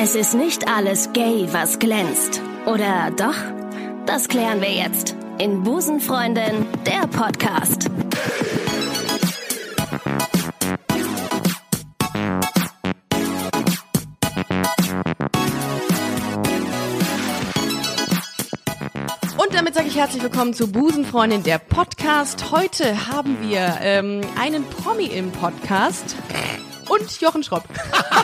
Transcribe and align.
Es 0.00 0.14
ist 0.14 0.34
nicht 0.34 0.68
alles 0.68 1.12
gay, 1.12 1.48
was 1.50 1.80
glänzt. 1.80 2.40
Oder 2.66 3.10
doch? 3.16 3.34
Das 4.06 4.28
klären 4.28 4.60
wir 4.60 4.70
jetzt 4.70 5.16
in 5.38 5.64
Busenfreundin, 5.64 6.66
der 6.86 7.08
Podcast. 7.08 7.90
Und 19.36 19.52
damit 19.52 19.74
sage 19.74 19.88
ich 19.88 19.96
herzlich 19.96 20.22
willkommen 20.22 20.54
zu 20.54 20.70
Busenfreundin, 20.70 21.42
der 21.42 21.58
Podcast. 21.58 22.52
Heute 22.52 23.08
haben 23.08 23.38
wir 23.42 23.78
ähm, 23.80 24.20
einen 24.40 24.64
Promi 24.64 25.06
im 25.06 25.32
Podcast 25.32 26.14
und 26.88 27.20
Jochen 27.20 27.42
Schropp. 27.42 27.64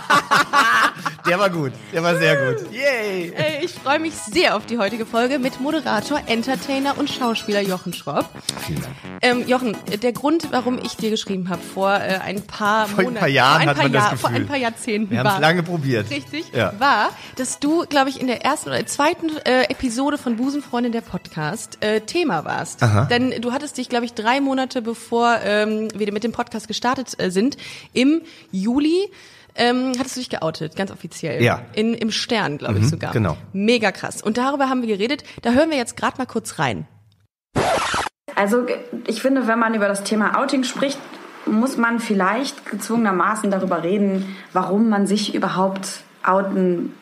Der 1.27 1.39
war 1.39 1.49
gut. 1.49 1.73
Der 1.93 2.03
war 2.03 2.17
sehr 2.19 2.37
gut. 2.53 2.71
Yay. 2.71 3.33
Äh, 3.35 3.65
ich 3.65 3.73
freue 3.73 3.99
mich 3.99 4.13
sehr 4.15 4.57
auf 4.57 4.67
die 4.67 4.77
heutige 4.77 5.07
Folge 5.07 5.39
mit 5.39 5.59
Moderator, 5.59 6.21
Entertainer 6.27 6.99
und 6.99 7.09
Schauspieler 7.09 7.63
Jochen 7.63 7.95
Schropp. 7.95 8.29
Vielen 8.67 8.83
Dank. 8.83 8.95
Ähm, 9.23 9.49
Jochen, 9.49 9.75
der 10.03 10.13
Grund, 10.13 10.49
warum 10.51 10.79
ich 10.79 10.97
dir 10.99 11.09
geschrieben 11.09 11.49
habe 11.49 11.63
vor 11.63 11.95
äh, 11.95 12.19
ein 12.23 12.43
paar 12.43 12.87
Vor 12.89 12.99
ein 12.99 13.05
Monaten, 13.07 13.21
paar 13.21 13.29
Jahren 13.29 13.53
vor 13.55 13.61
ein 13.63 13.69
hat 13.69 13.77
paar 13.77 13.85
man 13.85 13.93
das 13.95 14.03
Jahr- 14.05 14.17
vor 14.19 14.31
ein 14.31 14.47
paar 14.47 14.57
Jahrzehnten 14.59 15.11
Wir 15.11 15.19
haben 15.21 15.27
war, 15.27 15.35
es 15.37 15.41
lange 15.41 15.63
probiert. 15.63 16.11
richtig, 16.11 16.45
Ja. 16.53 16.75
war, 16.79 17.09
dass 17.37 17.59
du, 17.59 17.87
glaube 17.87 18.11
ich, 18.11 18.21
in 18.21 18.27
der 18.27 18.45
ersten 18.45 18.69
oder 18.69 18.85
zweiten 18.87 19.31
äh, 19.47 19.63
Episode 19.71 20.19
von 20.19 20.37
Busenfreundin 20.37 20.93
der 20.93 21.01
Podcast 21.01 21.79
äh, 21.83 22.03
Thema 22.03 22.45
warst. 22.45 22.83
Aha. 22.83 23.07
Denn 23.07 23.41
du 23.41 23.53
hattest 23.53 23.79
dich, 23.79 23.89
glaube 23.89 24.05
ich, 24.05 24.13
drei 24.13 24.43
Monate 24.43 24.83
bevor 24.83 25.39
ähm, 25.43 25.89
wir 25.95 26.13
mit 26.13 26.23
dem 26.23 26.33
Podcast 26.33 26.69
gestartet 26.69 27.15
äh, 27.19 27.31
sind, 27.31 27.57
im 27.95 28.21
Juli 28.53 29.09
ähm, 29.57 29.93
hattest 29.99 30.17
du 30.17 30.21
dich 30.21 30.31
geoutet, 30.31 30.77
ganz 30.77 30.91
offiziell. 30.91 31.43
Ja. 31.43 31.63
In, 31.75 31.95
Im 31.95 32.11
Stern, 32.11 32.59
glaube 32.59 32.75
ich 32.79 32.85
Mhm, 32.85 32.89
sogar. 32.89 33.13
genau. 33.13 33.37
Mega 33.53 33.93
krass. 33.93 34.23
Und 34.23 34.37
darüber 34.39 34.69
haben 34.69 34.83
wir 34.83 34.89
geredet. 34.89 35.25
Da 35.43 35.53
hören 35.53 35.71
wir 35.71 35.77
jetzt 35.77 35.97
gerade 35.97 36.19
mal 36.19 36.27
kurz 36.27 36.59
rein. 36.59 36.87
Also 38.37 38.67
ich 39.07 39.23
finde, 39.23 39.47
wenn 39.47 39.59
man 39.59 39.75
über 39.75 39.87
das 39.89 40.03
Thema 40.03 40.37
Outing 40.41 40.65
spricht, 40.65 40.99
muss 41.47 41.77
man 41.77 42.01
vielleicht 42.01 42.69
gezwungenermaßen 42.71 43.51
darüber 43.51 43.83
reden, 43.83 44.35
warum 44.53 44.89
man 44.89 45.07
sich 45.07 45.35
überhaupt 45.35 46.01
outen 46.25 46.95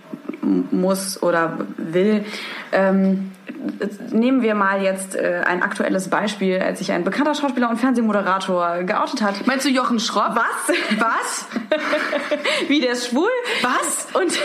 muss 0.70 1.22
oder 1.22 1.58
will. 1.76 2.24
Ähm, 2.72 3.30
nehmen 4.10 4.42
wir 4.42 4.54
mal 4.54 4.82
jetzt 4.82 5.14
äh, 5.14 5.42
ein 5.46 5.62
aktuelles 5.62 6.08
Beispiel, 6.08 6.58
als 6.60 6.78
sich 6.78 6.92
ein 6.92 7.04
bekannter 7.04 7.34
Schauspieler 7.34 7.70
und 7.70 7.78
Fernsehmoderator 7.78 8.82
geoutet 8.84 9.22
hat. 9.22 9.46
Meinst 9.46 9.64
du 9.64 9.70
Jochen 9.70 10.00
Schropp? 10.00 10.36
Was? 10.36 10.76
Was? 10.98 11.46
Wie 12.68 12.80
der 12.80 12.92
ist 12.92 13.08
schwul? 13.08 13.28
Was? 13.62 14.08
Und, 14.14 14.38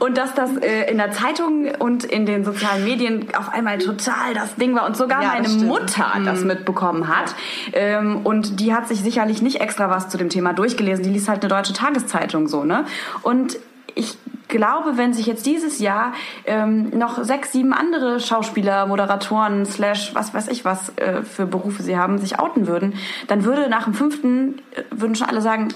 und 0.00 0.18
dass 0.18 0.34
das 0.34 0.56
äh, 0.58 0.90
in 0.90 0.98
der 0.98 1.12
Zeitung 1.12 1.70
und 1.78 2.04
in 2.04 2.26
den 2.26 2.44
sozialen 2.44 2.84
Medien 2.84 3.26
auf 3.36 3.52
einmal 3.52 3.78
total 3.78 4.34
das 4.34 4.54
Ding 4.56 4.74
war 4.74 4.86
und 4.86 4.96
sogar 4.96 5.22
Ja, 5.22 5.28
meine 5.28 5.48
stimmt. 5.48 5.66
Mutter 5.66 6.12
das 6.24 6.44
mitbekommen 6.44 7.08
hat. 7.08 7.34
Ähm, 7.72 8.20
und 8.24 8.60
die 8.60 8.74
hat 8.74 8.88
sich 8.88 9.00
sicherlich 9.00 9.42
nicht 9.42 9.60
extra 9.60 9.90
was 9.90 10.08
zu 10.08 10.18
dem 10.18 10.28
Thema 10.28 10.52
durchgelesen. 10.52 11.04
Die 11.04 11.10
liest 11.10 11.28
halt 11.28 11.42
eine 11.42 11.48
deutsche 11.48 11.72
Tageszeitung 11.72 12.48
so, 12.48 12.64
ne? 12.64 12.84
Und 13.22 13.58
ich 13.94 14.16
glaube, 14.52 14.96
wenn 14.96 15.12
sich 15.12 15.26
jetzt 15.26 15.46
dieses 15.46 15.80
Jahr 15.80 16.12
ähm, 16.44 16.90
noch 16.96 17.24
sechs, 17.24 17.50
sieben 17.50 17.72
andere 17.72 18.20
Schauspieler, 18.20 18.86
Moderatoren, 18.86 19.66
slash 19.66 20.14
was 20.14 20.32
weiß 20.32 20.46
ich 20.48 20.64
was 20.64 20.96
äh, 20.96 21.22
für 21.22 21.46
Berufe 21.46 21.82
sie 21.82 21.98
haben, 21.98 22.18
sich 22.18 22.38
outen 22.38 22.68
würden, 22.68 22.94
dann 23.26 23.44
würde 23.44 23.68
nach 23.68 23.84
dem 23.84 23.94
fünften, 23.94 24.58
äh, 24.76 24.82
würden 24.90 25.16
schon 25.16 25.28
alle 25.28 25.40
sagen, 25.40 25.68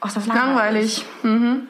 oh, 0.00 0.06
ist 0.06 0.16
das 0.16 0.26
langweilig. 0.26 1.04
Langweilig. 1.22 1.48
Mhm. 1.48 1.68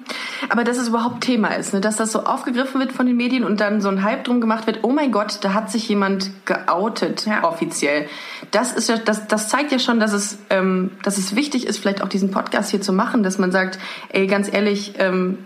Aber 0.49 0.65
dass 0.65 0.79
es 0.79 0.89
überhaupt 0.89 1.23
Thema 1.23 1.49
ist, 1.49 1.75
ne? 1.75 1.81
dass 1.81 1.97
das 1.97 2.13
so 2.13 2.25
aufgegriffen 2.25 2.81
wird 2.81 2.93
von 2.93 3.07
den 3.07 3.17
Medien 3.17 3.45
und 3.45 3.61
dann 3.61 3.81
so 3.81 3.89
ein 3.89 4.05
Hype 4.05 4.25
drum 4.25 4.41
gemacht 4.41 4.67
wird, 4.67 4.81
oh 4.83 4.91
mein 4.91 5.13
Gott, 5.13 5.39
da 5.43 5.55
hat 5.55 5.71
sich 5.71 5.89
jemand 5.89 6.31
geoutet 6.45 7.27
Ja. 7.27 7.45
offiziell. 7.45 8.07
Das 8.51 8.73
ist 8.73 8.89
ja, 8.89 8.97
das, 8.99 9.27
das 9.27 9.49
zeigt 9.49 9.73
ja 9.73 9.79
schon, 9.79 9.99
dass 9.99 10.13
es, 10.13 10.39
ähm, 10.51 10.93
dass 11.03 11.19
es 11.19 11.35
wichtig 11.35 11.67
ist, 11.67 11.79
vielleicht 11.79 12.03
auch 12.03 12.09
diesen 12.09 12.31
Podcast 12.31 12.71
hier 12.71 12.81
zu 12.81 12.93
machen, 12.93 13.23
dass 13.23 13.39
man 13.39 13.51
sagt, 13.51 13.79
ey, 14.11 14.27
ganz 14.27 14.53
ehrlich, 14.53 14.95
ähm, 14.99 15.39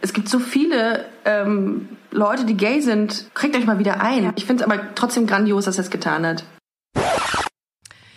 es 0.00 0.12
gibt 0.12 0.28
so 0.28 0.38
viele 0.38 1.06
ähm, 1.24 1.88
Leute, 2.10 2.44
die 2.44 2.56
gay 2.56 2.80
sind, 2.80 3.30
kriegt 3.34 3.56
euch 3.56 3.66
mal 3.66 3.78
wieder 3.78 4.00
ein. 4.00 4.32
Ich 4.36 4.46
finde 4.46 4.64
es 4.64 4.70
aber 4.70 4.94
trotzdem 4.94 5.26
grandios, 5.26 5.64
dass 5.64 5.78
er 5.78 5.84
es 5.84 5.90
getan 5.90 6.26
hat. 6.26 6.44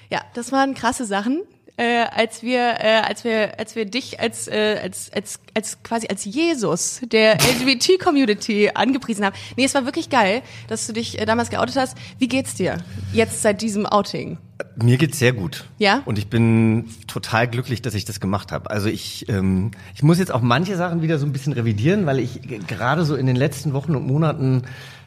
Ja, 0.09 0.21
das 0.33 0.51
waren 0.51 0.73
krasse 0.73 1.05
Sachen. 1.05 1.41
Äh, 1.75 2.05
als 2.11 2.43
wir, 2.43 2.59
äh, 2.59 3.01
als 3.03 3.23
wir, 3.23 3.57
als 3.57 3.75
wir 3.75 3.85
dich 3.85 4.19
als, 4.19 4.47
äh, 4.47 4.79
als, 4.83 5.11
als, 5.11 5.39
als 5.55 5.81
quasi 5.81 6.05
als 6.07 6.23
Jesus 6.23 7.01
der 7.03 7.33
LGBT-Community 7.33 8.69
angepriesen 8.75 9.25
haben. 9.25 9.35
Nee, 9.57 9.65
es 9.65 9.73
war 9.73 9.83
wirklich 9.83 10.11
geil, 10.11 10.43
dass 10.67 10.85
du 10.85 10.93
dich 10.93 11.19
äh, 11.19 11.25
damals 11.25 11.49
geoutet 11.49 11.75
hast. 11.75 11.97
Wie 12.19 12.27
geht's 12.27 12.53
dir 12.53 12.77
jetzt 13.11 13.41
seit 13.41 13.63
diesem 13.63 13.87
Outing? 13.87 14.37
Mir 14.81 14.97
geht's 14.97 15.19
sehr 15.19 15.33
gut. 15.33 15.65
Ja? 15.77 16.01
Und 16.05 16.17
ich 16.17 16.27
bin 16.27 16.85
total 17.07 17.47
glücklich, 17.47 17.81
dass 17.81 17.93
ich 17.93 18.05
das 18.05 18.19
gemacht 18.19 18.51
habe. 18.51 18.69
Also 18.69 18.89
ich, 18.89 19.29
ähm, 19.29 19.71
ich 19.93 20.03
muss 20.03 20.19
jetzt 20.19 20.33
auch 20.33 20.41
manche 20.41 20.75
Sachen 20.75 21.01
wieder 21.01 21.19
so 21.19 21.25
ein 21.25 21.33
bisschen 21.33 21.53
revidieren, 21.53 22.05
weil 22.05 22.19
ich 22.19 22.41
gerade 22.67 23.05
so 23.05 23.15
in 23.15 23.27
den 23.27 23.35
letzten 23.35 23.73
Wochen 23.73 23.95
und 23.95 24.07
Monaten 24.07 24.63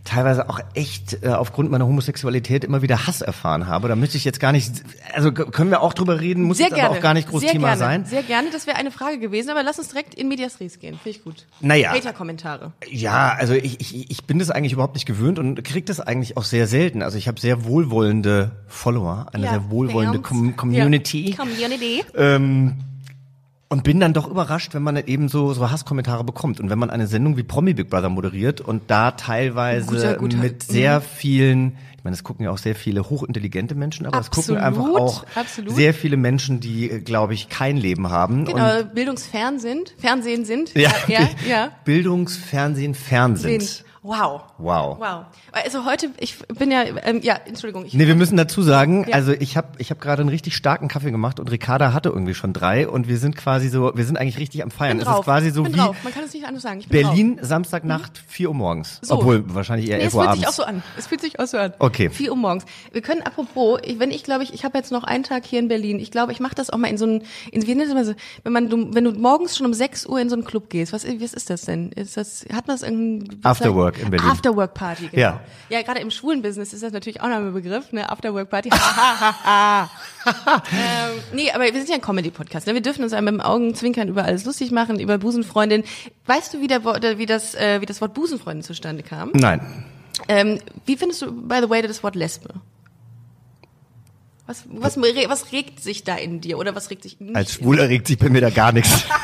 teilweise 0.06 0.49
auch 0.49 0.61
echt 0.75 1.22
äh, 1.22 1.28
aufgrund 1.28 1.71
meiner 1.71 1.87
Homosexualität 1.87 2.65
immer 2.65 2.81
wieder 2.81 3.06
Hass 3.06 3.21
erfahren 3.21 3.67
habe. 3.67 3.89
Da 3.89 3.97
müsste 3.97 4.17
ich 4.17 4.25
jetzt 4.25 4.41
gar 4.41 4.53
nicht, 4.53 4.72
also 5.12 5.33
können 5.33 5.71
wir 5.71 5.83
auch 5.83 5.93
drüber 5.93 6.21
reden, 6.21 6.43
muss 6.43 6.56
Sehr 6.59 6.67
jetzt 6.67 6.77
gerne. 6.77 6.91
aber 6.91 6.99
auch 6.99 7.03
gar 7.03 7.15
nicht 7.15 7.28
groß 7.28 7.43
Sehr 7.43 7.50
Thema 7.50 7.69
gerne. 7.69 7.78
sein. 7.78 8.05
Sehr 8.06 8.22
gerne. 8.22 8.49
Das 8.50 8.67
wäre 8.67 8.77
eine 8.77 8.91
Frage 8.91 9.19
gewesen, 9.19 9.50
aber 9.50 9.62
lass 9.62 9.78
uns 9.78 9.89
direkt 9.89 10.15
in 10.15 10.28
Medias 10.28 10.61
Res 10.61 10.78
gehen. 10.78 10.99
Finde 11.03 11.19
ich 11.19 11.25
gut. 11.25 11.47
Naja. 11.61 11.93
Hater-Kommentare. 11.93 12.72
Ja, 12.89 13.34
also 13.39 13.55
ich, 13.55 13.81
ich, 13.81 14.11
ich 14.11 14.25
bin 14.25 14.39
das 14.39 14.50
eigentlich 14.50 14.72
überhaupt 14.72 14.94
nicht 14.94 15.06
gewöhnt 15.06 15.39
und 15.39 15.62
kriege 15.65 15.84
das 15.84 16.00
eigentlich 16.00 16.37
auch 16.37 16.44
sehr 16.44 16.67
selten. 16.67 17.03
Also 17.03 17.19
ich 17.19 17.28
habe 17.28 17.41
sehr 17.41 17.65
wohlwollende 17.65 18.53
Follower, 18.69 19.27
eine 19.33 19.44
Ja, 19.44 19.50
sehr 19.53 19.71
wohlwollende. 19.71 20.21
Com 20.21 20.56
Community. 20.56 21.31
Ja. 21.31 21.37
Community. 21.37 22.05
Ähm, 22.17 22.75
und 23.76 23.82
bin 23.82 24.00
dann 24.00 24.14
doch 24.14 24.26
überrascht, 24.26 24.72
wenn 24.72 24.82
man 24.82 24.97
eben 24.97 25.28
so, 25.28 25.53
so 25.53 25.70
Hasskommentare 25.70 26.25
bekommt. 26.25 26.60
Und 26.60 26.70
wenn 26.70 26.78
man 26.78 26.88
eine 26.88 27.06
Sendung 27.06 27.37
wie 27.37 27.42
Promi 27.42 27.75
Big 27.75 27.91
Brother 27.91 28.09
moderiert 28.09 28.62
und 28.62 28.84
da 28.87 29.10
teilweise 29.10 29.87
Guter, 29.87 30.14
guter. 30.14 30.38
mit 30.38 30.62
sehr 30.62 31.03
vielen, 31.03 31.76
ich 31.98 32.03
meine, 32.03 32.14
es 32.14 32.25
gucken 32.25 32.47
ja 32.47 32.53
auch 32.53 32.56
sehr 32.56 32.75
viele 32.75 33.10
hochintelligente 33.10 33.75
Menschen, 33.75 34.06
aber 34.06 34.19
es 34.19 34.31
gucken 34.31 34.56
einfach 34.56 34.82
auch 34.82 35.26
absolut. 35.34 35.75
sehr 35.75 35.92
viele 35.92 36.16
Menschen, 36.16 36.60
die, 36.60 36.88
glaube 37.04 37.34
ich, 37.34 37.50
kein 37.50 37.76
Leben 37.76 38.09
haben. 38.09 38.47
Genau, 38.47 38.78
Und, 38.78 38.94
bildungsfern 38.94 39.59
sind, 39.59 39.94
Fernsehen 39.98 40.47
sind. 40.47 40.72
ja, 40.75 40.91
ja, 41.06 41.28
ja. 41.47 41.70
Bildungsfernsehen, 41.84 42.94
Fernsehen. 42.94 43.60
Sind. 43.60 43.84
Wow. 44.06 44.43
Wow. 44.59 44.99
Wow. 45.00 45.25
Also 45.50 45.84
heute, 45.84 46.11
ich 46.19 46.39
bin 46.47 46.71
ja, 46.71 46.84
ähm, 47.05 47.21
ja, 47.22 47.34
Entschuldigung. 47.44 47.84
Ich, 47.87 47.94
Nee, 47.94 48.06
wir 48.06 48.15
müssen 48.15 48.37
dazu 48.37 48.62
sagen, 48.62 49.05
Ja. 49.09 49.15
also 49.17 49.33
ich 49.33 49.56
habe 49.56 49.69
ich 49.78 49.91
hab 49.91 50.00
gerade 50.00 50.21
einen 50.21 50.28
richtig 50.28 50.55
starken 50.55 50.87
Kaffee 50.87 51.11
gemacht 51.11 51.41
und 51.41 51.50
Ricarda 51.50 51.93
hatte 51.93 52.11
irgendwie 52.11 52.34
schon 52.34 52.53
drei 52.53 52.89
und 52.89 53.09
wir 53.09 53.19
sind 53.19 53.34
quasi 53.37 53.69
so, 53.69 53.93
wir 53.97 54.05
sind 54.05 54.17
eigentlich 54.17 54.39
richtig 54.39 54.62
am 54.62 54.71
Feiern. 54.71 54.99
bin 54.99 55.00
Es 55.00 55.06
drauf. 55.06 55.19
ist 55.21 55.25
quasi 55.25 55.50
so 55.50 55.65
bin 55.65 55.75
wie 55.75 55.78
drauf. 55.78 55.97
Man 56.05 56.15
kann 56.15 56.22
es 56.25 56.33
nicht 56.33 56.47
anders 56.47 56.62
sagen. 56.62 56.78
Ich 56.81 56.89
bin 56.89 57.03
Berlin, 57.03 57.39
Samstagnacht, 57.43 58.22
4 58.37 58.49
Uhr 58.51 58.55
morgens. 58.55 58.99
So. 59.01 59.15
Obwohl, 59.15 59.43
wahrscheinlich 59.55 59.89
eher 59.89 59.97
Nee, 59.97 60.03
11 60.05 60.13
es 60.13 60.15
Uhr 60.15 60.21
fühlt 60.21 60.29
abends. 60.31 60.41
sich 60.41 60.49
auch 60.49 60.53
so 60.53 60.63
an. 60.65 60.83
Es 60.99 61.07
fühlt 61.07 61.21
sich 61.23 61.41
auch 61.41 61.47
so 61.47 61.57
an. 61.57 61.73
Okay. 61.79 62.11
4 62.11 62.31
Uhr 62.31 62.37
morgens. 62.37 62.67
Wir 62.93 63.01
können 63.01 63.23
apropos, 63.23 63.81
ich- 63.83 63.99
wenn 63.99 64.11
ich 64.11 64.25
glaube 64.25 64.45
ich, 64.45 64.53
ich 64.53 64.63
habe 64.65 64.77
jetzt 64.77 64.93
noch 64.93 65.05
einen 65.05 65.25
Tag 65.25 65.47
hier 65.47 65.59
in 65.59 65.69
Berlin. 65.69 65.99
Ich 66.01 66.11
glaube, 66.11 66.33
ich 66.33 66.41
mache 66.41 66.55
das 66.55 66.69
auch 66.69 66.77
mal 66.77 66.89
in 66.89 66.99
so 66.99 67.07
einen, 67.07 67.23
in, 67.51 67.67
wie 67.67 67.75
nennt 67.75 67.95
man 67.95 68.05
das, 68.07 68.15
wenn 68.45 68.53
man, 68.53 68.69
du, 68.69 68.93
wenn 68.95 69.05
du 69.05 69.13
morgens 69.13 69.57
schon 69.57 69.67
um 69.67 69.73
6 69.73 70.05
Uhr 70.07 70.21
in 70.21 70.29
so 70.29 70.37
einen 70.37 70.45
Club 70.45 70.69
gehst. 70.69 70.93
Was, 70.93 71.07
was 71.07 71.33
ist 71.33 71.49
das 71.49 71.63
denn? 71.63 71.93
Ist 71.93 72.19
das, 72.19 72.45
hat 72.53 72.67
man 72.69 72.77
das 72.77 72.83
irgendwie? 72.83 73.39
Afterwork 73.43 73.99
in 74.03 74.11
Berlin. 74.11 74.29
Afterwork 74.29 74.75
Party, 74.75 75.09
genau. 75.09 75.21
Ja. 75.23 75.41
Ja, 75.71 75.81
gerade 75.83 76.01
im 76.01 76.11
schwulen 76.11 76.43
Business 76.43 76.75
ist 76.75 76.83
das 76.83 76.93
natürlich 76.93 77.23
auch 77.23 77.29
noch 77.29 77.37
ein 77.37 77.53
Begriff, 77.55 77.91
ne? 77.93 78.09
Afterwork 78.11 78.51
Party. 78.51 78.69
ähm, 80.27 81.23
nee, 81.33 81.51
aber 81.53 81.65
wir 81.65 81.73
sind 81.75 81.89
ja 81.89 81.95
ein 81.95 82.01
Comedy-Podcast. 82.01 82.67
Ne? 82.67 82.75
Wir 82.75 82.83
dürfen 82.83 83.03
uns 83.03 83.13
mit 83.13 83.27
dem 83.27 83.41
Augenzwinkern 83.41 84.09
über 84.09 84.25
alles 84.25 84.45
lustig 84.45 84.71
machen, 84.73 84.99
über 85.01 85.19
Busenfreundin. 85.19 85.85
Weißt 86.27 86.53
du, 86.55 86.61
wie, 86.61 86.67
der, 86.67 86.85
wie, 87.19 87.27
das, 87.27 87.55
äh, 87.55 87.81
wie 87.81 87.87
das 87.87 88.01
Wort 88.01 88.15
Busenfreundin 88.26 88.62
zustande 88.64 89.02
kam? 89.02 89.31
Nein. 89.34 89.61
Ähm, 90.28 90.58
wie 90.84 90.96
findest 90.96 91.23
du, 91.23 91.31
by 91.32 91.61
the 91.62 91.69
way, 91.70 91.82
das 91.82 92.02
Wort 92.02 92.17
Lesbe? 92.17 92.55
Was, 94.46 94.64
was, 94.69 94.96
re- 94.96 95.26
was 95.28 95.52
regt 95.52 95.81
sich 95.82 96.05
da 96.05 96.17
in 96.17 96.40
dir 96.40 96.58
oder 96.58 96.75
was 96.75 96.90
regt 96.90 97.02
sich 97.02 97.19
nicht 97.20 97.34
Als 97.37 97.55
Schwuler 97.55 97.88
regt 97.88 98.06
sich 98.06 98.17
bei 98.19 98.28
mir 98.28 98.40
da 98.40 98.50
gar 98.50 98.73
nichts. 98.73 99.05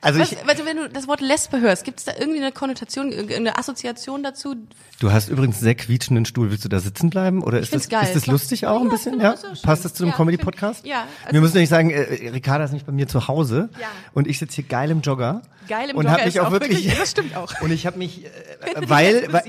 Also 0.00 0.20
Was, 0.20 0.30
ich, 0.30 0.38
also 0.46 0.64
wenn 0.64 0.76
du 0.76 0.88
das 0.88 1.08
Wort 1.08 1.20
Lesbe 1.20 1.60
hörst, 1.60 1.84
gibt 1.84 1.98
es 1.98 2.04
da 2.04 2.12
irgendwie 2.16 2.40
eine 2.40 2.52
Konnotation, 2.52 3.10
irgendeine 3.10 3.58
Assoziation 3.58 4.22
dazu? 4.22 4.54
du 5.00 5.10
hast 5.12 5.28
übrigens 5.28 5.56
einen 5.56 5.64
sehr 5.64 5.74
quietschenden 5.74 6.24
Stuhl. 6.24 6.50
Willst 6.52 6.64
du 6.64 6.68
da 6.68 6.78
sitzen 6.78 7.10
bleiben 7.10 7.42
oder 7.42 7.58
ist 7.58 7.74
das, 7.74 7.88
geil. 7.88 8.04
ist 8.04 8.14
das 8.14 8.26
lustig 8.26 8.66
auch 8.68 8.78
ein 8.80 8.84
Ja, 8.86 8.90
bisschen? 8.92 9.12
genau, 9.18 9.24
Ja, 9.32 9.36
schön. 9.36 9.58
passt 9.62 9.84
das 9.84 9.94
zu 9.94 10.04
einem 10.04 10.10
Ja, 10.12 10.16
Comedy-Podcast? 10.16 10.86
ja, 10.86 11.04
also- 11.24 11.32
Wir 11.34 11.40
müssen 11.40 11.54
nämlich 11.54 11.68
sagen, 11.70 11.90
äh, 11.90 12.28
Ricarda 12.30 12.64
ist 12.64 12.72
nicht 12.72 12.86
bei 12.86 12.92
mir 12.92 13.08
zu 13.08 13.26
Hause 13.26 13.70
Ja. 13.80 13.88
und 14.14 14.28
ich 14.28 14.38
sitze 14.38 14.56
hier 14.56 14.64
geil 14.64 14.90
im 14.92 15.00
Jogger. 15.00 15.42
Geil 15.68 15.90
im 15.90 15.96
und 15.96 16.04
Jogger 16.06 16.16
hab 16.18 16.24
mich 16.26 16.40
auch 16.40 16.50
wirklich, 16.52 16.84
wirklich- 16.84 16.98
das 16.98 17.10
stimmt 17.10 17.36
auch. 17.36 17.52
Und 17.60 17.70
ich 17.72 17.84
habe 17.84 17.98
mich, 17.98 18.24
äh, 18.24 18.28
weil, 18.88 19.32
weil. 19.32 19.42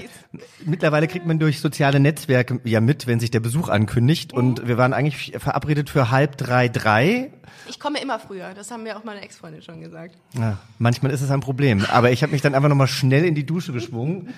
Mittlerweile 0.65 1.07
kriegt 1.07 1.25
man 1.25 1.39
durch 1.39 1.59
soziale 1.59 1.99
Netzwerke 1.99 2.59
ja 2.63 2.81
mit, 2.81 3.07
wenn 3.07 3.19
sich 3.19 3.31
der 3.31 3.39
Besuch 3.39 3.69
ankündigt. 3.69 4.33
Und 4.33 4.67
wir 4.67 4.77
waren 4.77 4.93
eigentlich 4.93 5.33
verabredet 5.37 5.89
für 5.89 6.11
halb 6.11 6.37
drei, 6.37 6.67
drei. 6.67 7.31
Ich 7.67 7.79
komme 7.79 8.01
immer 8.01 8.19
früher. 8.19 8.53
Das 8.53 8.71
haben 8.71 8.83
mir 8.83 8.97
auch 8.97 9.03
meine 9.03 9.21
Ex-Freundin 9.21 9.61
schon 9.61 9.81
gesagt. 9.81 10.15
Ja, 10.33 10.57
manchmal 10.77 11.11
ist 11.11 11.21
es 11.21 11.31
ein 11.31 11.39
Problem. 11.39 11.85
Aber 11.89 12.11
ich 12.11 12.23
habe 12.23 12.31
mich 12.31 12.41
dann 12.41 12.55
einfach 12.55 12.69
nochmal 12.69 12.87
schnell 12.87 13.25
in 13.25 13.35
die 13.35 13.45
Dusche 13.45 13.73
geschwungen. 13.73 14.33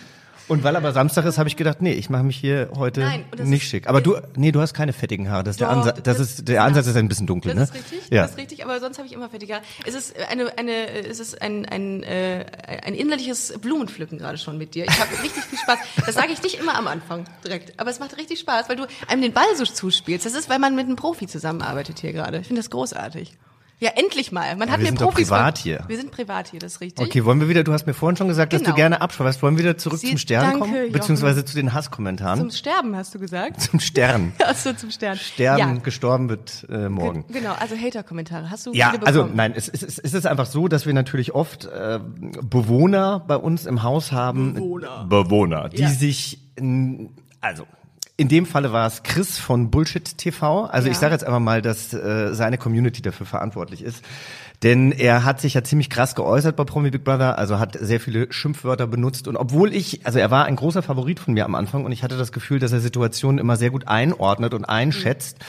Und 0.47 0.63
weil 0.63 0.75
aber 0.75 0.91
Samstag 0.91 1.25
ist, 1.25 1.37
habe 1.37 1.47
ich 1.47 1.55
gedacht, 1.55 1.81
nee, 1.81 1.93
ich 1.93 2.09
mache 2.09 2.23
mich 2.23 2.35
hier 2.37 2.69
heute 2.75 2.99
Nein, 3.01 3.25
nicht 3.43 3.67
schick. 3.67 3.87
Aber 3.87 4.01
du, 4.01 4.17
nee, 4.35 4.51
du 4.51 4.59
hast 4.59 4.73
keine 4.73 4.91
fettigen 4.93 5.29
Haare. 5.29 5.43
Das 5.43 5.53
ist 5.53 5.59
der 5.61 5.67
Doch, 5.69 5.77
Ansatz. 5.77 5.99
Das 6.03 6.17
das- 6.17 6.27
ist 6.29 6.47
der 6.47 6.63
Ansatz 6.63 6.87
ist 6.87 6.95
ein 6.97 7.07
bisschen 7.07 7.27
dunkel, 7.27 7.53
Das 7.53 7.57
ne? 7.57 7.63
ist 7.63 7.73
richtig, 7.91 8.09
Ja. 8.11 8.21
das 8.23 8.31
ist 8.31 8.37
richtig, 8.37 8.63
aber 8.65 8.79
sonst 8.79 8.97
habe 8.97 9.07
ich 9.07 9.13
immer 9.13 9.29
fettige 9.29 9.53
Haare. 9.55 9.63
Es 9.85 9.93
ist 9.95 10.13
eine, 10.29 10.57
eine, 10.57 10.89
es 11.07 11.19
ist 11.19 11.41
ein, 11.41 11.65
ein, 11.65 12.03
äh, 12.03 12.45
ein 12.83 12.93
innerliches 12.93 13.53
Blumenpflücken 13.61 14.17
gerade 14.17 14.37
schon 14.37 14.57
mit 14.57 14.75
dir. 14.75 14.85
Ich 14.85 14.99
habe 14.99 15.11
richtig 15.23 15.43
viel 15.43 15.59
Spaß. 15.59 15.79
Das 16.05 16.15
sage 16.15 16.33
ich 16.33 16.41
nicht 16.43 16.59
immer 16.59 16.75
am 16.75 16.87
Anfang 16.87 17.25
direkt, 17.45 17.79
aber 17.79 17.89
es 17.89 17.99
macht 17.99 18.17
richtig 18.17 18.39
Spaß, 18.39 18.67
weil 18.67 18.75
du 18.75 18.85
einem 19.07 19.21
den 19.21 19.33
Ball 19.33 19.45
so 19.55 19.63
zuspielst. 19.65 20.25
Das 20.25 20.33
ist, 20.33 20.49
weil 20.49 20.59
man 20.59 20.75
mit 20.75 20.85
einem 20.85 20.95
Profi 20.97 21.27
zusammenarbeitet 21.27 21.99
hier 21.99 22.11
gerade. 22.13 22.39
Ich 22.39 22.47
finde 22.47 22.61
das 22.61 22.69
großartig. 22.69 23.37
Ja, 23.83 23.89
endlich 23.95 24.31
mal. 24.31 24.55
Man 24.57 24.69
hat 24.69 24.77
wir 24.77 24.83
mir 24.83 24.85
sind 24.89 25.01
doch 25.01 25.07
Profis 25.09 25.27
privat 25.29 25.57
ver- 25.57 25.63
hier. 25.63 25.83
Wir 25.87 25.97
sind 25.97 26.11
privat 26.11 26.47
hier, 26.49 26.59
das 26.59 26.73
ist 26.73 26.81
richtig. 26.81 27.03
Okay, 27.03 27.25
wollen 27.25 27.39
wir 27.39 27.49
wieder, 27.49 27.63
du 27.63 27.73
hast 27.73 27.87
mir 27.87 27.95
vorhin 27.95 28.15
schon 28.15 28.27
gesagt, 28.27 28.53
dass 28.53 28.61
Genau. 28.61 28.71
du 28.73 28.75
gerne 28.75 29.01
abschweifst. 29.01 29.41
Wollen 29.41 29.57
wir 29.57 29.63
wieder 29.63 29.77
zurück 29.77 29.97
Sie- 29.99 30.09
zum 30.09 30.19
Stern 30.19 30.43
danke, 30.43 30.59
kommen? 30.59 30.75
Jochen. 30.75 30.91
Beziehungsweise 30.91 31.43
zu 31.45 31.55
den 31.55 31.73
Hasskommentaren? 31.73 32.39
Zum 32.39 32.51
Sterben 32.51 32.95
hast 32.95 33.15
du 33.15 33.19
gesagt. 33.19 33.59
Zum 33.59 33.79
Stern. 33.79 34.33
Achso, 34.47 34.73
zum 34.73 34.91
Stern. 34.91 35.17
Sterben, 35.17 35.59
Ja. 35.59 35.73
gestorben 35.81 36.29
wird 36.29 36.67
äh, 36.69 36.89
morgen. 36.89 37.25
Ge- 37.27 37.39
Genau, 37.41 37.53
also 37.59 37.75
Hater-Kommentare. 37.75 38.51
Hast 38.51 38.67
du 38.67 38.73
Ja, 38.73 38.91
viele 38.91 39.07
also 39.07 39.25
nein, 39.33 39.53
es, 39.55 39.67
es, 39.67 39.81
es 39.81 40.13
ist 40.13 40.27
einfach 40.27 40.45
so, 40.45 40.67
dass 40.67 40.85
wir 40.85 40.93
natürlich 40.93 41.33
oft 41.33 41.65
äh, 41.65 41.99
Bewohner 42.43 43.19
bei 43.27 43.35
uns 43.35 43.65
im 43.65 43.81
Haus 43.83 44.11
haben. 44.11 44.53
Bewohner. 44.53 45.05
Bewohner, 45.09 45.69
die 45.69 45.81
Ja. 45.81 45.89
sich, 45.89 46.39
also 47.41 47.65
in 48.21 48.27
dem 48.27 48.45
Falle 48.45 48.71
war 48.71 48.85
es 48.85 49.01
Chris 49.01 49.39
von 49.39 49.71
Bullshit 49.71 50.15
TV. 50.15 50.65
Also 50.65 50.87
Ja. 50.87 50.91
ich 50.91 50.99
sage 50.99 51.13
jetzt 51.13 51.23
einfach 51.23 51.39
mal, 51.39 51.63
dass 51.63 51.91
äh, 51.91 52.35
seine 52.35 52.59
Community 52.59 53.01
dafür 53.01 53.25
verantwortlich 53.25 53.83
ist. 53.83 54.03
Denn 54.61 54.91
er 54.91 55.23
hat 55.25 55.41
sich 55.41 55.55
ja 55.55 55.63
ziemlich 55.63 55.89
krass 55.89 56.13
geäußert 56.13 56.55
bei 56.55 56.63
Promi 56.65 56.91
Big 56.91 57.03
Brother, 57.03 57.39
also 57.39 57.57
hat 57.57 57.75
sehr 57.81 57.99
viele 57.99 58.31
Schimpfwörter 58.31 58.85
benutzt. 58.85 59.27
Und 59.27 59.35
obwohl 59.35 59.73
ich, 59.73 60.05
also 60.05 60.19
er 60.19 60.29
war 60.29 60.45
ein 60.45 60.55
großer 60.55 60.83
Favorit 60.83 61.19
von 61.19 61.33
mir 61.33 61.45
am 61.45 61.55
Anfang 61.55 61.83
und 61.83 61.91
ich 61.91 62.03
hatte 62.03 62.15
das 62.15 62.31
Gefühl, 62.31 62.59
dass 62.59 62.71
er 62.71 62.79
Situationen 62.79 63.39
immer 63.39 63.55
sehr 63.55 63.71
gut 63.71 63.87
einordnet 63.87 64.53
und 64.53 64.65
einschätzt, 64.65 65.39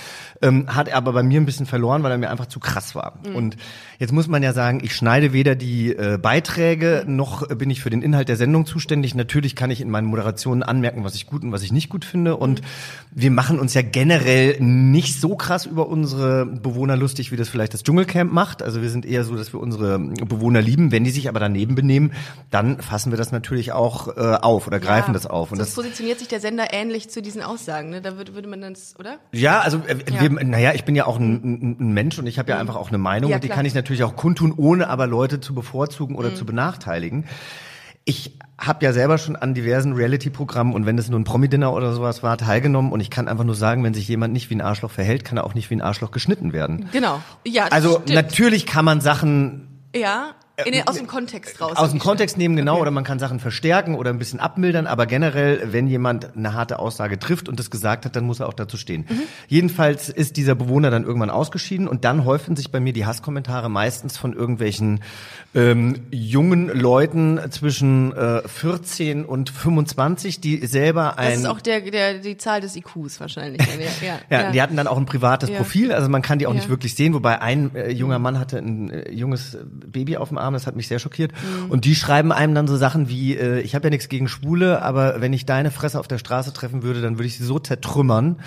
ähm, 0.42 0.66
hat 0.74 0.88
er 0.88 0.96
aber 0.96 1.12
bei 1.12 1.22
mir 1.22 1.40
ein 1.40 1.46
bisschen 1.46 1.66
verloren, 1.66 2.02
weil 2.02 2.10
er 2.10 2.18
mir 2.18 2.30
einfach 2.30 2.46
zu 2.46 2.60
krass 2.60 2.94
war. 2.94 3.18
Und 3.34 3.56
jetzt 3.98 4.12
muss 4.12 4.28
man 4.28 4.42
ja 4.42 4.52
sagen, 4.52 4.80
ich 4.82 4.94
schneide 4.94 5.32
weder 5.32 5.54
die 5.54 5.94
äh, 5.94 6.18
Beiträge, 6.20 7.04
noch 7.06 7.46
bin 7.48 7.70
ich 7.70 7.80
für 7.80 7.90
den 7.90 8.02
Inhalt 8.02 8.28
der 8.28 8.36
Sendung 8.36 8.66
zuständig. 8.66 9.14
Natürlich 9.14 9.56
kann 9.56 9.70
ich 9.70 9.80
in 9.80 9.90
meinen 9.90 10.06
Moderationen 10.06 10.62
anmerken, 10.62 11.04
was 11.04 11.14
ich 11.14 11.26
gut 11.26 11.42
und 11.42 11.52
was 11.52 11.62
ich 11.62 11.72
nicht 11.72 11.88
gut 11.88 12.04
finde. 12.04 12.36
Und 12.36 12.62
wir 13.10 13.30
machen 13.30 13.58
uns 13.58 13.74
ja 13.74 13.82
generell 13.82 14.60
nicht 14.60 15.20
so 15.20 15.36
krass 15.36 15.66
über 15.66 15.88
unsere 15.88 16.46
Bewohner 16.46 16.96
lustig, 16.96 17.32
wie 17.32 17.36
das 17.36 17.48
vielleicht 17.48 17.74
das 17.74 17.82
Dschungelcamp 17.82 18.32
macht. 18.32 18.62
Also 18.62 18.82
wir 18.82 18.90
sind 18.90 19.06
eher 19.06 19.24
so, 19.24 19.36
dass 19.36 19.52
wir 19.52 19.60
unsere 19.60 19.98
Bewohner 19.98 20.60
lieben. 20.60 20.92
Wenn 20.92 21.04
die 21.04 21.10
sich 21.10 21.28
aber 21.28 21.40
daneben 21.40 21.74
benehmen, 21.74 22.12
dann 22.50 22.80
fassen 22.80 23.12
wir 23.12 23.18
das 23.18 23.32
natürlich 23.32 23.72
auch 23.72 24.16
äh, 24.16 24.20
auf 24.20 24.66
oder 24.66 24.80
greifen 24.80 25.10
Ja, 25.10 25.14
das 25.14 25.26
auf. 25.26 25.52
Und 25.52 25.58
das 25.58 25.74
positioniert 25.74 26.18
sich 26.18 26.28
der 26.28 26.40
Sender 26.40 26.72
ähnlich 26.72 27.10
zu 27.10 27.22
diesen 27.22 27.42
Aussagen. 27.42 27.90
Ne? 27.90 28.02
Da 28.02 28.16
würde, 28.16 28.34
würde 28.34 28.48
man 28.48 28.60
dann, 28.60 28.74
oder? 28.98 29.18
Ja, 29.32 29.60
also 29.60 29.78
äh, 29.86 29.96
Ja. 30.10 30.20
Wir, 30.20 30.31
naja, 30.42 30.72
ich 30.74 30.84
bin 30.84 30.94
ja 30.94 31.06
auch 31.06 31.18
ein, 31.18 31.76
ein, 31.80 31.92
Mensch 31.92 32.18
und 32.18 32.26
ich 32.26 32.38
habe 32.38 32.50
ja 32.50 32.58
einfach 32.58 32.76
auch 32.76 32.88
eine 32.88 32.98
Meinung 32.98 33.30
Ja, 33.30 33.36
und 33.36 33.44
die 33.44 33.48
klar. 33.48 33.56
kann 33.56 33.66
ich 33.66 33.74
natürlich 33.74 34.04
auch 34.04 34.16
kundtun, 34.16 34.52
ohne 34.56 34.88
aber 34.88 35.06
Leute 35.06 35.40
zu 35.40 35.54
bevorzugen 35.54 36.16
oder 36.16 36.34
zu 36.34 36.44
benachteiligen. 36.44 37.26
Ich 38.04 38.36
habe 38.58 38.84
ja 38.84 38.92
selber 38.92 39.16
schon 39.18 39.36
an 39.36 39.54
diversen 39.54 39.92
Reality-Programmen 39.92 40.74
und 40.74 40.86
wenn 40.86 40.98
es 40.98 41.08
nur 41.08 41.18
ein 41.20 41.24
Promi-Dinner 41.24 41.72
oder 41.72 41.92
sowas 41.92 42.22
war, 42.22 42.36
teilgenommen 42.36 42.90
und 42.92 43.00
ich 43.00 43.10
kann 43.10 43.28
einfach 43.28 43.44
nur 43.44 43.54
sagen, 43.54 43.84
wenn 43.84 43.94
sich 43.94 44.08
jemand 44.08 44.32
nicht 44.32 44.50
wie 44.50 44.54
ein 44.54 44.60
Arschloch 44.60 44.90
verhält, 44.90 45.24
kann 45.24 45.38
er 45.38 45.44
auch 45.44 45.54
nicht 45.54 45.70
wie 45.70 45.74
ein 45.76 45.80
Arschloch 45.82 46.10
geschnitten 46.10 46.52
werden. 46.52 46.88
Genau. 46.92 47.20
Ja, 47.44 47.66
Also 47.70 47.94
stimmt. 48.00 48.10
natürlich 48.14 48.66
kann 48.66 48.84
man 48.84 49.00
Sachen 49.00 49.68
Ja, 49.94 50.32
den, 50.70 50.86
aus 50.86 50.96
dem 50.96 51.06
Kontext 51.06 51.60
raus. 51.60 51.76
aus 51.76 51.90
dem 51.90 51.98
Kontext 51.98 52.36
nehmen, 52.38 52.56
genau, 52.56 52.72
Okay. 52.74 52.82
oder 52.82 52.90
man 52.90 53.04
kann 53.04 53.18
Sachen 53.18 53.40
verstärken 53.40 53.94
oder 53.94 54.10
ein 54.10 54.18
bisschen 54.18 54.40
abmildern, 54.40 54.86
aber 54.86 55.06
generell, 55.06 55.72
wenn 55.72 55.86
jemand 55.86 56.36
eine 56.36 56.54
harte 56.54 56.78
Aussage 56.78 57.18
trifft 57.18 57.48
und 57.48 57.58
das 57.58 57.70
gesagt 57.70 58.04
hat, 58.04 58.16
dann 58.16 58.24
muss 58.24 58.40
er 58.40 58.48
auch 58.48 58.54
dazu 58.54 58.76
stehen. 58.76 59.06
Mhm. 59.08 59.22
Jedenfalls 59.48 60.08
ist 60.08 60.36
dieser 60.36 60.54
Bewohner 60.54 60.90
dann 60.90 61.04
irgendwann 61.04 61.30
ausgeschieden 61.30 61.88
und 61.88 62.04
dann 62.04 62.24
häufen 62.24 62.56
sich 62.56 62.70
bei 62.70 62.80
mir 62.80 62.92
die 62.92 63.06
Hasskommentare 63.06 63.68
meistens 63.68 64.16
von 64.16 64.32
irgendwelchen 64.32 65.00
ähm, 65.54 66.00
jungen 66.10 66.68
Leuten 66.68 67.38
zwischen 67.50 68.12
äh, 68.16 68.46
14 68.48 69.24
und 69.24 69.50
25, 69.50 70.40
die 70.40 70.66
selber 70.66 71.18
ein 71.18 71.30
Das 71.30 71.38
ist 71.40 71.46
auch 71.46 71.60
der, 71.60 71.80
der, 71.82 72.14
die 72.18 72.36
Zahl 72.38 72.60
des 72.60 72.76
IQs 72.76 73.20
wahrscheinlich. 73.20 73.60
Ja, 74.02 74.18
ja, 74.30 74.42
ja, 74.44 74.50
die 74.52 74.62
hatten 74.62 74.76
dann 74.76 74.86
auch 74.86 74.96
ein 74.96 75.06
privates 75.06 75.48
Ja. 75.50 75.56
Profil, 75.56 75.92
also 75.92 76.08
man 76.08 76.22
kann 76.22 76.38
die 76.38 76.46
auch 76.46 76.54
nicht 76.54 76.68
wirklich 76.68 76.94
sehen, 76.94 77.14
wobei 77.14 77.40
ein 77.40 77.74
äh, 77.74 77.90
junger 77.90 78.18
Mann 78.18 78.38
hatte 78.38 78.58
ein 78.58 78.90
äh, 78.90 79.10
junges 79.10 79.56
Baby 79.64 80.16
auf 80.16 80.28
dem 80.28 80.38
Arm, 80.38 80.51
das 80.52 80.66
hat 80.66 80.76
mich 80.76 80.88
sehr 80.88 80.98
schockiert. 80.98 81.32
Mhm. 81.32 81.70
Und 81.70 81.84
die 81.84 81.94
schreiben 81.94 82.32
einem 82.32 82.54
dann 82.54 82.68
so 82.68 82.76
Sachen 82.76 83.08
wie, 83.08 83.36
äh, 83.36 83.60
ich 83.60 83.74
habe 83.74 83.86
ja 83.86 83.90
nichts 83.90 84.08
gegen 84.08 84.28
Schwule, 84.28 84.82
aber 84.82 85.20
wenn 85.20 85.32
ich 85.32 85.46
deine 85.46 85.70
Fresse 85.70 85.98
auf 85.98 86.08
der 86.08 86.18
Straße 86.18 86.52
treffen 86.52 86.82
würde, 86.82 87.00
dann 87.00 87.18
würde 87.18 87.26
ich 87.26 87.36
sie 87.36 87.44
so 87.44 87.58
zertrümmern, 87.58 88.40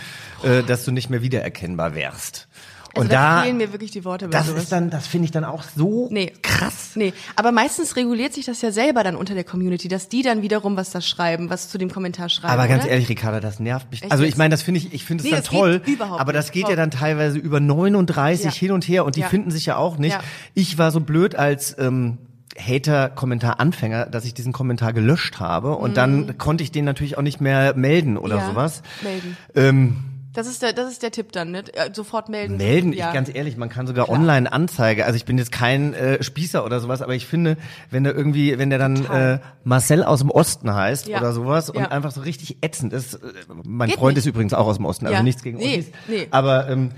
äh, 0.43 0.63
dass 0.63 0.85
du 0.85 0.91
nicht 0.91 1.09
mehr 1.09 1.21
wiedererkennbar 1.21 1.95
wärst. 1.95 2.47
Also 2.95 3.01
Und 3.01 3.11
da, 3.11 3.35
da, 3.37 3.41
fehlen 3.43 3.57
mir 3.57 3.71
wirklich 3.73 3.91
die 3.91 4.05
Worte 4.05 4.27
das 4.29 4.47
sowas. 4.47 4.63
ist 4.63 4.71
dann, 4.71 4.89
das 4.89 5.05
finde 5.05 5.25
ich 5.25 5.31
dann 5.31 5.43
auch 5.43 5.63
so 5.75 6.07
Nee. 6.11 6.31
krass. 6.41 6.91
Nee, 6.95 7.13
aber 7.35 7.51
meistens 7.51 7.95
reguliert 7.97 8.33
sich 8.33 8.45
das 8.45 8.61
ja 8.61 8.71
selber 8.71 9.03
dann 9.03 9.15
unter 9.15 9.33
der 9.33 9.43
Community, 9.43 9.87
dass 9.89 10.07
die 10.07 10.21
dann 10.21 10.41
wiederum 10.41 10.77
was 10.77 10.91
da 10.91 11.01
schreiben, 11.01 11.49
was 11.49 11.67
zu 11.69 11.77
dem 11.77 11.91
Kommentar 11.91 12.29
schreiben. 12.29 12.53
Aber 12.53 12.67
ganz 12.67 12.83
oder? 12.85 12.93
ehrlich, 12.93 13.09
Ricarda, 13.09 13.39
das 13.41 13.59
nervt 13.59 13.91
mich. 13.91 14.01
Echt 14.03 14.11
also 14.11 14.23
ich 14.23 14.37
meine, 14.37 14.51
das 14.53 14.61
finde 14.61 14.79
ich, 14.79 14.93
ich 14.93 15.03
finde 15.03 15.23
es 15.23 15.29
Nee, 15.29 15.35
dann 15.35 15.43
toll, 15.43 15.81
überhaupt 15.85 16.21
aber 16.21 16.31
das 16.33 16.51
geht 16.51 16.69
ja 16.69 16.75
dann 16.77 16.89
teilweise 16.89 17.37
über 17.37 17.59
39 17.59 18.45
Ja. 18.45 18.51
hin 18.51 18.71
und 18.71 18.87
her 18.87 19.03
und 19.05 19.15
die 19.17 19.21
Ja. 19.21 19.27
finden 19.27 19.51
sich 19.51 19.65
ja 19.65 19.75
auch 19.75 19.97
nicht. 19.97 20.13
Ja. 20.13 20.21
Ich 20.53 20.77
war 20.77 20.91
so 20.91 21.01
blöd 21.01 21.35
als 21.35 21.75
ähm, 21.77 22.17
Hater-Kommentar-Anfänger, 22.57 24.05
dass 24.05 24.25
ich 24.25 24.33
diesen 24.33 24.53
Kommentar 24.53 24.93
gelöscht 24.93 25.39
habe 25.39 25.75
und 25.75 25.97
dann 25.97 26.37
konnte 26.37 26.63
ich 26.63 26.71
den 26.71 26.85
natürlich 26.85 27.17
auch 27.17 27.21
nicht 27.21 27.41
mehr 27.41 27.75
melden 27.75 28.17
oder 28.17 28.45
sowas. 28.45 28.81
melden. 29.03 29.37
Ähm, 29.55 29.95
Das 30.35 30.47
ist 30.47 30.61
der, 30.61 30.73
das 30.73 30.91
ist 30.91 31.01
der 31.03 31.11
Tipp 31.11 31.31
dann, 31.31 31.51
ne? 31.51 31.63
Äh, 31.73 31.91
Sofort 31.93 32.29
melden. 32.29 32.57
melden, 32.57 32.93
ja. 32.93 33.07
ich 33.07 33.13
ganz 33.13 33.33
ehrlich, 33.33 33.57
man 33.57 33.69
kann 33.69 33.87
sogar 33.87 34.05
Klar. 34.05 34.17
online 34.19 34.51
Anzeige. 34.51 35.05
Also 35.05 35.15
ich 35.17 35.25
bin 35.25 35.37
jetzt 35.37 35.51
kein 35.51 35.93
äh, 35.93 36.21
Spießer 36.21 36.63
oder 36.65 36.79
sowas, 36.79 37.01
aber 37.01 37.15
ich 37.15 37.25
finde, 37.25 37.57
wenn 37.89 38.03
der 38.03 38.13
irgendwie, 38.15 38.57
wenn 38.59 38.69
der 38.69 38.79
dann 38.79 38.95
Total. 38.95 39.35
äh, 39.35 39.39
Marcel 39.63 40.03
aus 40.03 40.19
dem 40.19 40.29
Osten 40.29 40.73
heißt 40.73 41.07
Ja. 41.07 41.19
oder 41.19 41.33
sowas 41.33 41.69
und 41.69 41.79
Ja. 41.79 41.87
einfach 41.91 42.11
so 42.11 42.21
richtig 42.21 42.57
ätzend 42.61 42.93
ist, 42.93 43.15
äh, 43.15 43.17
mein 43.63 43.89
Geht 43.89 43.97
Freund 43.97 44.15
nicht. 44.15 44.25
ist 44.25 44.29
übrigens 44.29 44.53
auch 44.53 44.67
aus 44.67 44.75
dem 44.77 44.85
Osten, 44.85 45.07
also 45.07 45.23
nichts 45.23 45.41
gegen 45.43 45.57
Nee, 45.57 45.79
Ossis, 45.79 45.91
nee. 46.07 46.27
aber 46.31 46.69
ähm, 46.69 46.91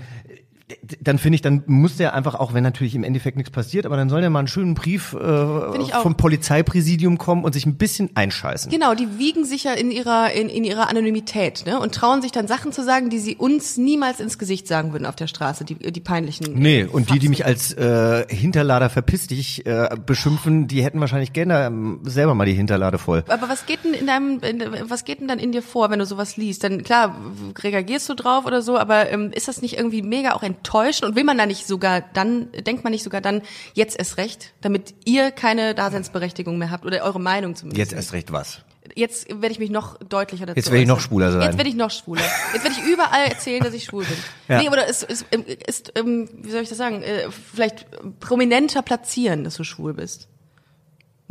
dann 1.00 1.18
finde 1.18 1.36
ich, 1.36 1.42
dann 1.42 1.62
muss 1.66 1.96
der 1.96 2.14
einfach 2.14 2.34
auch, 2.34 2.52
wenn 2.52 2.62
natürlich 2.62 2.94
im 2.94 3.04
Endeffekt 3.04 3.36
nichts 3.36 3.50
passiert, 3.50 3.86
aber 3.86 3.96
dann 3.96 4.10
soll 4.10 4.20
der 4.20 4.28
mal 4.28 4.40
einen 4.40 4.48
schönen 4.48 4.74
Brief 4.74 5.14
äh, 5.14 6.00
vom 6.02 6.16
Polizeipräsidium 6.16 7.16
kommen 7.16 7.44
und 7.44 7.54
sich 7.54 7.64
ein 7.64 7.76
bisschen 7.76 8.10
einscheißen. 8.14 8.70
Genau, 8.70 8.94
die 8.94 9.18
wiegen 9.18 9.44
sich 9.44 9.64
ja 9.64 9.72
in 9.72 9.90
ihrer, 9.90 10.32
in, 10.32 10.48
in 10.48 10.64
ihrer 10.64 10.90
Anonymität, 10.90 11.64
ne? 11.66 11.80
Und 11.80 11.94
trauen 11.94 12.20
sich 12.20 12.32
dann 12.32 12.46
Sachen 12.48 12.72
zu 12.72 12.84
sagen, 12.84 13.08
die 13.08 13.18
sie 13.18 13.36
uns 13.36 13.78
niemals 13.78 14.20
ins 14.20 14.38
Gesicht 14.38 14.68
sagen 14.68 14.92
würden 14.92 15.06
auf 15.06 15.16
der 15.16 15.26
Straße, 15.26 15.64
die, 15.64 15.76
die 15.76 16.00
peinlichen. 16.00 16.54
Nee, 16.54 16.84
und 16.84 17.08
die, 17.08 17.18
die 17.18 17.28
Faxen. 17.28 17.30
mich 17.30 17.46
als 17.46 17.72
äh, 17.72 18.26
Hinterlader 18.28 18.90
verpiss 18.90 19.26
dich 19.26 19.64
äh, 19.64 19.88
beschimpfen, 20.04 20.68
die 20.68 20.84
hätten 20.84 21.00
wahrscheinlich 21.00 21.32
gerne 21.32 21.66
ähm, 21.66 22.00
selber 22.04 22.34
mal 22.34 22.44
die 22.44 22.54
Hinterlade 22.54 22.98
voll. 22.98 23.24
Aber 23.28 23.48
was 23.48 23.64
geht 23.64 23.84
denn 23.84 23.94
in 23.94 24.06
deinem, 24.06 24.40
in, 24.40 24.62
was 24.88 25.04
geht 25.04 25.20
denn 25.20 25.28
dann 25.28 25.38
in 25.38 25.52
dir 25.52 25.62
vor, 25.62 25.90
wenn 25.90 25.98
du 25.98 26.06
sowas 26.06 26.36
liest? 26.36 26.62
Dann 26.64 26.82
klar, 26.82 27.16
reagierst 27.58 28.08
du 28.08 28.14
drauf 28.14 28.44
oder 28.44 28.60
so, 28.60 28.76
aber 28.76 29.10
ähm, 29.10 29.30
ist 29.32 29.48
das 29.48 29.62
nicht 29.62 29.78
irgendwie 29.78 30.02
mega 30.02 30.32
auch 30.32 30.42
enttäuschend 30.58 31.08
und 31.08 31.16
will 31.16 31.24
man 31.24 31.38
da 31.38 31.46
nicht 31.46 31.66
sogar 31.66 32.02
dann, 32.12 32.50
denkt 32.52 32.84
man 32.84 32.90
nicht 32.90 33.04
sogar 33.04 33.20
dann, 33.20 33.42
jetzt 33.74 33.98
erst 33.98 34.16
recht, 34.16 34.52
damit 34.60 34.94
ihr 35.04 35.30
keine 35.30 35.74
Daseinsberechtigung 35.74 36.58
mehr 36.58 36.70
habt 36.70 36.84
oder 36.84 37.02
eure 37.02 37.20
Meinung 37.20 37.54
zumindest? 37.54 37.78
Jetzt 37.78 37.92
erst 37.92 38.12
recht 38.12 38.32
was. 38.32 38.62
Jetzt 38.94 39.28
werde 39.28 39.50
ich 39.52 39.58
mich 39.58 39.70
noch 39.70 39.98
deutlicher 39.98 40.46
dazu 40.46 40.56
Jetzt 40.56 40.70
werde 40.70 40.82
ich 40.82 40.88
noch 40.88 41.00
schwuler 41.00 41.30
sein. 41.32 41.42
Jetzt 41.42 41.56
werde 41.58 41.68
ich 41.68 41.76
noch 41.76 41.90
schwuler. 41.90 42.22
Jetzt 42.52 42.64
werde 42.64 42.76
ich 42.80 42.90
überall 42.90 43.26
erzählen, 43.26 43.62
dass 43.62 43.74
ich 43.74 43.84
schwul 43.84 44.04
bin. 44.04 44.16
Ja. 44.48 44.62
Nee, 44.62 44.68
oder 44.68 44.88
es 44.88 45.02
ist, 45.02 45.26
ist, 45.30 45.48
ist 45.66 45.92
ähm, 45.94 46.28
wie 46.32 46.50
soll 46.50 46.62
ich 46.62 46.68
das 46.68 46.78
sagen, 46.78 47.02
äh, 47.02 47.30
vielleicht 47.30 47.86
prominenter 48.20 48.82
platzieren, 48.82 49.44
dass 49.44 49.56
du 49.56 49.64
schwul 49.64 49.94
bist. 49.94 50.28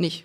Nicht. 0.00 0.24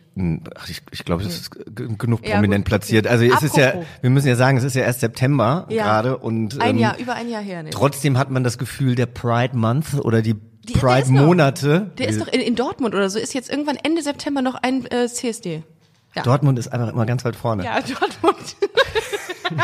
Ach, 0.56 0.70
ich, 0.70 0.84
ich 0.92 1.04
glaube, 1.04 1.24
es 1.24 1.36
ist 1.36 1.50
genug 1.76 2.26
Ja, 2.28 2.36
prominent 2.36 2.66
gut, 2.66 2.70
platziert. 2.70 3.08
Also 3.08 3.26
es 3.26 3.42
ist 3.42 3.58
ja, 3.58 3.70
Apropos. 3.70 3.88
wir 4.02 4.10
müssen 4.12 4.28
ja 4.28 4.36
sagen, 4.36 4.58
es 4.58 4.64
ist 4.64 4.76
ja 4.76 4.84
erst 4.84 5.00
September 5.00 5.66
Ja. 5.70 5.84
gerade 5.84 6.18
und 6.18 6.62
Ein 6.62 6.72
ähm, 6.76 6.78
Jahr, 6.78 6.98
über 7.00 7.16
ein 7.16 7.28
Jahr 7.28 7.42
her. 7.42 7.64
Ne? 7.64 7.72
trotzdem 7.72 8.18
hat 8.20 8.30
man 8.30 8.44
das 8.44 8.60
Gefühl, 8.60 8.94
der 8.94 9.08
Pride 9.08 9.58
Month 9.58 9.96
oder 9.96 10.22
die, 10.22 10.36
Die- 10.36 10.40
der 10.74 11.00
ist 11.00 11.10
noch- 11.10 11.18
Pride-Monate. 11.22 11.92
Der 11.98 12.08
ist 12.08 12.22
doch 12.22 12.28
in, 12.28 12.40
in 12.40 12.56
Dortmund 12.56 12.94
oder 12.94 13.10
so, 13.10 13.18
ist 13.18 13.34
jetzt 13.34 13.50
irgendwann 13.50 13.78
Ende 13.82 14.04
September 14.04 14.44
noch 14.44 14.56
ein 14.62 14.86
äh, 14.92 15.08
CSD. 15.08 15.64
Ja. 16.16 16.22
Dortmund 16.22 16.60
ist 16.60 16.68
einfach 16.72 16.94
immer 16.94 17.08
ganz 17.08 17.26
weit 17.26 17.36
vorne. 17.36 17.66
Ja, 17.66 17.80
Dortmund. 17.82 18.56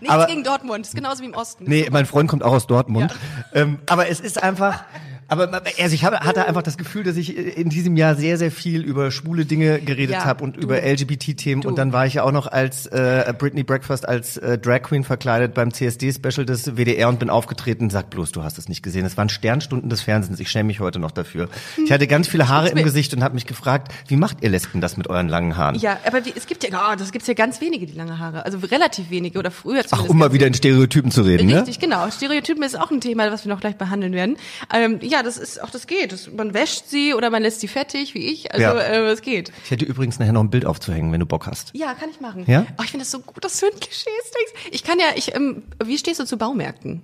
Nichts 0.00 0.08
Aber- 0.14 0.26
gegen 0.26 0.42
Dortmund, 0.42 0.86
ist 0.86 0.94
genauso 0.96 1.22
wie 1.22 1.26
im 1.26 1.34
Osten. 1.34 1.64
Nee, 1.68 1.88
mein 1.90 2.06
Freund 2.06 2.28
kommt 2.28 2.42
auch 2.42 2.52
aus 2.52 2.66
Dortmund. 2.66 3.14
Ähm, 3.54 3.78
aber 3.88 4.08
es 4.08 4.18
ist 4.20 4.42
einfach, 4.42 4.84
Aber 5.28 5.50
also 5.80 5.94
ich 5.94 6.04
habe, 6.04 6.20
hatte 6.20 6.46
einfach 6.46 6.62
das 6.62 6.76
Gefühl, 6.76 7.02
dass 7.04 7.16
ich 7.16 7.36
in 7.56 7.68
diesem 7.70 7.96
Jahr 7.96 8.14
sehr, 8.14 8.38
sehr 8.38 8.50
viel 8.50 8.82
über 8.82 9.10
schwule 9.10 9.44
Dinge 9.44 9.80
geredet 9.80 10.16
Ja, 10.16 10.24
habe 10.24 10.44
und 10.44 10.56
du. 10.56 10.60
über 10.60 10.82
LGBT-Themen. 10.82 11.64
Und 11.64 11.76
dann 11.78 11.92
war 11.92 12.06
ich 12.06 12.14
ja 12.14 12.22
auch 12.24 12.32
noch 12.32 12.46
als 12.46 12.86
äh, 12.86 13.32
Britney 13.36 13.62
Breakfast 13.62 14.06
als 14.08 14.36
äh, 14.36 14.58
Drag 14.58 14.82
Queen 14.82 15.04
verkleidet 15.04 15.54
beim 15.54 15.72
CSD-Special 15.72 16.44
des 16.44 16.76
WDR 16.76 17.08
und 17.08 17.18
bin 17.18 17.30
aufgetreten. 17.30 17.90
Sag 17.90 18.10
bloß, 18.10 18.32
du 18.32 18.42
hast 18.42 18.58
es 18.58 18.68
nicht 18.68 18.82
gesehen. 18.82 19.04
Es 19.06 19.16
waren 19.16 19.28
Sternstunden 19.28 19.88
des 19.90 20.02
Fernsehens. 20.02 20.40
Ich 20.40 20.50
schäme 20.50 20.68
mich 20.68 20.80
heute 20.80 20.98
noch 20.98 21.10
dafür. 21.10 21.48
Ich 21.84 21.90
hatte 21.92 22.06
ganz 22.06 22.28
viele 22.28 22.48
Haare 22.48 22.68
im 22.68 22.82
Gesicht 22.82 23.14
und 23.14 23.22
habe 23.22 23.34
mich 23.34 23.46
gefragt, 23.46 23.92
wie 24.08 24.16
macht 24.16 24.42
ihr 24.42 24.50
Lesben 24.50 24.80
das 24.80 24.96
mit 24.96 25.08
euren 25.08 25.28
langen 25.28 25.56
Haaren? 25.56 25.76
Ja, 25.76 25.98
aber 26.06 26.24
wie, 26.24 26.32
es 26.36 26.46
gibt 26.46 26.64
ja, 26.64 26.70
oh, 26.92 26.96
das 26.96 27.12
gibt's 27.12 27.28
ja 27.28 27.34
ganz 27.34 27.60
wenige, 27.60 27.86
die 27.86 27.94
lange 27.94 28.18
Haare. 28.18 28.44
Also 28.44 28.58
relativ 28.58 29.10
wenige 29.10 29.38
oder 29.38 29.50
früher 29.50 29.80
Ach, 29.80 29.86
zumindest. 29.86 30.10
um 30.10 30.18
mal 30.18 30.32
wieder 30.32 30.46
in 30.46 30.54
Stereotypen 30.54 31.10
zu 31.10 31.22
reden, 31.22 31.46
ne? 31.46 31.58
Richtig, 31.58 31.78
genau. 31.78 32.10
Stereotypen 32.10 32.62
ist 32.62 32.78
auch 32.78 32.90
ein 32.90 33.00
Thema, 33.00 33.30
was 33.30 33.44
wir 33.44 33.52
noch 33.52 33.60
gleich 33.60 33.76
behandeln 33.76 34.12
werden. 34.12 34.36
Ähm, 34.72 34.98
ja, 35.02 35.13
das 35.22 35.36
ist 35.38 35.62
auch 35.62 35.70
das 35.70 35.86
geht. 35.86 36.12
Das, 36.12 36.30
man 36.30 36.54
wäscht 36.54 36.86
sie 36.88 37.14
oder 37.14 37.30
man 37.30 37.42
lässt 37.42 37.60
sie 37.60 37.68
fettig, 37.68 38.14
wie 38.14 38.26
ich. 38.32 38.52
Also 38.52 38.64
Ja. 38.64 38.74
äh, 38.78 39.06
es 39.10 39.22
geht. 39.22 39.52
Ich 39.64 39.70
hätte 39.70 39.84
übrigens 39.84 40.18
nachher 40.18 40.32
noch 40.32 40.42
ein 40.42 40.50
Bild 40.50 40.66
aufzuhängen, 40.66 41.12
wenn 41.12 41.20
du 41.20 41.26
Bock 41.26 41.46
hast. 41.46 41.70
Ja, 41.74 41.94
kann 41.94 42.10
ich 42.10 42.20
machen. 42.20 42.44
Ja? 42.46 42.66
Oh, 42.78 42.82
ich 42.82 42.90
finde 42.90 43.04
das 43.04 43.10
so 43.10 43.20
gut, 43.20 43.44
dass 43.44 43.58
du 43.60 43.66
ein 43.66 43.72
Klischees 43.80 44.06
denkst. 44.06 44.68
Ich 44.72 44.84
kann 44.84 44.98
ja, 44.98 45.06
ich, 45.14 45.34
ähm, 45.34 45.62
wie 45.84 45.98
stehst 45.98 46.20
du 46.20 46.24
zu 46.24 46.36
Baumärkten? 46.36 47.02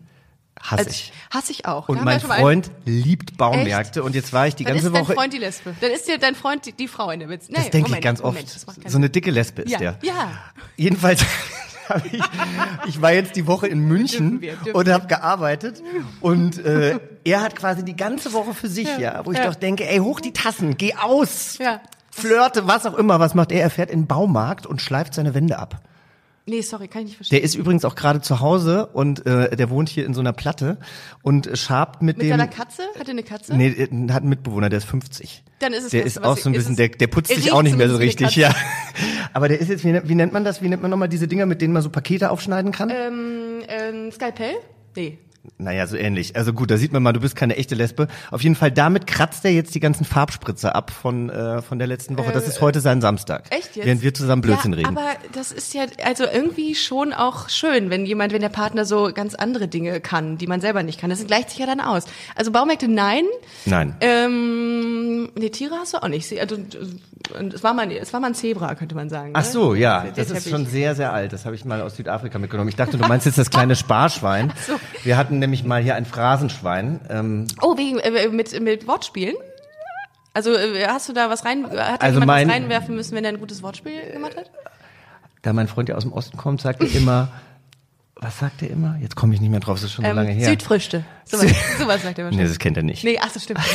Hasse 0.60 0.78
Also, 0.80 0.90
ich. 0.90 1.12
Hasse 1.30 1.52
ich 1.52 1.64
auch. 1.66 1.88
Und 1.88 1.96
wir 1.98 2.04
mein 2.04 2.20
Freund 2.20 2.70
liebt 2.84 3.38
Baumärkte 3.38 4.00
Echt? 4.00 4.06
und 4.06 4.14
jetzt 4.14 4.32
war 4.34 4.46
ich 4.46 4.54
die 4.56 4.64
Dann 4.64 4.74
ganze 4.74 4.88
ist 4.88 4.94
dein 4.94 5.04
Woche. 5.06 5.14
Freund 5.14 5.32
die 5.32 5.38
Lesbe. 5.38 5.74
Dann 5.80 5.90
ist 5.90 6.06
dir 6.06 6.18
dein 6.18 6.34
Freund 6.34 6.66
die, 6.66 6.72
die 6.72 6.86
Frau 6.86 7.10
in 7.10 7.20
der 7.20 7.30
Witz. 7.30 7.48
Nee, 7.48 7.54
Das 7.56 7.70
denke 7.70 7.92
ich 7.94 8.00
ganz 8.02 8.20
oft. 8.20 8.44
so 8.86 8.98
eine 8.98 9.08
dicke 9.08 9.30
Lesbe 9.30 9.62
ist 9.62 9.70
Ja, 9.70 9.78
der. 9.78 9.98
ja. 10.02 10.30
Jedenfalls 10.76 11.24
ich, 12.12 12.22
ich 12.86 13.02
war 13.02 13.12
jetzt 13.12 13.36
die 13.36 13.46
Woche 13.46 13.66
in 13.66 13.80
München 13.80 14.40
Dürfen 14.40 14.40
wir, 14.40 14.54
dürfen 14.56 14.76
und 14.76 14.88
habe 14.88 15.06
gearbeitet 15.06 15.82
und 16.20 16.64
äh, 16.64 16.98
er 17.24 17.42
hat 17.42 17.56
quasi 17.56 17.84
die 17.84 17.96
ganze 17.96 18.32
Woche 18.32 18.54
für 18.54 18.68
sich, 18.68 18.88
ja, 18.98 19.24
wo 19.24 19.32
ich 19.32 19.38
ja. 19.38 19.46
doch 19.46 19.54
denke, 19.54 19.88
ey, 19.88 19.98
hoch 19.98 20.20
die 20.20 20.32
Tassen, 20.32 20.76
geh 20.76 20.94
aus, 20.94 21.58
Ja. 21.58 21.80
flirte, 22.10 22.66
was 22.66 22.86
auch 22.86 22.94
immer. 22.94 23.20
Was 23.20 23.34
macht 23.34 23.52
er? 23.52 23.62
Er 23.62 23.70
fährt 23.70 23.90
in 23.90 24.02
den 24.02 24.06
Baumarkt 24.06 24.66
und 24.66 24.80
schleift 24.80 25.14
seine 25.14 25.34
Wände 25.34 25.58
ab. 25.58 25.80
Nee, 26.50 26.60
sorry, 26.62 26.88
kann 26.88 27.02
ich 27.02 27.08
nicht 27.08 27.16
verstehen. 27.16 27.36
Der 27.36 27.44
ist 27.44 27.54
übrigens 27.54 27.84
auch 27.84 27.94
gerade 27.94 28.20
zu 28.20 28.40
Hause 28.40 28.86
und 28.86 29.24
äh, 29.24 29.54
der 29.56 29.70
wohnt 29.70 29.88
hier 29.88 30.04
in 30.04 30.14
so 30.14 30.20
einer 30.20 30.32
Platte 30.32 30.78
und 31.22 31.46
äh, 31.46 31.56
schabt 31.56 32.02
mit, 32.02 32.16
Mit 32.18 32.24
dem. 32.26 32.30
seiner 32.30 32.48
Katze? 32.48 32.82
Hat 32.98 33.06
er 33.06 33.10
eine 33.12 33.22
Katze? 33.22 33.56
Nee, 33.56 33.68
er 33.78 33.84
hat 34.14 34.20
einen 34.22 34.28
Mitbewohner, 34.28 34.68
der 34.68 34.78
ist 34.78 34.84
50. 34.86 35.44
Dann 35.60 35.72
ist 35.72 35.84
es 35.84 35.90
Der 35.90 36.02
Beste, 36.02 36.20
ist 36.20 36.26
auch 36.26 36.36
so 36.36 36.48
ein 36.48 36.52
bisschen, 36.52 36.74
der, 36.76 36.88
der 36.88 37.06
putzt 37.06 37.32
sich 37.34 37.52
auch 37.52 37.62
nicht 37.62 37.76
mehr 37.76 37.88
so 37.88 37.96
richtig, 37.96 38.34
ja. 38.36 38.52
Aber 39.32 39.48
der 39.48 39.60
ist 39.60 39.68
jetzt, 39.68 39.84
wie, 39.84 39.92
nennt- 39.92 40.08
wie 40.08 40.14
nennt 40.16 40.32
man 40.32 40.42
das? 40.44 40.60
Wie 40.62 40.68
nennt 40.68 40.82
man 40.82 40.90
nochmal 40.90 41.08
diese 41.08 41.28
Dinger, 41.28 41.46
mit 41.46 41.62
denen 41.62 41.72
man 41.72 41.82
so 41.82 41.90
Pakete 41.90 42.30
aufschneiden 42.30 42.72
kann? 42.72 42.90
Ähm, 42.90 43.62
ähm, 43.68 44.10
Skalpell? 44.10 44.54
Nee. 44.96 45.18
Naja, 45.56 45.86
so 45.86 45.96
ähnlich. 45.96 46.36
Also 46.36 46.52
gut, 46.52 46.70
da 46.70 46.76
sieht 46.76 46.92
man 46.92 47.02
mal, 47.02 47.12
du 47.12 47.20
bist 47.20 47.34
keine 47.34 47.56
echte 47.56 47.74
Lesbe. 47.74 48.08
Auf 48.30 48.42
jeden 48.42 48.56
Fall, 48.56 48.70
damit 48.70 49.06
kratzt 49.06 49.44
er 49.44 49.50
jetzt 49.50 49.74
die 49.74 49.80
ganzen 49.80 50.04
Farbspritzer 50.04 50.74
ab 50.74 50.90
von, 50.90 51.30
äh, 51.30 51.62
von 51.62 51.78
der 51.78 51.86
letzten 51.86 52.18
Woche. 52.18 52.32
Das 52.32 52.46
ist 52.46 52.60
heute 52.60 52.80
sein 52.80 53.00
Samstag. 53.00 53.44
Echt 53.50 53.76
jetzt? 53.76 53.86
Während 53.86 54.02
wir 54.02 54.12
zusammen 54.12 54.42
Blödsinn 54.42 54.72
ja, 54.72 54.78
reden. 54.78 54.96
Aber 54.96 55.06
das 55.32 55.52
ist 55.52 55.72
ja 55.72 55.84
also 56.04 56.24
irgendwie 56.24 56.74
schon 56.74 57.14
auch 57.14 57.48
schön, 57.48 57.88
wenn 57.88 58.04
jemand, 58.04 58.32
wenn 58.32 58.42
der 58.42 58.50
Partner 58.50 58.84
so 58.84 59.10
ganz 59.14 59.34
andere 59.34 59.68
Dinge 59.68 60.00
kann, 60.00 60.36
die 60.36 60.46
man 60.46 60.60
selber 60.60 60.82
nicht 60.82 61.00
kann. 61.00 61.08
Das 61.08 61.26
gleicht 61.26 61.50
sich 61.50 61.58
ja 61.58 61.66
dann 61.66 61.80
aus. 61.80 62.04
Also 62.34 62.50
Baumärkte 62.50 62.88
nein. 62.88 63.24
Nein. 63.64 63.96
Ähm, 64.00 65.30
nee, 65.38 65.50
Tiere 65.50 65.76
hast 65.76 65.94
du 65.94 66.02
auch 66.02 66.08
nicht. 66.08 66.38
Also, 66.38 66.56
und 67.38 67.54
es 67.54 67.62
war 67.62 67.74
mal, 67.74 67.90
es 67.92 68.12
war 68.12 68.20
mal 68.20 68.28
ein 68.28 68.34
Zebra, 68.34 68.74
könnte 68.74 68.94
man 68.94 69.08
sagen. 69.08 69.32
Ach 69.34 69.44
ne? 69.44 69.50
so, 69.50 69.74
ja, 69.74 70.02
Der 70.02 70.24
das 70.24 70.30
ist 70.30 70.50
schon 70.50 70.66
sehr, 70.66 70.94
sehr 70.94 71.12
alt. 71.12 71.32
Das 71.32 71.44
habe 71.44 71.54
ich 71.54 71.64
mal 71.64 71.80
aus 71.80 71.96
Südafrika 71.96 72.38
mitgenommen. 72.38 72.68
Ich 72.68 72.76
dachte, 72.76 72.98
du 72.98 73.06
meinst 73.06 73.26
jetzt 73.26 73.38
das 73.38 73.50
kleine 73.50 73.76
Sparschwein. 73.80 74.52
so. 74.66 74.74
Wir 75.02 75.16
hatten 75.16 75.29
nämlich 75.38 75.64
mal 75.64 75.82
hier 75.82 75.94
ein 75.94 76.04
Phrasenschwein. 76.04 77.00
Ähm, 77.08 77.46
Oh, 77.62 77.76
wegen 77.76 77.98
äh, 78.00 78.28
mit 78.28 78.58
mit 78.60 78.86
Wortspielen. 78.86 79.36
Also 80.34 80.52
äh, 80.54 80.86
hast 80.86 81.08
du 81.08 81.12
da 81.12 81.28
was 81.30 81.44
rein? 81.44 81.64
Hat 81.66 81.72
da 81.74 81.96
Also 82.06 82.20
jemand 82.20 82.26
mein- 82.26 82.48
was 82.48 82.54
reinwerfen 82.54 82.94
müssen, 82.96 83.14
wenn 83.16 83.24
er 83.24 83.30
ein 83.32 83.40
gutes 83.40 83.62
Wortspiel 83.62 84.12
gemacht 84.12 84.36
hat? 84.36 84.50
da 85.42 85.52
mein 85.54 85.68
Freund 85.68 85.88
ja 85.88 85.94
aus 85.94 86.02
dem 86.02 86.12
Osten 86.12 86.36
kommt, 86.36 86.60
sagt 86.60 86.82
er 86.82 86.94
immer, 86.94 87.28
was 88.20 88.38
sagt 88.38 88.62
er 88.62 88.70
immer? 88.70 88.96
Jetzt 89.00 89.16
komme 89.16 89.34
ich 89.34 89.40
nicht 89.40 89.50
mehr 89.50 89.60
drauf, 89.60 89.76
das 89.76 89.84
ist 89.84 89.92
schon 89.92 90.04
so 90.04 90.12
lange 90.12 90.32
her. 90.32 90.48
Südfrüchte. 90.50 91.04
Sowas, 91.24 91.46
sowas 91.78 92.02
sagt 92.02 92.18
er 92.18 92.24
Nee, 92.24 92.30
wahrscheinlich. 92.30 92.48
das 92.48 92.58
kennt 92.58 92.76
er 92.76 92.82
nicht. 92.82 93.04
Nee, 93.04 93.18
ach, 93.20 93.32
das 93.32 93.44
stimmt. 93.44 93.60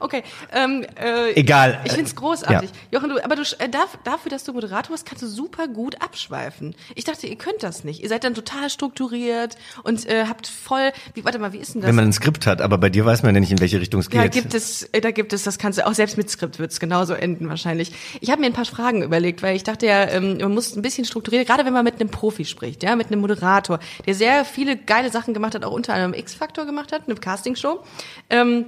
Okay. 0.00 0.22
Ähm, 0.52 0.84
äh, 0.96 1.32
Egal. 1.34 1.80
Ich 1.84 1.92
find's 1.92 2.14
großartig. 2.14 2.70
Ja. 2.70 2.98
Jochen, 2.98 3.10
du, 3.10 3.24
aber 3.24 3.36
du, 3.36 3.42
äh, 3.58 3.68
dafür, 3.68 4.30
dass 4.30 4.44
du 4.44 4.52
Moderator 4.52 4.94
bist, 4.94 5.06
kannst 5.06 5.22
du 5.22 5.26
super 5.26 5.68
gut 5.68 6.00
abschweifen. 6.02 6.74
Ich 6.94 7.04
dachte, 7.04 7.26
ihr 7.26 7.36
könnt 7.36 7.62
das 7.62 7.84
nicht. 7.84 8.02
Ihr 8.02 8.08
seid 8.08 8.24
dann 8.24 8.34
total 8.34 8.70
strukturiert 8.70 9.56
und 9.84 10.06
äh, 10.06 10.26
habt 10.28 10.46
voll. 10.46 10.92
Wie, 11.14 11.24
warte 11.24 11.38
mal, 11.38 11.52
wie 11.52 11.58
ist 11.58 11.74
denn 11.74 11.82
das? 11.82 11.88
Wenn 11.88 11.96
man 11.96 12.06
ein 12.06 12.12
Skript 12.12 12.46
hat, 12.46 12.60
aber 12.60 12.78
bei 12.78 12.90
dir 12.90 13.04
weiß 13.04 13.22
man 13.22 13.34
ja 13.34 13.40
nicht, 13.40 13.52
in 13.52 13.60
welche 13.60 13.80
Richtung 13.80 14.00
es 14.00 14.10
geht. 14.10 14.20
Da 14.20 14.28
gibt 14.28 14.54
es, 14.54 14.84
äh, 14.92 15.00
da 15.00 15.10
gibt 15.10 15.32
es, 15.32 15.42
das 15.44 15.58
kannst 15.58 15.78
du 15.78 15.86
auch 15.86 15.94
selbst 15.94 16.16
mit 16.16 16.30
Skript 16.30 16.58
wird's 16.58 16.80
genauso 16.80 17.14
enden 17.14 17.48
wahrscheinlich. 17.48 17.92
Ich 18.20 18.30
habe 18.30 18.40
mir 18.40 18.46
ein 18.46 18.52
paar 18.52 18.64
Fragen 18.64 19.02
überlegt, 19.02 19.42
weil 19.42 19.56
ich 19.56 19.64
dachte 19.64 19.86
ja, 19.86 20.08
ähm, 20.08 20.38
man 20.38 20.52
muss 20.52 20.76
ein 20.76 20.82
bisschen 20.82 21.04
strukturiert, 21.04 21.46
gerade 21.46 21.64
wenn 21.64 21.72
man 21.72 21.84
mit 21.84 22.00
einem 22.00 22.10
Profi 22.10 22.44
spricht, 22.44 22.82
ja, 22.82 22.96
mit 22.96 23.08
einem 23.08 23.20
Moderator, 23.26 23.78
der 24.06 24.14
sehr 24.14 24.44
viele 24.44 24.76
geile 24.76 25.10
Sachen 25.10 25.34
gemacht 25.34 25.54
hat, 25.54 25.64
auch 25.64 25.72
unter 25.72 25.94
anderem 25.94 26.14
X-Factor 26.14 26.64
gemacht 26.66 26.92
hat, 26.92 27.02
eine 27.06 27.14
Castingshow. 27.16 27.82
Ähm, 28.30 28.66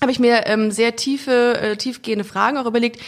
habe 0.00 0.10
ich 0.10 0.18
mir 0.18 0.46
ähm, 0.46 0.70
sehr 0.70 0.96
tiefe, 0.96 1.58
äh, 1.60 1.76
tiefgehende 1.76 2.24
Fragen 2.24 2.56
auch 2.58 2.66
überlegt. 2.66 3.00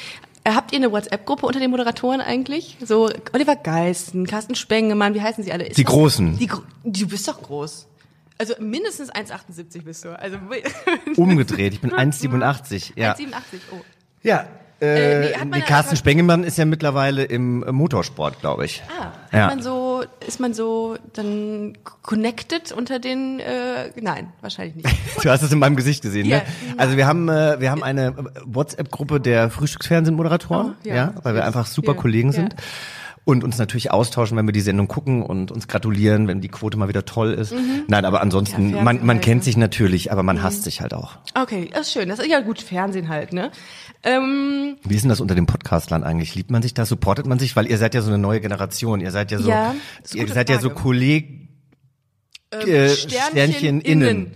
Äh, 0.44 0.52
Habt 0.52 0.72
ihr 0.72 0.78
eine 0.78 0.92
WhatsApp-Gruppe 0.92 1.46
unter 1.46 1.58
den 1.58 1.70
Moderatoren 1.70 2.20
eigentlich? 2.20 2.76
So 2.84 3.10
Oliver 3.32 3.56
Geisten, 3.56 4.26
Carsten 4.26 4.54
Spengemann, 4.54 5.14
wie 5.14 5.22
heißen 5.22 5.42
sie 5.42 5.52
alle? 5.52 5.66
Ist 5.66 5.78
Die 5.78 5.84
das- 5.84 5.92
Großen. 5.92 6.38
Die, 6.38 6.46
du 6.84 7.06
bist 7.08 7.26
doch 7.26 7.40
groß. 7.42 7.86
Also 8.36 8.54
mindestens 8.58 9.10
1,78 9.12 9.82
bist 9.84 10.04
du. 10.04 10.18
Also 10.18 10.38
Umgedreht, 11.16 11.72
ich 11.74 11.80
bin 11.80 11.92
1,87. 11.92 12.92
Ja, 12.96 13.12
1,87, 13.14 13.32
oh. 13.72 13.76
ja 14.22 14.46
Äh, 14.82 15.30
äh, 15.32 15.44
nee, 15.44 15.60
Carsten 15.60 15.96
Spengemann 15.96 16.44
ist 16.44 16.58
ja 16.58 16.64
mittlerweile 16.64 17.24
im 17.24 17.62
äh, 17.62 17.72
Motorsport, 17.72 18.40
glaube 18.40 18.64
ich. 18.66 18.82
Ah, 18.88 19.04
hat 19.04 19.12
Ja. 19.32 19.46
man 19.46 19.62
so, 19.62 20.02
ist 20.26 20.40
man 20.40 20.52
so 20.52 20.96
dann 21.14 21.78
connected 22.02 22.72
unter 22.72 22.98
den, 22.98 23.40
äh, 23.40 23.90
nein, 24.00 24.32
wahrscheinlich 24.40 24.76
nicht. 24.76 24.88
Du 25.22 25.30
hast 25.30 25.42
es 25.42 25.52
in 25.52 25.58
meinem 25.58 25.76
Gesicht 25.76 26.02
gesehen, 26.02 26.26
Ja. 26.26 26.38
ne? 26.38 26.42
Also 26.76 26.96
wir 26.96 27.06
haben 27.06 27.28
äh, 27.28 27.60
wir 27.60 27.70
haben 27.70 27.82
eine 27.82 28.14
WhatsApp-Gruppe 28.44 29.20
der 29.20 29.48
Frühstücksfernsehen-Moderatoren, 29.50 30.74
Oh, 30.84 30.88
ja, 30.88 30.94
ja. 30.94 31.14
weil 31.22 31.34
wir 31.34 31.44
einfach 31.44 31.66
super. 31.66 31.94
Kollegen 31.94 32.32
sind. 32.32 32.54
Und 33.26 33.42
uns 33.42 33.56
natürlich 33.56 33.90
austauschen, 33.90 34.36
wenn 34.36 34.46
wir 34.46 34.52
die 34.52 34.60
Sendung 34.60 34.86
gucken 34.86 35.22
und 35.22 35.50
uns 35.50 35.66
gratulieren, 35.66 36.28
wenn 36.28 36.42
die 36.42 36.48
Quote 36.48 36.76
mal 36.76 36.88
wieder 36.88 37.06
toll 37.06 37.32
ist. 37.32 37.54
Nein, 37.88 38.04
aber 38.04 38.20
ansonsten, 38.20 38.68
Mhm. 38.68 38.74
Ja, 38.76 38.82
man, 38.82 39.06
man 39.06 39.22
kennt 39.22 39.44
sich 39.44 39.56
natürlich, 39.56 40.12
aber 40.12 40.22
man 40.22 40.42
hasst 40.42 40.64
sich 40.64 40.82
halt 40.82 40.92
auch. 40.92 41.16
Okay, 41.34 41.70
das 41.72 41.86
ist 41.88 41.92
schön. 41.94 42.08
Das 42.10 42.18
ist 42.18 42.28
ja 42.28 42.40
gut 42.40 42.60
Fernsehen 42.60 43.08
halt, 43.08 43.32
ne? 43.32 43.50
Ähm, 44.02 44.76
Wie 44.84 44.94
ist 44.94 45.02
denn 45.04 45.08
das 45.08 45.20
unter 45.20 45.34
den 45.34 45.46
Podcastlern 45.46 46.04
eigentlich? 46.04 46.34
Liebt 46.34 46.50
man 46.50 46.60
sich 46.60 46.74
da? 46.74 46.84
Supportet 46.84 47.24
man 47.24 47.38
sich? 47.38 47.56
Weil 47.56 47.66
ihr 47.66 47.78
seid 47.78 47.94
ja 47.94 48.02
so 48.02 48.08
eine 48.08 48.18
neue 48.18 48.42
Generation. 48.42 49.00
Ihr 49.00 49.10
seid 49.10 49.30
ja 49.30 49.38
so, 49.38 49.48
Ja, 49.48 49.74
ihr 50.12 50.28
seid 50.28 50.50
ja 50.50 50.60
so 50.60 50.68
Frage. 50.68 50.82
Kolleg, 50.82 51.48
ähm, 52.52 52.68
äh, 52.68 52.88
Sternchen 52.90 53.80
innen. 53.80 54.32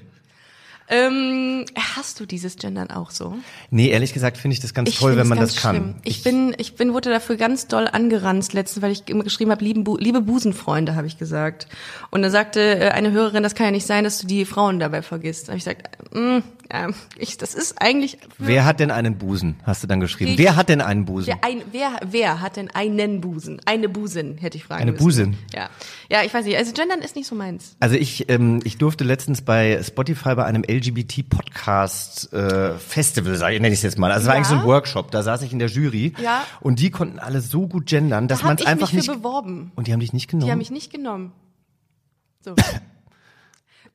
Ähm, 0.90 1.66
hast 1.97 2.18
du 2.18 2.25
dieses 2.26 2.57
Gendern 2.57 2.90
auch 2.90 3.11
so? 3.11 3.37
Nee, 3.71 3.88
ehrlich 3.88 4.14
gesagt 4.14 4.38
finde 4.38 4.54
ich 4.54 4.61
das 4.61 4.73
ganz 4.73 4.95
toll, 4.95 5.11
find 5.12 5.21
wenn 5.21 5.28
man 5.28 5.38
das 5.38 5.57
kann. 5.57 5.76
schlimm. 5.76 5.95
Ich, 6.04 6.23
bin, 6.23 6.54
ich 6.59 6.76
bin, 6.76 6.95
wurde 6.95 7.11
dafür 7.11 7.37
ganz 7.37 7.66
doll 7.66 7.87
angeranzt 7.87 8.54
letztens, 8.54 8.83
weil 8.83 8.92
ich 8.92 9.09
immer 9.09 9.25
geschrieben 9.25 9.50
habe, 9.50 9.62
lieben, 9.64 9.85
Bu- 9.85 9.99
liebe 9.99 10.21
Busenfreunde, 10.23 10.95
habe 10.95 11.07
ich 11.07 11.18
gesagt. 11.18 11.68
Und 12.11 12.23
da 12.23 12.30
sagte 12.30 12.61
äh, 12.61 12.88
eine 12.90 13.12
Hörerin, 13.12 13.42
das 13.42 13.54
kann 13.54 13.66
ja 13.66 13.73
nicht 13.73 13.87
sein, 13.87 14.04
dass 14.04 14.18
du 14.18 14.26
die 14.26 14.45
Frauen 14.47 14.78
dabei 14.80 15.02
vergisst. 15.02 15.49
Da 15.49 15.52
habe 15.52 15.59
ich 15.59 15.64
gesagt, 15.64 15.88
mm, 16.14 16.38
ja, 16.73 16.89
ich, 17.17 17.39
das 17.39 17.55
ist 17.55 17.81
eigentlich. 17.81 18.19
Wer 18.39 18.65
hat 18.65 18.79
denn 18.81 18.91
einen 18.91 19.17
Busen? 19.19 19.57
Hast 19.65 19.83
du 19.83 19.87
dann 19.87 20.01
geschrieben. 20.01 20.33
Ich- 20.33 20.39
Wer 20.39 20.55
hat 20.57 20.69
denn 20.69 20.81
einen 20.81 21.05
Busen? 21.07 21.27
Wer, 21.29 21.43
ein, 21.43 21.63
wer, 21.73 21.93
wer 22.11 22.41
hat 22.41 22.57
denn 22.57 22.71
einen 22.71 23.21
Busen? 23.21 23.61
Eine 23.65 23.89
Busen, 23.89 24.37
hätte 24.39 24.57
ich 24.59 24.65
fragen 24.65 24.83
Eine 24.83 24.93
müssen. 24.93 25.05
Busin? 25.05 25.37
Ja. 25.55 25.71
Ja, 26.11 26.23
ich 26.25 26.33
weiß 26.35 26.45
nicht. 26.45 26.57
Also 26.57 26.73
Gendern 26.73 27.01
ist 27.01 27.17
nicht 27.17 27.27
so 27.27 27.35
meins. 27.35 27.77
Also 27.81 27.95
ich, 27.97 28.29
ähm, 28.31 28.61
ich 28.65 28.77
durfte 28.79 29.05
letztens 29.05 29.43
bei 29.43 29.83
Spotify 29.83 30.35
bei 30.35 30.45
einem 30.45 30.63
LGBT-Podcast 30.63 32.33
äh, 32.33 32.75
Festival 32.79 33.37
sein, 33.37 33.55
nenne 33.63 33.69
ich 33.69 33.75
es 33.81 33.83
jetzt 33.83 33.99
mal. 33.99 34.11
Also 34.13 34.23
es 34.23 34.27
war 34.27 34.35
Ja. 34.35 34.37
eigentlich 34.39 34.49
so 34.49 34.55
ein 34.57 34.65
Workshop, 34.65 35.11
da 35.11 35.23
saß 35.23 35.43
ich 35.43 35.53
in 35.53 35.59
der 35.59 35.69
Jury 35.69 36.13
Ja. 36.23 36.45
und 36.61 36.81
die 36.81 36.91
konnten 36.91 37.19
alle 37.19 37.41
so 37.41 37.67
gut 37.67 37.87
gendern, 37.87 38.29
dass 38.29 38.41
Da 38.41 38.47
man 38.47 38.57
es 38.57 38.63
ich 38.63 38.69
einfach 38.69 38.93
mich 38.93 39.05
für 39.07 39.11
nicht. 39.13 39.23
beworben. 39.23 39.73
Und 39.75 39.87
die 39.87 39.93
haben 39.93 40.01
dich 40.01 40.13
nicht 40.13 40.29
genommen. 40.29 40.47
Die 40.47 40.51
haben 40.53 40.59
mich 40.59 40.71
nicht 40.71 40.93
genommen. 40.93 41.33
So. 42.45 42.55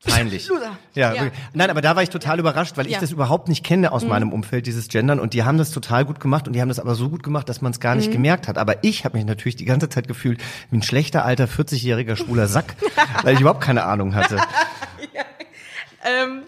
Peinlich. 0.06 0.48
Loser. 0.48 0.76
Ja, 0.94 1.12
Ja. 1.14 1.22
Nein, 1.54 1.70
aber 1.70 1.80
da 1.80 1.96
war 1.96 2.02
ich 2.02 2.10
total 2.10 2.38
überrascht, 2.38 2.76
weil 2.76 2.86
ich 2.86 2.92
Ja. 2.92 2.98
Mhm. 2.98 3.02
das 3.02 3.10
überhaupt 3.12 3.48
nicht 3.48 3.64
kenne 3.64 3.92
aus 3.92 4.04
meinem 4.04 4.32
Umfeld, 4.32 4.66
dieses 4.66 4.88
Gendern. 4.88 5.18
Und 5.20 5.34
die 5.34 5.42
haben 5.44 5.58
das 5.58 5.70
total 5.70 6.04
gut 6.04 6.20
gemacht 6.20 6.46
und 6.46 6.52
die 6.54 6.60
haben 6.60 6.68
das 6.68 6.78
aber 6.78 6.94
so 6.94 7.08
gut 7.08 7.22
gemacht, 7.22 7.48
dass 7.48 7.60
man 7.62 7.72
es 7.72 7.80
gar 7.80 7.94
nicht 7.94 8.08
Mhm. 8.08 8.12
gemerkt 8.14 8.48
hat. 8.48 8.58
Aber 8.58 8.82
ich 8.84 9.04
habe 9.04 9.16
mich 9.16 9.26
natürlich 9.26 9.56
die 9.56 9.64
ganze 9.64 9.88
Zeit 9.88 10.06
gefühlt 10.08 10.40
wie 10.70 10.76
ein 10.78 10.82
schlechter 10.82 11.24
alter 11.24 11.44
40-jähriger 11.46 12.16
schwuler 12.16 12.46
Sack, 12.48 12.74
weil 13.22 13.34
ich 13.34 13.40
überhaupt 13.40 13.60
keine 13.62 13.84
Ahnung 13.84 14.14
hatte. 14.14 14.36
Ähm, 16.04 16.42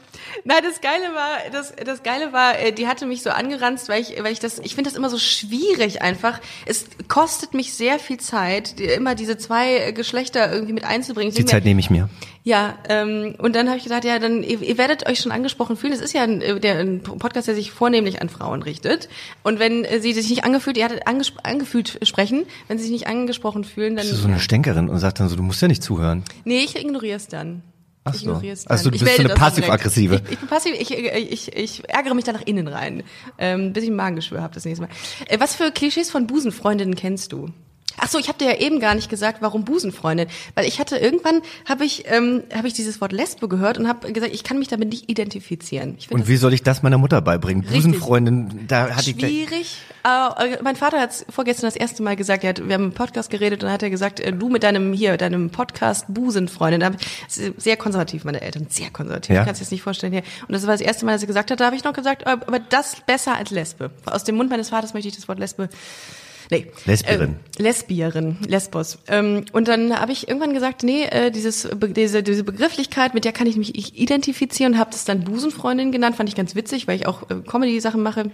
nein, 0.45 0.59
das 0.63 0.81
Geile 0.81 1.15
war, 1.15 1.51
das, 1.51 1.75
das 1.85 2.03
Geile 2.03 2.33
war, 2.33 2.59
äh, 2.59 2.73
die 2.73 2.87
hatte 2.87 3.07
mich 3.07 3.23
so 3.23 3.31
angeranzt, 3.31 3.89
weil 3.89 4.03
ich, 4.03 4.23
weil 4.23 4.33
ich 4.33 4.39
das, 4.41 4.59
ich 4.59 4.75
finde 4.75 4.91
das 4.91 4.97
immer 4.99 5.09
so 5.09 5.19
schwierig 5.19 6.03
einfach. 6.03 6.41
Es 6.67 6.87
kostet 7.09 7.55
mich 7.55 7.73
sehr 7.73 7.99
viel 7.99 8.19
Zeit, 8.19 8.79
immer 8.81 9.15
diese 9.15 9.39
zwei 9.39 9.93
Geschlechter 9.93 10.53
irgendwie 10.53 10.75
mit 10.75 10.85
einzubringen. 10.85 11.33
Die 11.35 11.45
Zeit 11.45 11.65
mir, 11.65 11.71
nehme 11.71 11.81
ich 11.81 11.91
mir. 11.91 12.09
ja, 12.45 12.77
ähm, 12.89 13.35
und 13.39 13.57
dann 13.57 13.69
habe 13.69 13.79
ich 13.79 13.85
gedacht, 13.85 14.05
ja, 14.05 14.19
dann 14.19 14.43
ihr, 14.43 14.61
ihr 14.61 14.79
werdet 14.79 15.09
euch 15.09 15.21
schon 15.21 15.33
angesprochen 15.33 15.77
fühlen. 15.77 15.93
Es 15.93 16.01
ist 16.01 16.13
ja 16.13 16.23
ein, 16.23 16.43
äh, 16.43 16.61
der, 16.61 16.79
ein 16.79 17.03
Podcast, 17.03 17.49
der 17.49 17.55
sich 17.55 17.71
vornehmlich 17.71 18.21
an 18.21 18.29
Frauen 18.29 18.63
richtet. 18.63 19.09
Und 19.43 19.59
wenn 19.59 19.85
äh, 19.85 20.01
sie 20.01 20.13
sich 20.13 20.29
nicht 20.29 20.45
angefühlt, 20.45 20.77
ihr 20.77 20.85
hattet 20.85 21.07
anges 21.07 21.33
angefühlt 21.43 21.99
sprechen, 22.03 22.45
wenn 22.69 22.77
sie 22.79 22.85
sich 22.85 22.93
nicht 22.93 23.07
angesprochen 23.07 23.65
fühlen, 23.65 23.97
dann 23.97 24.05
Bist 24.07 24.19
du 24.19 24.23
so 24.23 24.29
eine 24.29 24.41
Stänkerin 24.41 24.89
und 24.89 24.99
sagst 24.99 25.19
dann 25.21 25.29
so, 25.29 25.37
du 25.37 25.43
musst 25.43 25.63
ja 25.63 25.69
nicht 25.69 25.83
zuhören. 25.83 26.25
nee, 26.45 26.59
ich 26.59 26.77
ignoriere 26.77 27.17
es 27.17 27.29
dann. 27.29 27.63
Ach 28.07 28.15
so. 28.15 28.33
dann. 28.33 28.57
Also 28.67 28.91
du 28.91 28.99
bist 28.99 29.17
so 29.17 29.23
eine 29.23 29.35
passiv-aggressive. 29.35 30.23
Ich, 30.25 30.33
ich 30.33 30.39
bin 30.39 30.49
passiv, 30.49 30.75
ich, 30.79 30.91
ich, 30.91 31.57
ich 31.57 31.89
ärgere 31.89 32.15
mich 32.15 32.25
da 32.25 32.33
nach 32.33 32.43
innen 32.47 32.69
rein, 32.69 33.03
ähm, 33.39 33.73
bis 33.73 33.85
ich 33.85 33.91
ein 33.91 33.97
Magengeschwür 33.97 34.43
habe 34.43 34.55
das 34.55 34.65
nächste 34.65 34.87
Mal. 34.87 34.91
Äh, 35.27 35.41
was 35.41 35.55
für 35.55 35.71
Klischees 35.71 36.11
von 36.11 36.27
Busenfreundinnen 36.27 36.95
kennst 36.95 37.33
du? 37.33 37.51
Ach 37.99 38.09
so, 38.09 38.19
ich 38.19 38.29
habe 38.29 38.39
dir 38.39 38.47
ja 38.53 38.59
eben 38.59 38.81
gar 38.81 38.95
nicht 38.95 39.09
gesagt, 39.09 39.43
warum 39.43 39.65
Busenfreundin, 39.65 40.29
weil 40.55 40.67
ich 40.67 40.79
hatte 40.81 40.97
irgendwann 40.97 41.43
habe 41.69 41.85
ich 41.85 42.05
ähm, 42.07 42.43
habe 42.55 42.69
ich 42.69 42.75
dieses 42.75 43.01
Wort 43.01 43.13
Lesbe 43.13 43.49
gehört 43.49 43.79
und 43.79 43.89
habe 43.89 44.13
gesagt, 44.13 44.35
ich 44.35 44.45
kann 44.45 44.59
mich 44.59 44.69
damit 44.69 44.91
nicht 44.91 45.09
identifizieren. 45.11 45.97
Ich 45.99 46.11
Und 46.11 46.29
wie 46.29 46.37
soll 46.37 46.53
ich 46.55 46.63
das 46.63 46.83
meiner 46.83 46.99
Mutter 46.99 47.21
beibringen? 47.23 47.63
Richtig. 47.63 47.77
Busenfreundin, 47.85 48.67
da 48.69 48.95
hatte 48.97 49.11
ich... 49.11 49.17
Schwierig. 49.19 49.79
Äh, 50.05 50.59
mein 50.63 50.77
Vater 50.77 51.01
hat 51.01 51.11
vorgestern 51.29 51.67
das 51.67 51.77
erste 51.77 52.03
Mal 52.03 52.17
gesagt, 52.17 52.45
er 52.45 52.51
hat, 52.51 52.67
wir 52.67 52.75
haben 52.75 52.85
im 52.85 52.93
Podcast 52.93 53.31
geredet 53.31 53.63
und 53.63 53.67
dann 53.67 53.73
hat 53.73 53.83
er 53.83 53.91
gesagt, 53.91 54.21
äh, 54.21 54.33
du 54.33 54.49
mit 54.49 54.63
deinem 54.63 54.93
hier, 54.93 55.17
deinem 55.17 55.51
Podcast 55.51 56.05
Busenfreundin, 56.09 56.81
da 56.81 56.87
hab 56.87 56.95
ich- 57.01 57.53
sehr 57.57 57.77
konservativ, 57.77 58.25
meine 58.25 58.41
Eltern, 58.41 58.67
sehr 58.71 58.91
konservativ, 58.91 59.35
Ja. 59.35 59.45
kannst 59.45 59.61
du 59.61 59.63
dir 59.63 59.67
das 59.67 59.71
nicht 59.73 59.83
vorstellen. 59.83 60.13
Hier. 60.13 60.23
Und 60.47 60.53
das 60.53 60.63
war 60.67 60.73
das 60.75 60.81
erste 60.81 61.05
Mal, 61.07 61.13
dass 61.13 61.23
er 61.23 61.27
gesagt 61.27 61.51
hat, 61.51 61.59
da 61.61 61.67
habe 61.67 61.77
ich 61.77 61.85
noch 61.85 61.93
gesagt, 61.93 62.23
äh, 62.23 62.31
aber 62.31 62.59
das 62.61 62.97
besser 63.07 63.37
als 63.37 63.51
Lesbe. 63.51 63.91
Aus 64.05 64.25
dem 64.25 64.37
Mund 64.37 64.51
meines 64.51 64.69
Vaters 64.69 64.95
möchte 64.95 65.09
ich 65.09 65.17
das 65.17 65.29
Wort 65.29 65.39
Lesbe 65.39 65.69
Nee. 66.51 66.67
Lesbierin. 66.85 67.37
Äh, 67.59 67.63
Lesbierin, 67.63 68.37
Lesbos. 68.47 68.99
Ähm, 69.09 69.45
und 69.53 69.69
dann 69.69 69.99
habe 69.99 70.13
ich 70.13 70.29
irgendwann 70.29 70.55
gesagt, 70.55 70.83
nee, 70.83 71.05
äh, 71.05 71.31
dieses, 71.31 71.69
diese, 71.73 72.23
diese 72.23 72.45
Begrifflichkeit, 72.45 73.15
mit 73.15 73.25
der 73.25 73.33
kann 73.33 73.47
ich 73.47 73.57
mich 73.57 73.99
identifizieren 73.99 74.75
und 74.75 74.79
habe 74.79 74.91
das 74.91 75.05
dann 75.05 75.25
Busenfreundin 75.25 75.91
genannt, 75.91 76.17
fand 76.17 76.29
ich 76.29 76.37
ganz 76.37 76.55
witzig, 76.55 76.87
weil 76.87 76.97
ich 76.97 77.07
auch 77.07 77.29
äh, 77.31 77.37
Comedy-Sachen 77.47 78.03
mache. 78.03 78.31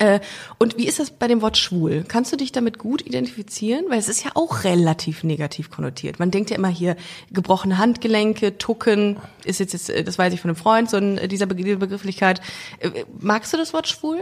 Äh, 0.00 0.20
und 0.58 0.76
wie 0.76 0.86
ist 0.86 0.98
das 0.98 1.10
bei 1.10 1.28
dem 1.28 1.40
Wort 1.40 1.56
schwul? 1.56 2.04
Kannst 2.06 2.32
du 2.32 2.36
dich 2.36 2.50
damit 2.50 2.78
gut 2.78 3.02
identifizieren? 3.02 3.84
Weil 3.88 3.98
es 3.98 4.08
ist 4.08 4.24
ja 4.24 4.32
auch 4.34 4.64
relativ 4.64 5.22
negativ 5.22 5.70
konnotiert. 5.70 6.18
Man 6.18 6.30
denkt 6.30 6.50
ja 6.50 6.56
immer 6.56 6.68
hier 6.68 6.96
gebrochene 7.30 7.78
Handgelenke, 7.78 8.58
Tucken, 8.58 9.18
ist 9.44 9.60
jetzt, 9.60 9.72
jetzt 9.72 9.90
äh, 9.90 10.02
das 10.02 10.18
weiß 10.18 10.32
ich 10.32 10.40
von 10.40 10.50
einem 10.50 10.56
Freund, 10.56 10.90
so 10.90 10.96
ein, 10.96 11.18
äh, 11.18 11.28
dieser 11.28 11.46
Be 11.46 11.54
diese 11.54 11.76
Begrifflichkeit. 11.76 12.40
Äh, 12.80 13.04
magst 13.20 13.52
du 13.52 13.56
das 13.56 13.72
Wort 13.72 13.86
schwul? 13.86 14.18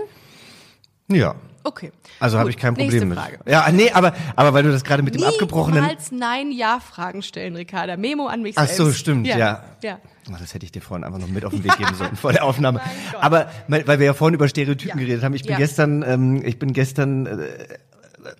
Ja. 1.09 1.35
Okay. 1.65 1.93
Also 2.19 2.39
habe 2.39 2.51
ich 2.51 2.57
kein 2.57 2.75
Problem 2.75 3.09
mit. 3.11 3.19
Ja, 3.47 3.71
nee, 3.71 3.91
aber, 3.93 4.15
aber 4.35 4.53
weil 4.53 4.65
du 4.65 4.73
das 4.73 4.83
gerade 4.83 5.03
mit 5.03 5.15
dem 5.15 5.23
abgebrochenen... 5.23 5.81
Niemals 5.83 6.11
Nein-Ja-Fragen 6.11 7.23
stellen, 7.23 7.55
Ricarda. 7.55 7.97
Memo 7.97 8.27
an 8.27 8.43
mich 8.43 8.57
Ach 8.59 8.63
selbst. 8.67 8.77
so, 8.79 8.91
stimmt, 8.93 9.27
ja. 9.29 9.37
Ja. 9.39 9.65
ja. 9.83 9.99
Oh, 10.29 10.35
das 10.39 10.55
hätte 10.55 10.65
ich 10.67 10.73
dir 10.73 10.81
vorhin 10.83 11.05
einfach 11.05 11.21
noch 11.21 11.29
mit 11.29 11.45
auf 11.45 11.53
den 11.53 11.63
Weg 11.63 11.77
geben 11.79 11.95
sollen 11.95 12.17
vor 12.21 12.33
der 12.33 12.45
Aufnahme. 12.45 12.81
Aber 13.21 13.49
weil 13.69 13.99
wir 14.01 14.07
ja 14.07 14.15
vorhin 14.15 14.35
über 14.35 14.49
Stereotypen 14.49 14.99
Ja. 14.99 15.05
geredet 15.05 15.23
haben, 15.25 15.35
ich 15.35 15.43
bin 15.43 15.53
Ja. 15.53 15.59
gestern, 15.59 16.03
ähm, 16.05 16.43
ich 16.45 16.59
bin 16.59 16.73
gestern 16.73 17.27
äh, 17.27 17.39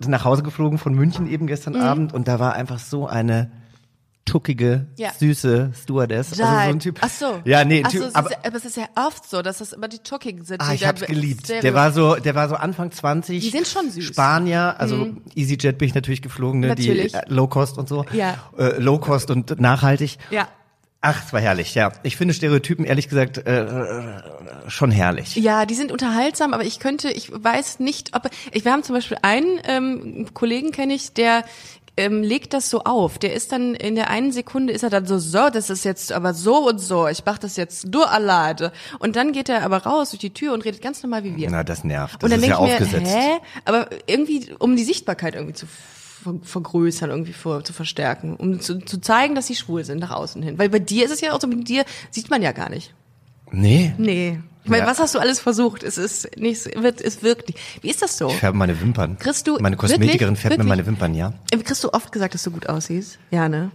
nach 0.05 0.25
Hause 0.25 0.43
geflogen 0.43 0.77
von 0.77 0.93
München 0.93 1.27
eben 1.27 1.47
gestern 1.47 1.75
Abend 1.77 2.13
und 2.13 2.27
da 2.27 2.39
war 2.39 2.53
einfach 2.53 2.79
so 2.79 3.07
eine 3.07 3.51
tuckige, 4.25 4.87
Mhm. 4.89 4.93
Ja. 4.97 5.11
süße 5.11 5.71
Stewardess. 5.81 6.31
Also 6.31 6.43
so 6.43 6.49
ein 6.49 6.79
Typ. 6.79 6.99
Ach 7.01 7.09
so. 7.09 7.41
Ja, 7.45 7.63
nee, 7.65 7.83
Ach 7.85 7.91
typ, 7.91 8.03
so, 8.03 8.09
aber, 8.13 8.31
ja, 8.31 8.37
aber 8.45 8.55
es 8.55 8.65
ist 8.65 8.77
ja 8.77 8.85
oft 8.95 9.29
so, 9.29 9.41
dass 9.41 9.57
das 9.57 9.73
immer 9.73 9.87
die 9.87 9.99
Tuckigen 9.99 10.45
sind. 10.45 10.61
Ah, 10.61 10.73
ich 10.73 10.85
hab's 10.85 11.01
geliebt. 11.01 11.47
Sehr 11.47 11.61
Der 11.61 11.73
war 11.73 11.91
so, 11.91 12.15
der 12.15 12.33
war 12.35 12.47
so 12.49 12.55
Anfang 12.55 12.91
20. 12.91 13.41
Die 13.43 13.49
sind 13.49 13.67
schon 13.67 13.89
süß. 13.89 14.09
Mhm. 14.09 14.13
Spanier, 14.13 14.75
also 14.77 15.09
EasyJet 15.35 15.77
bin 15.77 15.87
ich 15.89 15.95
natürlich 15.95 16.21
geflogen, 16.21 16.61
ne? 16.61 16.67
Natürlich. 16.69 17.11
die 17.11 17.17
äh, 17.17 17.23
Low 17.27 17.47
Cost 17.47 17.77
und 17.77 17.89
so. 17.89 18.05
Ja. 18.13 18.37
Äh, 18.57 18.79
Low 18.79 18.97
Cost 18.99 19.29
und 19.29 19.59
nachhaltig. 19.59 20.17
Ja. 20.31 20.47
Ach, 21.05 21.21
es 21.25 21.33
war 21.33 21.41
herrlich, 21.41 21.75
ja. 21.75 21.91
Ich 22.03 22.15
finde 22.15 22.33
Stereotypen 22.33 22.85
ehrlich 22.85 23.09
gesagt 23.09 23.37
äh, 23.39 24.21
schon 24.69 24.89
herrlich. 24.89 25.35
Ja, 25.35 25.65
die 25.65 25.73
sind 25.73 25.91
unterhaltsam, 25.91 26.53
aber 26.53 26.63
ich 26.63 26.79
könnte, 26.79 27.09
ich 27.09 27.29
weiß 27.29 27.81
nicht, 27.81 28.15
ob 28.15 28.29
ich, 28.53 28.63
wir 28.63 28.71
haben 28.71 28.83
zum 28.83 28.95
Beispiel 28.95 29.17
einen 29.21 29.59
ähm, 29.65 30.27
Kollegen 30.33 30.71
kenne 30.71 30.93
ich, 30.93 31.11
der 31.11 31.43
ähm, 31.95 32.23
legt 32.23 32.53
das 32.53 32.69
so 32.69 32.83
auf. 32.83 33.19
Der 33.19 33.33
ist 33.33 33.51
dann 33.51 33.75
in 33.75 33.95
der 33.95 34.09
einen 34.09 34.31
Sekunde 34.31 34.73
ist 34.73 34.83
er 34.83 34.89
dann 34.89 35.05
so, 35.05 35.19
so, 35.19 35.49
das 35.49 35.69
ist 35.69 35.85
jetzt 35.85 36.11
aber 36.11 36.33
so 36.33 36.67
und 36.67 36.79
so. 36.79 37.07
Ich 37.07 37.23
mach 37.25 37.37
das 37.37 37.55
jetzt 37.55 37.87
nur 37.87 38.09
alleine. 38.11 38.71
Und 38.99 39.15
dann 39.15 39.31
geht 39.31 39.47
er 39.49 39.63
aber 39.63 39.77
raus 39.77 40.09
durch 40.09 40.19
die 40.19 40.33
Tür 40.33 40.53
und 40.53 40.65
redet 40.65 40.81
ganz 40.81 41.03
normal 41.03 41.23
wie 41.23 41.35
wir. 41.35 41.49
Na, 41.51 41.63
das 41.63 41.83
nervt. 41.83 42.15
Das 42.15 42.23
und 42.23 42.31
dann 42.31 42.39
ist 42.41 42.47
ja 42.47 42.55
ich 42.55 42.73
aufgesetzt. 42.73 43.03
mir, 43.03 43.09
hä? 43.21 43.29
Aber 43.65 43.89
irgendwie, 44.07 44.51
um 44.59 44.75
die 44.75 44.83
Sichtbarkeit 44.83 45.35
irgendwie 45.35 45.53
zu 45.53 45.67
ver- 45.67 46.39
vergrößern, 46.41 47.09
irgendwie 47.11 47.33
vor, 47.33 47.63
zu 47.63 47.73
verstärken, 47.73 48.35
um 48.37 48.59
zu, 48.59 48.79
zu 48.79 48.99
zeigen, 48.99 49.35
dass 49.35 49.47
sie 49.47 49.55
schwul 49.55 49.83
sind 49.83 49.99
nach 49.99 50.11
außen 50.11 50.41
hin. 50.41 50.57
Weil 50.57 50.69
bei 50.69 50.79
dir 50.79 51.05
ist 51.05 51.11
es 51.11 51.21
ja 51.21 51.33
auch 51.33 51.41
so, 51.41 51.47
mit 51.47 51.67
dir 51.69 51.85
sieht 52.09 52.29
man 52.29 52.41
ja 52.41 52.53
gar 52.53 52.69
nicht. 52.69 52.93
Nee. 53.51 53.93
Nee. 53.99 54.39
Ich 54.63 54.69
meine, 54.69 54.83
Ja. 54.83 54.89
was 54.89 54.99
hast 54.99 55.13
du 55.15 55.19
alles 55.19 55.39
versucht? 55.39 55.83
Es 55.83 55.97
ist 55.97 56.37
nicht, 56.37 56.65
es 56.67 56.81
wird, 56.81 57.01
es 57.01 57.21
wirkt 57.21 57.49
nicht. 57.49 57.59
Wie 57.81 57.89
ist 57.89 58.01
das 58.01 58.17
so? 58.17 58.27
Ich 58.29 58.35
färbe 58.37 58.57
meine 58.57 58.79
Wimpern. 58.79 59.17
Kriegst 59.19 59.45
du 59.47 59.57
meine 59.59 59.75
Kosmetikerin 59.75 60.19
wirklich- 60.19 60.39
färbt 60.39 60.53
mir 60.57 60.63
wirklich? 60.63 60.69
meine 60.69 60.85
Wimpern, 60.85 61.13
ja. 61.15 61.33
Äh, 61.51 61.57
Kriegst 61.57 61.83
du 61.83 61.91
oft 61.93 62.11
gesagt, 62.11 62.33
dass 62.33 62.43
du 62.43 62.51
gut 62.51 62.67
aussiehst? 62.69 63.19
Ja, 63.31 63.49
ne? 63.49 63.71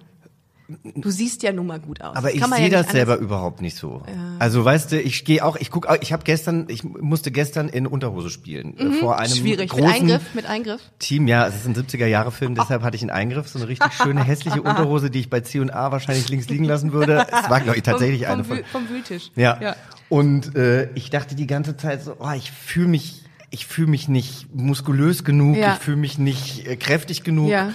Du 0.94 1.08
siehst 1.10 1.42
ja 1.42 1.50
nun 1.50 1.66
mal 1.66 1.80
gut 1.80 2.02
aus. 2.02 2.14
Aber 2.14 2.30
ich 2.34 2.44
sehe 2.44 2.64
ja 2.64 2.68
das 2.68 2.82
nicht 2.88 2.92
selber 2.92 3.12
anders- 3.14 3.24
überhaupt 3.24 3.62
nicht 3.62 3.78
so. 3.78 4.02
Also 4.38 4.62
weißt 4.66 4.92
du, 4.92 5.00
ich 5.00 5.24
gehe 5.24 5.42
auch, 5.42 5.56
ich 5.56 5.70
guck, 5.70 5.88
ich 6.02 6.12
habe 6.12 6.24
gestern, 6.24 6.66
ich 6.68 6.84
musste 6.84 7.30
gestern 7.30 7.70
in 7.70 7.86
Unterhose 7.86 8.28
spielen 8.28 8.76
äh, 8.76 8.90
vor 9.00 9.18
einem 9.18 9.32
Mhm. 9.32 9.36
Schwierig. 9.36 9.70
großen 9.70 9.86
Mit 9.86 9.94
Eingriff, 9.94 10.34
mit 10.34 10.44
Eingriff. 10.46 10.80
Team. 10.98 11.26
Ja, 11.26 11.46
es 11.48 11.54
ist 11.54 11.66
ein 11.66 11.74
70er 11.74 12.04
Jahre 12.06 12.32
Film, 12.32 12.54
deshalb 12.54 12.82
hatte 12.82 12.96
ich 12.96 13.02
einen 13.02 13.10
Eingriff, 13.10 13.48
so 13.48 13.58
eine 13.58 13.66
richtig 13.68 13.94
schöne 13.94 14.22
hässliche 14.22 14.60
Unterhose, 14.62 15.08
die 15.10 15.20
ich 15.20 15.30
bei 15.30 15.40
C&A 15.40 15.90
wahrscheinlich 15.90 16.28
links 16.28 16.50
liegen 16.50 16.64
lassen 16.64 16.92
würde. 16.92 17.26
Es 17.32 17.48
war 17.48 17.60
glaube 17.62 17.78
ich 17.78 17.82
tatsächlich 17.84 18.24
vom, 18.26 18.32
eine 18.34 18.44
vom, 18.44 18.56
von. 18.58 18.64
Wühl- 18.64 18.68
vom 18.70 18.88
Wühltisch. 18.90 19.30
Ja. 19.36 19.58
ja. 19.62 19.76
Und 20.08 20.56
äh, 20.56 20.88
ich 20.94 21.10
dachte 21.10 21.34
die 21.34 21.46
ganze 21.46 21.76
Zeit 21.76 22.02
so, 22.02 22.16
oh, 22.18 22.30
ich 22.36 22.50
fühle 22.50 22.88
mich, 22.88 23.22
ich 23.50 23.66
fühle 23.66 23.88
mich 23.88 24.08
nicht 24.08 24.54
muskulös 24.54 25.24
genug, 25.24 25.56
Ja. 25.56 25.74
ich 25.74 25.80
fühle 25.80 25.96
mich 25.98 26.18
nicht 26.18 26.66
äh, 26.66 26.76
kräftig 26.76 27.22
genug. 27.24 27.50
Ja. 27.50 27.72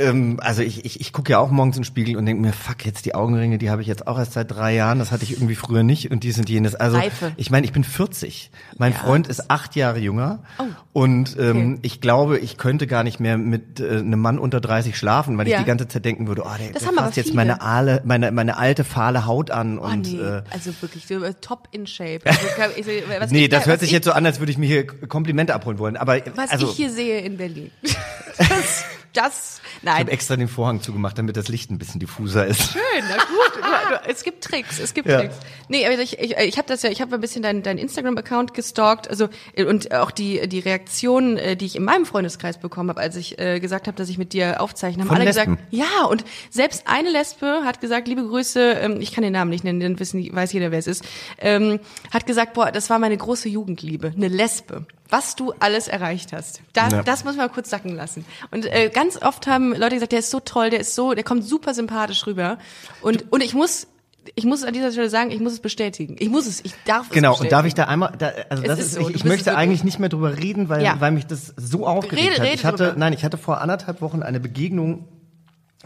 Ähm, 0.00 0.38
also 0.42 0.62
ich, 0.62 0.84
ich, 0.84 1.00
ich 1.00 1.12
gucke 1.12 1.30
ja 1.32 1.38
auch 1.38 1.50
morgens 1.50 1.76
in 1.76 1.82
den 1.82 1.86
Spiegel 1.86 2.16
und 2.16 2.26
denke 2.26 2.42
mir, 2.42 2.52
fuck, 2.52 2.84
jetzt 2.86 3.04
die 3.06 3.14
Augenringe, 3.14 3.58
die 3.58 3.70
habe 3.70 3.82
ich 3.82 3.88
jetzt 3.88 4.06
auch 4.06 4.18
erst 4.18 4.32
seit 4.32 4.50
drei 4.50 4.74
Jahren, 4.74 4.98
das 4.98 5.12
hatte 5.12 5.24
ich 5.24 5.32
irgendwie 5.32 5.54
früher 5.54 5.82
nicht 5.82 6.10
und 6.10 6.22
die 6.24 6.32
sind 6.32 6.48
jenes. 6.48 6.74
Also 6.74 6.96
Reife. 6.98 7.32
ich 7.36 7.50
meine, 7.50 7.64
ich 7.66 7.72
bin 7.72 7.84
40. 7.84 8.50
Mein 8.78 8.92
Ja. 8.92 8.98
Freund 8.98 9.26
ist 9.28 9.50
acht 9.50 9.76
Jahre 9.76 9.98
jünger 9.98 10.42
Oh. 10.58 10.64
und 10.92 11.36
ähm, 11.38 11.50
Okay. 11.74 11.78
ich 11.82 12.00
glaube, 12.00 12.38
ich 12.38 12.56
könnte 12.56 12.86
gar 12.86 13.02
nicht 13.04 13.20
mehr 13.20 13.38
mit 13.38 13.80
äh, 13.80 13.98
einem 13.98 14.20
Mann 14.20 14.38
unter 14.38 14.60
30 14.60 14.96
schlafen, 14.96 15.36
weil 15.38 15.46
Ja. 15.48 15.56
ich 15.58 15.62
die 15.64 15.68
ganze 15.68 15.86
Zeit 15.88 16.04
denken 16.04 16.26
würde, 16.28 16.42
oh, 16.44 16.50
der, 16.58 16.72
Das 16.72 16.82
der 16.82 16.92
fasst 16.92 17.16
jetzt 17.16 17.34
meine, 17.34 17.60
aale, 17.60 18.00
meine, 18.04 18.30
meine 18.32 18.56
alte, 18.56 18.84
fahle 18.84 19.26
Haut 19.26 19.50
an 19.50 19.78
Oh, 19.78 19.82
und 19.86 20.02
nee. 20.12 20.18
äh, 20.18 20.42
also 20.50 20.72
wirklich, 20.80 21.06
du, 21.06 21.22
äh, 21.22 21.34
top 21.40 21.68
in 21.72 21.86
shape. 21.86 22.20
Also, 22.26 22.40
was 23.20 23.30
Nee, 23.30 23.48
das 23.48 23.60
was 23.60 23.66
hört 23.66 23.80
sich 23.80 23.88
ich, 23.90 23.92
jetzt 23.94 24.04
so 24.06 24.12
an, 24.12 24.24
als 24.26 24.38
würde 24.40 24.52
ich 24.52 24.58
mir 24.58 24.66
hier 24.66 24.86
Komplimente 24.86 25.54
abholen 25.54 25.78
wollen. 25.78 25.96
Aber 25.96 26.18
Was 26.34 26.50
also, 26.50 26.68
ich 26.68 26.76
hier 26.76 26.90
sehe 26.90 27.20
in 27.20 27.36
Berlin. 27.36 27.70
Das, 29.12 29.22
das 29.22 29.60
ich 29.78 29.82
nein. 29.82 29.98
habe 29.98 30.10
extra 30.12 30.36
den 30.36 30.48
Vorhang 30.48 30.80
zugemacht, 30.82 31.18
damit 31.18 31.36
das 31.36 31.48
Licht 31.48 31.70
ein 31.70 31.78
bisschen 31.78 31.98
diffuser 32.00 32.46
ist. 32.46 32.72
Schön, 32.72 32.80
na 33.08 33.16
gut. 33.16 34.00
Es 34.06 34.22
gibt 34.24 34.44
Tricks, 34.44 34.78
es 34.78 34.94
gibt 34.94 35.08
Ja. 35.08 35.20
Tricks. 35.20 35.34
Nee, 35.68 35.84
aber 35.86 35.98
ich, 35.98 36.18
ich, 36.18 36.36
ich 36.36 36.58
habe 36.58 36.66
das 36.68 36.82
ja, 36.82 36.90
ich 36.90 37.00
habe 37.00 37.14
ein 37.14 37.20
bisschen 37.20 37.42
deinen 37.42 37.62
dein 37.62 37.76
Instagram-Account 37.78 38.54
gestalkt, 38.54 39.08
also 39.08 39.28
äh, 39.54 39.64
und 39.64 39.92
auch 39.92 40.10
die 40.10 40.48
die 40.48 40.60
Reaktionen, 40.60 41.36
äh, 41.36 41.56
die 41.56 41.66
ich 41.66 41.76
in 41.76 41.84
meinem 41.84 42.06
Freundeskreis 42.06 42.58
bekommen 42.58 42.88
habe, 42.90 43.00
als 43.00 43.16
ich 43.16 43.38
äh, 43.38 43.60
gesagt 43.60 43.86
habe, 43.86 43.96
dass 43.96 44.08
ich 44.08 44.18
mit 44.18 44.32
dir 44.32 44.60
aufzeichne, 44.60 45.02
haben 45.02 45.08
Von 45.08 45.16
alle 45.16 45.26
Lesben? 45.26 45.56
gesagt, 45.56 45.68
ja. 45.72 46.04
Und 46.08 46.24
selbst 46.50 46.84
eine 46.86 47.10
Lesbe 47.10 47.62
hat 47.64 47.80
gesagt, 47.80 48.08
liebe 48.08 48.22
Grüße, 48.26 48.60
ähm, 48.80 49.00
ich 49.00 49.12
kann 49.12 49.22
den 49.22 49.32
Namen 49.32 49.50
nicht 49.50 49.64
nennen, 49.64 49.80
dann 49.80 49.98
wissen, 49.98 50.24
weiß 50.34 50.52
jeder, 50.52 50.70
wer 50.70 50.78
es 50.78 50.86
ist, 50.86 51.04
ähm, 51.38 51.80
hat 52.12 52.26
gesagt, 52.26 52.54
boah, 52.54 52.70
das 52.72 52.90
war 52.90 52.98
meine 52.98 53.16
große 53.16 53.48
Jugendliebe, 53.48 54.12
eine 54.16 54.28
Lesbe. 54.28 54.86
Was 55.12 55.34
du 55.34 55.52
alles 55.58 55.88
erreicht 55.88 56.32
hast. 56.32 56.60
Das, 56.72 56.92
Ja. 56.92 57.02
das 57.02 57.24
muss 57.24 57.34
man 57.36 57.50
kurz 57.50 57.68
sacken 57.68 57.96
lassen. 57.96 58.24
Und 58.52 58.64
äh, 58.66 58.90
ganz 59.00 59.20
oft 59.22 59.46
haben 59.46 59.74
Leute 59.74 59.94
gesagt, 59.96 60.12
der 60.12 60.18
ist 60.18 60.30
so 60.30 60.40
toll, 60.40 60.70
der 60.70 60.80
ist 60.80 60.94
so, 60.94 61.14
der 61.14 61.24
kommt 61.24 61.44
super 61.44 61.72
sympathisch 61.74 62.26
rüber. 62.26 62.58
Und, 63.02 63.32
und 63.32 63.42
ich 63.42 63.54
muss, 63.54 63.86
ich 64.34 64.44
muss 64.44 64.62
an 64.64 64.74
dieser 64.74 64.92
Stelle 64.92 65.08
sagen, 65.08 65.30
ich 65.30 65.40
muss 65.40 65.54
es 65.54 65.60
bestätigen. 65.60 66.16
Ich 66.18 66.28
muss 66.28 66.46
es, 66.46 66.62
ich 66.64 66.74
darf 66.84 67.06
es 67.08 67.12
Genau, 67.14 67.38
und 67.38 67.50
darf 67.50 67.64
ich 67.66 67.74
da 67.74 67.84
einmal, 67.84 68.12
da, 68.18 68.30
also 68.50 68.62
Es 68.62 68.68
das 68.68 68.78
ist 68.80 68.94
so, 68.94 69.08
ich, 69.08 69.16
ich 69.16 69.24
möchte 69.24 69.56
eigentlich 69.56 69.84
nicht 69.84 69.98
mehr 69.98 70.08
drüber 70.10 70.36
reden, 70.36 70.68
weil, 70.68 70.82
Ja. 70.84 70.96
weil 71.00 71.12
mich 71.12 71.26
das 71.26 71.54
so 71.56 71.86
aufgeregt 71.86 72.22
Rede- 72.22 72.34
hat. 72.36 72.42
rede 72.46 72.54
ich 72.54 72.64
hatte, 72.64 72.84
drüber. 72.88 72.98
nein, 72.98 73.12
ich 73.14 73.24
hatte 73.24 73.38
vor 73.38 73.60
anderthalb 73.62 74.00
Wochen 74.02 74.22
eine 74.22 74.40
Begegnung, 74.40 75.08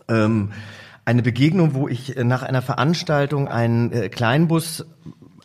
ähm, 0.09 0.51
eine 1.05 1.23
Begegnung, 1.23 1.75
wo 1.75 1.87
ich 1.89 2.17
äh, 2.17 2.25
nach 2.25 2.43
einer 2.43 2.63
Veranstaltung 2.63 3.47
einen 3.49 3.93
äh, 3.93 4.09
Kleinbus 4.09 4.85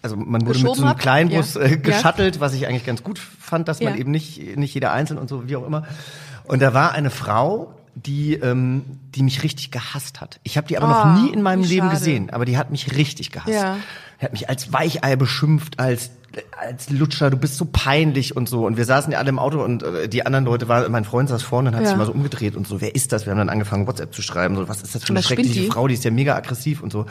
also 0.01 0.15
man 0.15 0.47
wurde 0.47 0.59
mit 0.59 0.75
so 0.77 0.85
einem? 0.85 0.95
Kleinbus 0.97 1.55
Ja. 1.55 1.61
äh, 1.61 1.69
Ja. 1.71 1.75
geschuttelt, 1.75 2.39
was 2.39 2.53
ich 2.53 2.65
eigentlich 2.67 2.85
ganz 2.85 3.03
gut 3.03 3.19
fand, 3.19 3.67
dass 3.67 3.81
man 3.81 3.93
Ja. 3.95 3.99
eben 3.99 4.11
nicht 4.11 4.55
nicht 4.57 4.73
jeder 4.73 4.93
einzeln 4.93 5.17
und 5.17 5.27
so 5.27 5.49
wie 5.49 5.57
auch 5.57 5.67
immer. 5.67 5.85
Und 6.49 6.61
da 6.61 6.73
war 6.73 6.91
eine 6.93 7.09
Frau, 7.11 7.73
die, 7.95 8.33
ähm, 8.33 8.83
die 9.15 9.23
mich 9.23 9.43
richtig 9.43 9.71
gehasst 9.71 10.19
hat. 10.19 10.39
Ich 10.43 10.57
habe 10.57 10.67
die 10.67 10.77
aber 10.77 10.87
Ah, 10.87 11.13
noch 11.15 11.21
nie 11.21 11.29
in 11.31 11.41
meinem 11.41 11.63
Leben 11.63 11.87
schade. 11.87 11.97
gesehen, 11.99 12.29
aber 12.31 12.45
die 12.45 12.57
hat 12.57 12.71
mich 12.71 12.95
richtig 12.95 13.31
gehasst. 13.31 13.49
Ja. 13.53 13.77
Die 14.19 14.25
hat 14.25 14.31
mich 14.33 14.49
als 14.49 14.73
Weichei 14.73 15.15
beschimpft, 15.15 15.79
als 15.79 16.11
als 16.61 16.91
Lutscher, 16.91 17.31
du 17.31 17.37
bist 17.37 17.57
so 17.57 17.65
peinlich 17.65 18.37
und 18.37 18.47
so. 18.47 18.65
Und 18.67 18.77
wir 18.77 18.85
saßen 18.85 19.11
ja 19.11 19.17
alle 19.17 19.29
im 19.29 19.39
Auto 19.39 19.63
und 19.63 19.81
äh, 19.81 20.07
die 20.07 20.27
anderen 20.27 20.45
Leute 20.45 20.67
waren, 20.67 20.89
mein 20.91 21.03
Freund 21.03 21.27
saß 21.27 21.41
vorne 21.41 21.69
und 21.69 21.75
hat 21.75 21.81
Ja. 21.81 21.89
sich 21.89 21.97
mal 21.97 22.05
so 22.05 22.11
umgedreht 22.11 22.55
und 22.55 22.67
so, 22.67 22.81
wer 22.81 22.93
ist 22.93 23.11
das? 23.11 23.25
Wir 23.25 23.31
haben 23.31 23.39
dann 23.39 23.49
angefangen, 23.49 23.87
WhatsApp 23.87 24.13
zu 24.13 24.21
schreiben, 24.21 24.55
so, 24.55 24.69
was 24.69 24.83
ist 24.83 24.93
das 24.93 25.03
für 25.03 25.09
eine 25.09 25.23
schreckliche? 25.23 25.63
Frau, 25.71 25.87
die 25.87 25.95
ist 25.95 26.03
ja 26.03 26.11
mega 26.11 26.35
aggressiv 26.35 26.81
und 26.83 26.91
so. 26.91 27.07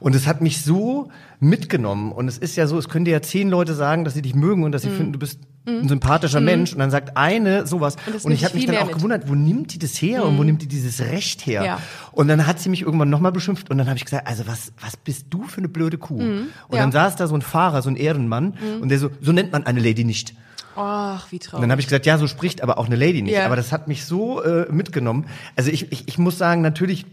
Und 0.00 0.14
es 0.16 0.26
hat 0.26 0.40
mich 0.40 0.62
so 0.62 1.10
mitgenommen. 1.40 2.10
Und 2.12 2.26
es 2.28 2.38
ist 2.38 2.56
ja 2.56 2.66
so, 2.66 2.78
es 2.78 2.88
können 2.88 3.04
dir 3.04 3.12
ja 3.12 3.22
zehn 3.22 3.48
Leute 3.50 3.74
sagen, 3.74 4.04
dass 4.04 4.14
sie 4.14 4.22
dich 4.22 4.34
mögen 4.34 4.64
und 4.64 4.72
dass 4.72 4.82
sie 4.82 4.88
finden, 4.90 5.12
du 5.12 5.18
bist 5.18 5.38
ein 5.66 5.88
sympathischer 5.88 6.40
Mensch. 6.40 6.72
Und 6.72 6.78
dann 6.78 6.90
sagt 6.90 7.16
eine 7.18 7.66
sowas. 7.66 7.96
Mhm. 8.06 8.14
Und 8.14 8.24
Und, 8.24 8.32
ich 8.32 8.44
habe 8.46 8.54
mich 8.56 8.64
dann 8.66 8.76
auch 8.78 8.86
mit. 8.86 8.94
gewundert, 8.96 9.28
wo 9.28 9.34
nimmt 9.34 9.74
die 9.74 9.78
das 9.78 10.00
her 10.00 10.24
und 10.24 10.38
wo 10.38 10.42
nimmt 10.42 10.62
die 10.62 10.66
dieses 10.68 11.00
Recht 11.00 11.44
her? 11.46 11.62
Ja. 11.64 11.80
Und 12.12 12.28
dann 12.28 12.46
hat 12.46 12.58
sie 12.60 12.70
mich 12.70 12.80
irgendwann 12.82 13.10
nochmal 13.10 13.30
beschimpft 13.32 13.70
und 13.70 13.76
dann 13.78 13.86
habe 13.88 13.98
ich 13.98 14.04
gesagt, 14.06 14.26
also 14.26 14.46
was, 14.46 14.72
was 14.80 14.96
bist 14.96 15.26
du 15.30 15.44
für 15.44 15.58
eine 15.58 15.68
blöde 15.68 15.98
Kuh? 15.98 16.16
Und 16.18 16.28
Mhm. 16.30 16.46
Ja. 16.72 16.78
dann 16.78 16.92
saß 16.92 17.16
da 17.16 17.26
so 17.26 17.34
ein 17.34 17.42
Fahrer, 17.42 17.82
so 17.82 17.90
ein 17.90 17.96
Ehrenmann 17.96 18.54
und 18.80 18.88
der 18.88 18.98
so, 18.98 19.10
so 19.20 19.32
nennt 19.32 19.52
man 19.52 19.64
eine 19.66 19.80
Lady 19.80 20.04
nicht. 20.04 20.34
Ach, 20.76 21.30
wie 21.30 21.36
Und 21.36 21.42
traurig. 21.42 21.60
dann 21.62 21.70
habe 21.72 21.80
ich 21.82 21.88
gesagt, 21.88 22.06
ja, 22.06 22.16
so 22.16 22.26
spricht 22.26 22.62
aber 22.62 22.78
auch 22.78 22.86
eine 22.86 22.96
Lady 22.96 23.20
nicht. 23.20 23.34
Ja. 23.34 23.44
Aber 23.44 23.56
das 23.56 23.70
hat 23.70 23.86
mich 23.86 24.06
so 24.06 24.42
äh, 24.42 24.66
mitgenommen. 24.72 25.26
Also 25.56 25.70
ich, 25.70 25.92
ich, 25.92 26.08
ich 26.08 26.16
muss 26.16 26.38
sagen, 26.38 26.62
natürlich, 26.62 27.04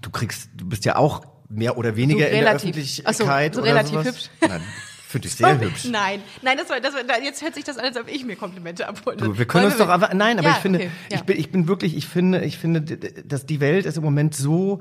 du 0.00 0.08
kriegst, 0.10 0.48
du 0.56 0.66
bist 0.66 0.84
ja 0.86 0.96
auch 0.96 1.22
mehr 1.50 1.76
oder 1.76 1.96
weniger 1.96 2.26
So 2.28 2.34
in 2.34 2.40
der. 2.40 2.54
Öffentlichkeit 2.54 3.54
so, 3.54 3.60
so 3.60 3.62
oder 3.62 3.70
relativ 3.72 3.90
sowas. 3.92 4.06
hübsch. 4.06 4.30
Nein, 4.40 4.62
finde 5.08 5.28
ich 5.28 5.34
sehr 5.34 5.60
hübsch. 5.60 5.84
Nein, 5.90 6.20
nein, 6.42 6.56
das 6.56 6.70
war, 6.70 6.80
das 6.80 6.94
war, 6.94 7.00
jetzt 7.22 7.42
hört 7.42 7.54
sich 7.54 7.64
das 7.64 7.76
an, 7.76 7.84
als 7.86 7.96
ob 7.98 8.08
ich 8.08 8.24
mir 8.24 8.36
Komplimente 8.36 8.86
abholen 8.88 9.18
Du, 9.18 9.36
wir 9.36 9.44
können 9.46 9.66
uns 9.66 9.76
doch 9.76 9.88
aber 9.88 10.14
nein, 10.14 10.38
aber 10.38 10.48
Ja, 10.48 10.54
ich 10.54 10.60
finde, 10.62 10.78
okay, 10.78 10.90
ja. 11.10 11.16
ich 11.18 11.22
bin, 11.24 11.38
ich 11.38 11.50
bin 11.50 11.68
wirklich, 11.68 11.96
ich 11.96 12.06
finde, 12.06 12.44
ich 12.44 12.56
finde, 12.58 12.80
dass 12.82 13.44
die 13.46 13.60
Welt 13.60 13.84
ist 13.86 13.96
im 13.96 14.04
Moment 14.04 14.34
so 14.34 14.78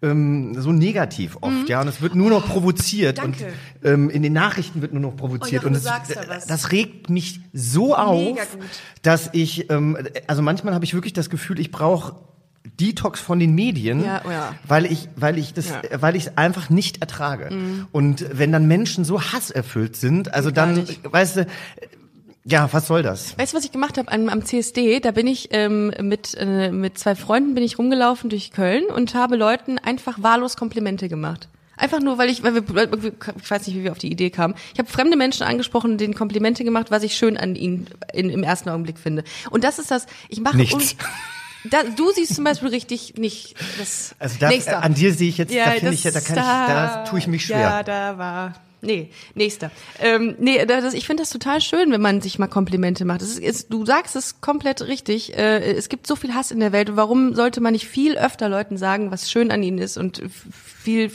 ähm, 0.00 0.54
so 0.56 0.70
negativ 0.70 1.38
oft, 1.40 1.68
ja, 1.68 1.80
und 1.80 1.88
es 1.88 2.00
wird 2.00 2.14
nur 2.14 2.30
noch 2.30 2.46
provoziert 2.46 3.18
und 3.18 3.30
Mhm. 3.40 3.42
danke. 3.42 3.54
ähm, 3.82 4.10
in 4.10 4.22
den 4.22 4.32
Nachrichten 4.32 4.80
wird 4.80 4.92
nur 4.92 5.02
noch 5.02 5.16
provoziert 5.16 5.64
Oh, 5.64 5.66
Jochen, 5.66 5.66
und 5.66 5.72
du 5.72 5.78
es, 5.78 5.82
sagst 5.84 6.14
da 6.14 6.22
was. 6.28 6.46
das 6.46 6.70
regt 6.70 7.10
mich 7.10 7.40
so 7.52 7.96
auf, 7.96 8.38
dass 9.02 9.28
ich, 9.32 9.68
ähm, 9.70 9.98
also 10.28 10.40
manchmal 10.42 10.74
habe 10.74 10.84
ich 10.84 10.94
wirklich 10.94 11.14
das 11.14 11.30
Gefühl, 11.30 11.58
ich 11.58 11.72
brauche 11.72 12.14
Detox 12.80 13.20
von 13.20 13.38
den 13.38 13.54
Medien, 13.54 14.04
Ja, 14.04 14.22
oh 14.26 14.30
ja. 14.30 14.54
weil 14.66 14.86
ich, 14.86 15.08
weil 15.16 15.38
ich 15.38 15.54
das, 15.54 15.68
Ja. 15.70 15.76
Mhm. 15.78 15.82
äh, 15.90 16.02
weil 16.02 16.16
ich 16.16 16.26
es 16.26 16.36
einfach 16.36 16.70
nicht 16.70 17.00
ertrage. 17.00 17.50
Und 17.92 18.24
wenn 18.32 18.52
dann 18.52 18.66
Menschen 18.66 19.04
so 19.04 19.20
hasserfüllt 19.22 19.96
sind, 19.96 20.34
also 20.34 20.52
Gar 20.52 20.66
dann, 20.66 20.74
nicht. 20.76 21.00
weißt 21.10 21.36
du, 21.38 21.46
ja, 22.44 22.68
was 22.72 22.86
soll 22.86 23.02
das? 23.02 23.36
Weißt 23.38 23.52
du, 23.52 23.58
was 23.58 23.64
ich 23.64 23.72
gemacht 23.72 23.98
habe 23.98 24.10
am, 24.10 24.28
am 24.30 24.44
CSD? 24.44 25.00
Da 25.00 25.10
bin 25.10 25.26
ich 25.26 25.48
ähm, 25.52 25.92
mit, 26.00 26.34
äh, 26.38 26.70
mit 26.72 26.98
zwei 26.98 27.14
Freunden 27.14 27.54
bin 27.54 27.62
ich 27.62 27.78
rumgelaufen 27.78 28.30
durch 28.30 28.52
Köln 28.52 28.84
und 28.86 29.14
habe 29.14 29.36
Leuten 29.36 29.78
einfach 29.78 30.22
wahllos 30.22 30.56
Komplimente 30.56 31.08
gemacht. 31.10 31.48
Einfach 31.76 32.00
nur, 32.00 32.16
weil 32.18 32.28
ich, 32.30 32.42
weil 32.42 32.54
wir, 32.54 32.62
ich 33.40 33.50
weiß 33.50 33.66
nicht, 33.66 33.76
wie 33.76 33.84
wir 33.84 33.92
auf 33.92 33.98
die 33.98 34.10
Idee 34.10 34.30
kamen. 34.30 34.54
Ich 34.72 34.78
habe 34.80 34.88
fremde 34.90 35.16
Menschen 35.16 35.44
angesprochen 35.44 35.96
denen 35.98 36.14
Komplimente 36.14 36.64
gemacht, 36.64 36.90
was 36.90 37.02
ich 37.04 37.14
schön 37.16 37.36
an 37.36 37.54
ihnen 37.54 37.86
in, 38.12 38.30
im 38.30 38.42
ersten 38.42 38.68
Augenblick 38.70 38.98
finde. 38.98 39.22
Und 39.50 39.62
das 39.62 39.78
ist 39.78 39.90
das, 39.90 40.06
ich 40.28 40.40
mache 40.40 40.56
Nichts. 40.56 40.96
Da, 41.70 41.82
du 41.82 42.10
siehst 42.12 42.34
zum 42.34 42.44
Beispiel 42.44 42.68
richtig 42.68 43.14
nicht 43.16 43.54
das 43.78 44.14
Also 44.18 44.36
da, 44.40 44.48
Nächster. 44.48 44.82
an 44.82 44.94
dir 44.94 45.12
sehe 45.12 45.28
ich 45.28 45.38
jetzt, 45.38 45.52
da 45.52 45.56
Ja, 45.56 45.70
finde 45.72 45.94
ich, 45.94 46.02
da 46.02 46.10
kann 46.12 46.36
ich, 46.36 46.42
da 46.42 47.04
tue 47.04 47.18
ich 47.18 47.26
mich 47.26 47.44
schwer. 47.46 47.60
Ja, 47.60 47.82
da 47.82 48.18
war. 48.18 48.54
Nee, 48.80 49.10
nächster. 49.34 49.72
Ähm, 49.98 50.36
nee, 50.38 50.64
da- 50.64 50.80
das, 50.80 50.94
ich 50.94 51.04
finde 51.04 51.22
das 51.24 51.30
total 51.30 51.60
schön, 51.60 51.90
wenn 51.90 52.00
man 52.00 52.20
sich 52.20 52.38
mal 52.38 52.46
Komplimente 52.46 53.04
macht. 53.04 53.22
Ist, 53.22 53.36
ist, 53.40 53.72
du 53.72 53.84
sagst 53.84 54.14
es 54.14 54.40
komplett 54.40 54.82
richtig. 54.82 55.36
Äh, 55.36 55.72
es 55.72 55.88
gibt 55.88 56.06
so 56.06 56.14
viel 56.14 56.32
Hass 56.32 56.52
in 56.52 56.60
der 56.60 56.70
Welt. 56.70 56.94
Warum 56.94 57.34
sollte 57.34 57.60
man 57.60 57.72
nicht 57.72 57.88
viel 57.88 58.16
öfter 58.16 58.48
Leuten 58.48 58.76
sagen, 58.76 59.10
was 59.10 59.32
schön 59.32 59.50
an 59.50 59.64
ihnen 59.64 59.78
ist 59.78 59.96
und 59.96 60.22
viel. 60.30 61.10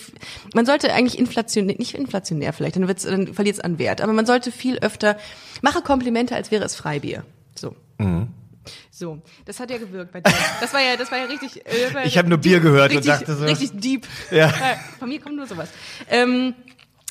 Man 0.54 0.66
sollte 0.66 0.94
eigentlich 0.94 1.18
inflationär, 1.18 1.78
nicht 1.80 1.96
inflationär 1.96 2.52
vielleicht, 2.52 2.76
dann, 2.76 2.90
wird's, 2.90 3.04
dann 3.04 3.34
verliert 3.34 3.56
es 3.56 3.62
an 3.62 3.80
Wert. 3.80 4.02
Aber 4.02 4.12
man 4.12 4.26
sollte 4.26 4.52
viel 4.52 4.80
öfter 4.80 5.18
mache 5.62 5.82
Komplimente, 5.82 6.36
als 6.36 6.52
wäre 6.52 6.66
es 6.66 6.76
Freibier. 6.76 7.24
So. 7.56 7.76
Mhm. 7.98 8.28
So, 8.92 9.22
das 9.46 9.60
hat 9.60 9.70
ja 9.72 9.78
gewirkt 9.78 10.12
bei 10.14 10.22
dir. 10.22 10.34
Das 10.62 10.74
war 10.74 10.82
ja, 10.82 10.96
das 10.98 11.12
war 11.12 11.18
ja 11.20 11.26
richtig. 11.26 11.66
Äh, 11.66 12.06
Ich 12.06 12.18
habe 12.18 12.30
nur 12.30 12.38
Bier 12.38 12.60
gehört 12.60 12.92
und 12.92 12.98
richtig, 12.98 13.14
dachte 13.14 13.36
so- 13.36 13.46
Richtig 13.46 13.72
deep. 13.74 14.08
Ja. 14.32 14.54
Von 15.00 15.10
mir 15.10 15.20
kommt 15.20 15.36
nur 15.36 15.48
sowas. 15.48 15.70
Ähm, 16.10 16.54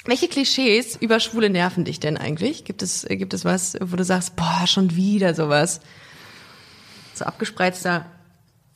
welche 0.05 0.29
Klischees 0.29 0.97
über 0.97 1.21
Schwule 1.21 1.49
nerven 1.51 1.85
dich 1.85 2.01
denn 2.01 2.17
eigentlich? 2.17 2.65
Gibt 2.65 2.83
es, 2.83 3.05
äh, 3.05 3.17
gibt 3.17 3.35
es 3.35 3.45
was, 3.45 3.77
wo 3.81 3.97
du 3.97 4.05
sagst, 4.05 4.35
boah, 4.37 4.67
schon 4.67 4.97
wieder 4.97 5.35
sowas? 5.35 5.81
So 7.15 7.25
abgespreizter 7.25 8.07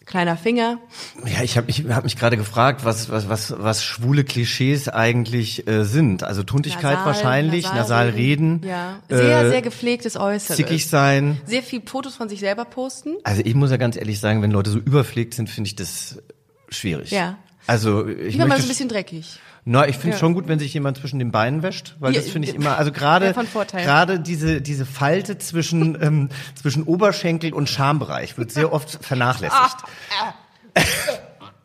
kleiner 0.06 0.36
Finger. 0.36 0.78
Ja, 1.24 1.42
ich 1.42 1.56
habe 1.56 1.68
ich 1.68 1.84
hab 1.88 2.04
mich 2.04 2.16
gerade 2.16 2.36
gefragt, 2.36 2.84
was, 2.84 3.10
was, 3.10 3.28
was, 3.28 3.54
was 3.58 3.84
schwule 3.84 4.24
Klischees 4.24 4.88
eigentlich 4.88 5.66
äh, 5.68 5.84
sind. 5.84 6.22
Also 6.22 6.44
Tuntigkeit 6.44 6.94
Nasal, 6.94 7.06
wahrscheinlich, 7.06 7.64
nasal, 7.64 8.10
reden, 8.10 8.62
Ja. 8.64 9.00
Sehr, 9.08 9.42
äh, 9.42 9.50
sehr 9.50 9.62
gepflegtes 9.62 10.16
Äußeres. 10.16 10.56
zickig 10.56 10.88
sein. 10.88 11.40
Sehr 11.44 11.62
viel 11.62 11.82
Fotos 11.84 12.14
von 12.14 12.28
sich 12.28 12.40
selber 12.40 12.64
posten. 12.64 13.16
Also 13.24 13.42
ich 13.44 13.54
muss 13.54 13.70
ja 13.70 13.76
ganz 13.76 13.96
ehrlich 13.96 14.20
sagen, 14.20 14.42
wenn 14.42 14.52
Leute 14.52 14.70
so 14.70 14.78
überpflegt 14.78 15.34
sind, 15.34 15.50
finde 15.50 15.68
ich 15.68 15.76
das 15.76 16.22
schwierig. 16.68 17.10
Ja. 17.10 17.38
Also 17.66 18.06
ich 18.06 18.34
Lieber 18.34 18.46
mal 18.46 18.48
möchte 18.48 18.62
so 18.62 18.66
ein 18.66 18.68
bisschen 18.68 18.88
dreckig. 18.88 19.40
Na, 19.68 19.88
ich 19.88 19.96
finde 19.96 20.14
es 20.14 20.20
Ja. 20.20 20.26
schon 20.26 20.34
gut, 20.34 20.46
wenn 20.46 20.60
sich 20.60 20.72
jemand 20.72 20.96
zwischen 20.96 21.18
den 21.18 21.32
Beinen 21.32 21.62
wäscht, 21.64 21.96
weil 21.98 22.14
Ja, 22.14 22.20
das 22.20 22.30
finde 22.30 22.48
ich 22.48 22.54
immer, 22.54 22.78
also 22.78 22.92
gerade 22.92 23.34
gerade 23.72 24.20
diese 24.20 24.60
diese 24.62 24.86
Falte 24.86 25.38
zwischen 25.38 26.00
ähm, 26.00 26.28
zwischen 26.54 26.84
Oberschenkel 26.84 27.52
und 27.52 27.68
Schambereich 27.68 28.38
wird 28.38 28.52
sehr 28.52 28.72
oft 28.72 29.04
vernachlässigt. 29.04 29.76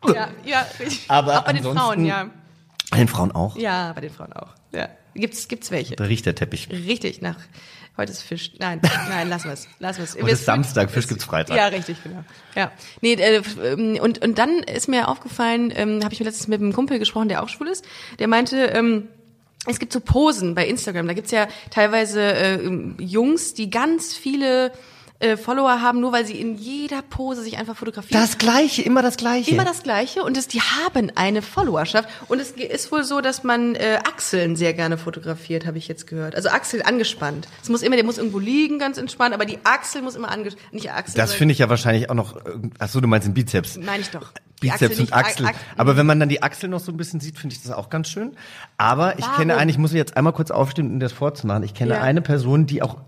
Ja, 0.06 0.28
ja, 0.44 0.66
richtig. 0.80 1.04
Aber 1.08 1.38
Auch 1.38 1.44
bei 1.44 1.52
den 1.52 1.62
Frauen, 1.62 2.04
ja. 2.04 2.26
Bei 2.90 2.98
den 2.98 3.06
Frauen 3.08 3.30
auch. 3.32 3.56
Ja, 3.56 3.92
bei 3.92 4.00
den 4.00 4.10
Frauen 4.10 4.32
auch. 4.32 4.48
Ja. 4.72 4.88
Gibt's, 5.14 5.46
gibt's 5.46 5.70
welche? 5.70 5.94
Da 5.94 6.04
riecht 6.04 6.26
der 6.26 6.34
Teppich. 6.34 6.70
Richtig, 6.70 7.22
nach, 7.22 7.36
heute 7.96 8.12
ist 8.12 8.22
Fisch. 8.22 8.52
Nein, 8.58 8.80
nein, 9.08 9.28
lassen 9.28 9.48
wir's, 9.48 9.68
lassen 9.78 10.00
wir's. 10.00 10.16
Heute 10.16 10.30
ist 10.30 10.44
Samstag, 10.44 10.90
Fisch 10.90 11.08
gibt's 11.08 11.24
Freitag. 11.24 11.56
Ja, 11.56 11.66
richtig, 11.66 12.02
genau. 12.02 12.24
Ja. 12.54 12.72
Nee, 13.00 13.14
äh, 13.14 13.42
ähm, 13.62 13.98
und, 14.00 14.22
und 14.22 14.38
dann 14.38 14.58
ist 14.60 14.88
mir 14.88 15.08
aufgefallen, 15.08 15.72
ähm, 15.74 16.02
habe 16.04 16.12
ich 16.14 16.20
mir 16.20 16.26
letztens 16.26 16.48
mit 16.48 16.60
einem 16.60 16.72
Kumpel 16.72 16.98
gesprochen, 16.98 17.28
der 17.28 17.42
auch 17.42 17.48
schwul 17.48 17.68
ist, 17.68 17.84
der 18.18 18.28
meinte, 18.28 18.56
ähm, 18.66 19.08
es 19.66 19.78
gibt 19.78 19.92
so 19.92 20.00
Posen 20.00 20.54
bei 20.54 20.66
Instagram, 20.66 21.06
da 21.06 21.14
gibt's 21.14 21.30
ja 21.30 21.46
teilweise 21.70 22.20
äh, 22.20 22.68
Jungs, 22.98 23.54
die 23.54 23.70
ganz 23.70 24.14
viele 24.14 24.72
äh, 25.22 25.36
Follower 25.36 25.80
haben, 25.80 26.00
nur 26.00 26.12
weil 26.12 26.26
sie 26.26 26.40
in 26.40 26.56
jeder 26.56 27.00
Pose 27.02 27.42
sich 27.42 27.56
einfach 27.58 27.76
fotografieren. 27.76 28.20
Das 28.20 28.38
gleiche, 28.38 28.82
immer 28.82 29.00
das 29.02 29.16
gleiche. 29.16 29.50
Immer 29.50 29.64
das 29.64 29.82
Gleiche 29.82 30.22
und 30.24 30.36
es, 30.36 30.48
die 30.48 30.60
haben 30.60 31.10
eine 31.14 31.40
Followerschaft 31.42 32.08
und 32.28 32.40
es 32.40 32.50
ist 32.50 32.92
wohl 32.92 33.04
so, 33.04 33.20
dass 33.20 33.44
man 33.44 33.74
äh, 33.74 33.98
Achseln 34.06 34.56
sehr 34.56 34.74
gerne 34.74 34.98
fotografiert, 34.98 35.66
habe 35.66 35.78
ich 35.78 35.88
jetzt 35.88 36.06
gehört. 36.06 36.34
Also 36.34 36.48
Achsel 36.50 36.82
angespannt. 36.82 37.48
Es 37.62 37.68
muss 37.68 37.82
immer, 37.82 37.96
der 37.96 38.04
muss 38.04 38.18
irgendwo 38.18 38.38
liegen, 38.38 38.78
ganz 38.78 38.98
entspannt, 38.98 39.34
aber 39.34 39.44
die 39.46 39.58
Achsel 39.64 40.02
muss 40.02 40.14
immer 40.16 40.30
angespannt, 40.30 40.72
nicht 40.74 40.90
Achsel. 40.90 41.16
das 41.16 41.32
finde 41.34 41.52
ich 41.52 41.58
ja 41.58 41.68
wahrscheinlich 41.68 42.10
auch 42.10 42.14
noch. 42.14 42.36
Ach 42.78 42.88
so, 42.88 43.00
du 43.00 43.08
meinst 43.08 43.26
den 43.26 43.34
Bizeps. 43.34 43.78
meine 43.78 44.00
ich 44.02 44.10
doch. 44.10 44.32
Die 44.62 44.70
Achsel 44.70 44.88
Bizeps 44.90 45.10
und 45.10 45.16
Achsel. 45.16 45.46
Ach- 45.46 45.52
Ach- 45.54 45.78
Aber 45.78 45.96
wenn 45.96 46.06
man 46.06 46.20
dann 46.20 46.28
die 46.28 46.42
Achsel 46.42 46.68
noch 46.68 46.80
so 46.80 46.92
ein 46.92 46.96
bisschen 46.96 47.18
sieht, 47.20 47.38
finde 47.38 47.54
ich 47.56 47.62
das 47.62 47.72
auch 47.72 47.90
ganz 47.90 48.08
schön. 48.08 48.36
Aber 48.76 49.18
ich 49.18 49.24
Warum? 49.24 49.36
kenne 49.38 49.56
eine, 49.56 49.70
ich 49.70 49.78
muss 49.78 49.92
jetzt 49.92 50.16
einmal 50.16 50.32
kurz 50.32 50.50
aufstehen, 50.52 50.86
um 50.90 51.00
das 51.00 51.12
vorzumachen. 51.12 51.62
Ich 51.64 51.74
kenne 51.74 51.94
Ja. 51.94 52.00
eine 52.00 52.22
Person, 52.22 52.66
die 52.66 52.80
auch, 52.82 52.98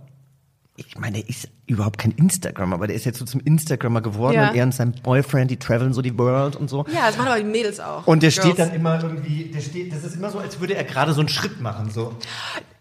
ich 0.77 0.99
meine, 0.99 1.21
ist 1.21 1.49
überhaupt 1.67 1.99
kein 1.99 2.11
Instagrammer, 2.13 2.75
aber 2.75 2.87
der 2.87 2.97
ist 2.97 3.05
jetzt 3.07 3.19
so 3.19 3.25
zum 3.25 3.41
Instagrammer 3.41 4.03
geworden 4.03 4.35
Ja. 4.35 4.51
und 4.51 4.57
er 4.57 4.65
und 4.65 4.75
sein 4.75 4.93
Boyfriend, 5.03 5.51
die 5.51 5.57
traveln 5.57 5.93
so 5.95 6.03
die 6.03 6.17
World 6.19 6.57
und 6.57 6.69
so. 6.69 6.85
Ja, 6.93 7.07
das 7.07 7.17
machen 7.17 7.29
aber 7.29 7.39
die 7.39 7.45
Mädels 7.45 7.81
auch. 7.81 8.07
Und 8.07 8.23
der 8.23 8.31
Girls. 8.31 8.45
steht 8.47 8.59
dann 8.59 8.75
immer 8.75 9.03
irgendwie, 9.03 9.45
der 9.55 9.61
steht, 9.61 9.93
das 9.93 10.05
ist 10.05 10.15
immer 10.17 10.31
so, 10.31 10.39
als 10.39 10.61
würde 10.61 10.75
er 10.75 10.85
gerade 10.85 11.13
so 11.15 11.21
einen 11.21 11.29
Schritt 11.31 11.61
machen, 11.61 11.91
so. 11.91 12.13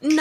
Nein, 0.02 0.16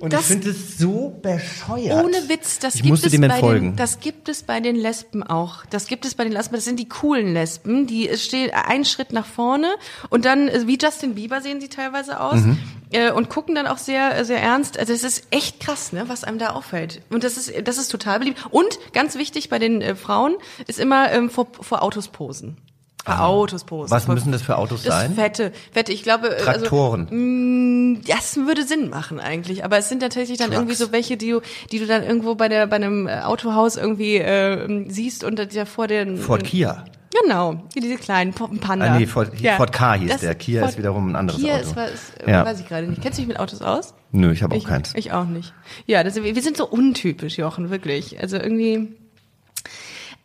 Und 0.00 0.12
das 0.12 0.22
ich 0.22 0.26
finde 0.26 0.50
es 0.50 0.78
so 0.78 1.16
bescheuert. 1.22 2.04
Ohne 2.04 2.28
Witz, 2.28 2.58
das 2.58 2.74
ich 2.74 2.82
gibt 2.82 3.04
es 3.06 3.20
bei 3.20 3.40
den, 3.52 3.76
das 3.76 4.00
gibt 4.00 4.28
es 4.28 4.42
bei 4.42 4.58
den 4.58 4.74
Lesben 4.74 5.22
auch. 5.22 5.64
Das 5.66 5.86
gibt 5.86 6.04
es 6.04 6.16
bei 6.16 6.24
den 6.24 6.32
Lesben. 6.32 6.56
Das 6.56 6.64
sind 6.64 6.80
die 6.80 6.88
coolen 6.88 7.32
Lesben, 7.34 7.86
die 7.86 8.10
steht 8.16 8.52
einen 8.54 8.84
Schritt 8.84 9.12
nach 9.12 9.26
vorne 9.26 9.68
und 10.10 10.24
dann 10.24 10.48
äh, 10.48 10.66
wie 10.66 10.76
Justin 10.76 11.14
Bieber 11.14 11.40
sehen 11.40 11.60
sie 11.60 11.68
teilweise 11.68 12.18
aus 12.20 12.40
Mhm. 12.40 12.58
äh, 12.90 13.12
und 13.12 13.28
gucken 13.28 13.54
dann 13.54 13.68
auch 13.68 13.78
sehr 13.78 14.24
sehr 14.24 14.42
ernst. 14.42 14.76
Also 14.76 14.92
es 14.92 15.04
ist 15.04 15.28
echt 15.30 15.60
krass, 15.60 15.92
ne, 15.92 16.04
was 16.08 16.24
einem 16.24 16.38
da 16.40 16.48
auffällt. 16.50 17.00
Und 17.10 17.22
das 17.22 17.36
ist 17.36 17.52
das 17.64 17.78
ist 17.78 17.92
total 17.92 18.07
beliebt. 18.16 18.46
Und 18.50 18.78
ganz 18.92 19.16
wichtig 19.16 19.48
bei 19.48 19.58
den 19.58 19.82
äh, 19.82 19.94
Frauen 19.94 20.36
ist 20.66 20.78
immer 20.78 21.12
ähm, 21.12 21.28
vor, 21.30 21.48
vor 21.60 21.82
Autos 21.82 22.08
posen. 22.08 22.56
Vor 23.04 23.20
Autos 23.24 23.64
posen. 23.64 23.92
Ah. 23.92 23.96
Was 23.96 24.08
müssen 24.08 24.32
das 24.32 24.42
für 24.42 24.56
Autos 24.58 24.82
das 24.82 24.94
sein? 24.94 25.14
Fette, 25.14 25.52
fette. 25.72 25.92
Ich 25.92 26.02
glaube, 26.02 26.28
äh, 26.28 26.42
also, 26.42 26.66
Traktoren. 26.66 28.02
das 28.06 28.36
würde 28.36 28.64
Sinn 28.64 28.90
machen 28.90 29.20
eigentlich, 29.20 29.64
aber 29.64 29.78
es 29.78 29.88
sind 29.88 30.00
tatsächlich 30.00 30.38
dann 30.38 30.48
Trucks. 30.48 30.58
irgendwie 30.58 30.76
so 30.76 30.92
welche, 30.92 31.16
die 31.16 31.30
du, 31.30 31.40
die 31.72 31.78
du 31.78 31.86
dann 31.86 32.02
irgendwo 32.02 32.34
bei 32.34 32.48
der 32.48 32.66
bei 32.66 32.76
einem 32.76 33.06
äh, 33.06 33.20
Autohaus 33.20 33.76
irgendwie 33.76 34.16
äh, 34.16 34.86
siehst 34.88 35.24
und 35.24 35.38
da 35.38 35.64
vor 35.64 35.86
den 35.86 36.18
Ford 36.18 36.44
Kia. 36.44 36.84
Genau, 37.22 37.62
diese 37.74 37.96
kleinen 37.96 38.32
Panda. 38.32 38.86
Ah, 38.86 38.98
nee, 38.98 39.06
Ford- 39.06 39.32
Ford 39.56 39.72
Ka 39.72 39.94
hieß 39.94 40.10
Das- 40.10 40.20
der. 40.20 40.34
Kia 40.34 40.66
ist 40.66 40.78
wiederum 40.78 41.10
ein 41.10 41.16
anderes 41.16 41.40
Kia 41.40 41.54
Auto. 41.54 41.62
Ist, 41.62 41.76
was, 41.76 41.90
Ja. 42.26 42.44
weiß 42.44 42.60
ich 42.60 42.68
gerade 42.68 42.86
nicht. 42.86 43.00
Kennst 43.02 43.18
du 43.18 43.22
dich 43.22 43.28
mit 43.28 43.38
Autos 43.40 43.62
aus? 43.62 43.94
Nö, 44.12 44.32
ich 44.32 44.42
habe 44.42 44.54
auch 44.54 44.58
ich, 44.58 44.64
keins. 44.64 44.92
Ich 44.94 45.12
auch 45.12 45.24
nicht. 45.26 45.52
Ja, 45.86 46.04
das, 46.04 46.14
wir 46.16 46.34
wir 46.34 46.42
sind 46.42 46.56
so 46.56 46.66
untypisch, 46.66 47.38
Jochen, 47.38 47.70
wirklich. 47.70 48.20
Also 48.20 48.36
irgendwie. 48.36 48.88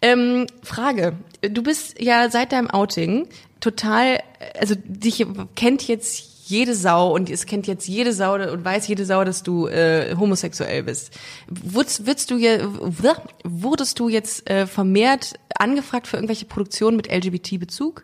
Ähm, 0.02 0.48
Frage. 0.64 1.14
Du 1.42 1.64
bist 1.64 2.02
ja 2.02 2.30
seit 2.30 2.52
deinem 2.52 2.70
Outing 2.70 3.28
total, 3.62 4.20
also 4.60 4.76
dich 4.76 5.26
kennt 5.56 5.88
jetzt 5.88 6.33
jede 6.46 6.76
Sau 6.76 7.14
und 7.14 7.30
es 7.30 7.46
kennt 7.46 7.68
jetzt 7.68 7.88
jede 7.88 8.12
Sau 8.14 8.34
und 8.36 8.66
weiß 8.66 8.88
jede 8.88 9.06
Sau, 9.06 9.24
dass 9.24 9.44
du 9.44 9.68
äh, 9.68 10.16
homosexuell 10.18 10.84
bist. 10.84 11.18
Wurdest, 11.48 12.06
würdest 12.06 12.32
du 12.32 12.38
je, 12.38 12.60
wurdest 13.44 14.00
du 14.00 14.10
jetzt 14.10 14.50
äh, 14.50 14.68
vermehrt 14.68 15.34
angefragt 15.58 16.08
für 16.08 16.18
irgendwelche 16.18 16.46
Produktionen 16.46 16.98
mit 16.98 17.12
LGBT-Bezug? 17.12 18.04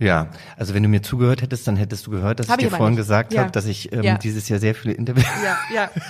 Ja, 0.00 0.28
also 0.56 0.74
wenn 0.74 0.82
du 0.84 0.88
mir 0.88 1.02
zugehört 1.02 1.42
hättest, 1.42 1.66
dann 1.66 1.76
hättest 1.76 2.06
du 2.06 2.12
gehört, 2.12 2.38
dass 2.38 2.48
Hab 2.48 2.60
ich 2.60 2.66
ich 2.66 2.70
dir 2.70 2.76
vorhin 2.76 2.94
nicht. 2.94 2.98
gesagt 3.04 3.32
Ja. 3.32 3.42
habe, 3.42 3.50
dass 3.50 3.66
ich 3.66 3.92
ähm, 3.92 4.02
Ja. 4.02 4.16
dieses 4.18 4.48
Jahr 4.48 4.60
sehr 4.60 4.74
viele 4.76 4.94
Interviews. 4.94 5.26
Ja, 5.44 5.58
ja. 5.74 5.90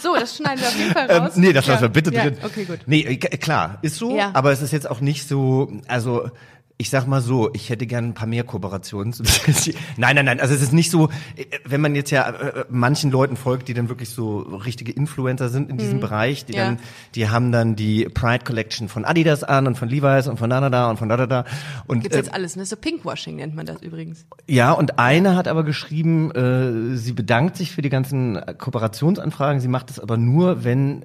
So, 0.00 0.14
das 0.14 0.36
schneiden 0.36 0.60
wir 0.60 0.68
auf 0.68 0.76
jeden 0.78 0.92
Fall 0.92 1.06
Ähm, 1.10 1.22
raus. 1.24 1.32
nee, 1.34 1.52
das 1.52 1.66
ja. 1.66 1.72
lassen 1.72 1.82
wir 1.82 1.88
bitte 1.88 2.12
drin. 2.12 2.36
Okay, 2.44 2.64
gut. 2.66 2.78
Nee, 2.86 3.00
äh, 3.00 3.16
klar, 3.16 3.78
ist 3.82 3.96
so, 3.96 4.16
Ja. 4.16 4.30
aber 4.32 4.52
es 4.52 4.62
ist 4.62 4.70
jetzt 4.72 4.88
auch 4.88 5.00
nicht 5.00 5.26
so, 5.26 5.72
also 5.88 6.30
ich 6.80 6.90
sag 6.90 7.08
mal 7.08 7.20
so, 7.20 7.50
ich 7.54 7.70
hätte 7.70 7.86
gern 7.88 8.04
ein 8.10 8.14
paar 8.14 8.28
mehr 8.28 8.44
Kooperationen. 8.44 9.12
nein, 9.96 10.14
nein, 10.14 10.24
nein, 10.24 10.38
also 10.40 10.54
es 10.54 10.62
ist 10.62 10.72
nicht 10.72 10.92
so, 10.92 11.08
äh, 11.36 11.44
wenn 11.64 11.80
man 11.80 11.96
jetzt 11.96 12.10
ja 12.12 12.28
äh, 12.30 12.64
manchen 12.70 13.10
Leuten 13.10 13.36
folgt, 13.36 13.66
die 13.66 13.74
dann 13.74 13.88
wirklich 13.88 14.10
so 14.10 14.38
richtige 14.38 14.92
Influencer 14.92 15.48
sind 15.48 15.70
in 15.70 15.76
diesem 15.76 15.98
Bereich, 15.98 16.44
die 16.44 16.52
Mhm. 16.52 16.58
Ja. 16.58 16.64
dann, 16.66 16.78
die 17.16 17.28
haben 17.28 17.50
dann 17.52 17.74
die 17.76 18.04
Pride 18.08 18.44
Collection 18.44 18.88
von 18.88 19.04
Adidas 19.04 19.42
an 19.42 19.66
und 19.66 19.76
von 19.76 19.88
Levi's 19.88 20.28
und 20.28 20.38
von 20.38 20.48
da, 20.50 20.60
da, 20.60 20.70
da 20.70 20.88
und 20.90 20.98
von 20.98 21.08
da, 21.08 21.16
da, 21.16 21.26
da. 21.26 21.44
Und 21.88 22.02
Gibt's 22.02 22.16
äh, 22.16 22.20
jetzt 22.20 22.32
alles, 22.32 22.54
ne? 22.54 22.64
So 22.64 22.76
Pinkwashing 22.76 23.36
nennt 23.36 23.56
man 23.56 23.66
das 23.66 23.82
übrigens. 23.82 24.24
ja, 24.46 24.70
und 24.72 24.98
eine 25.00 25.34
hat 25.34 25.48
aber 25.48 25.64
geschrieben, 25.64 26.30
äh, 26.30 26.96
sie 26.96 27.12
bedankt 27.12 27.56
sich 27.56 27.72
für 27.72 27.82
die 27.82 27.90
ganzen 27.90 28.40
Kooperationsanfragen, 28.56 29.60
sie 29.60 29.68
macht 29.68 29.90
es 29.90 29.98
aber 29.98 30.16
nur, 30.16 30.62
wenn 30.62 31.04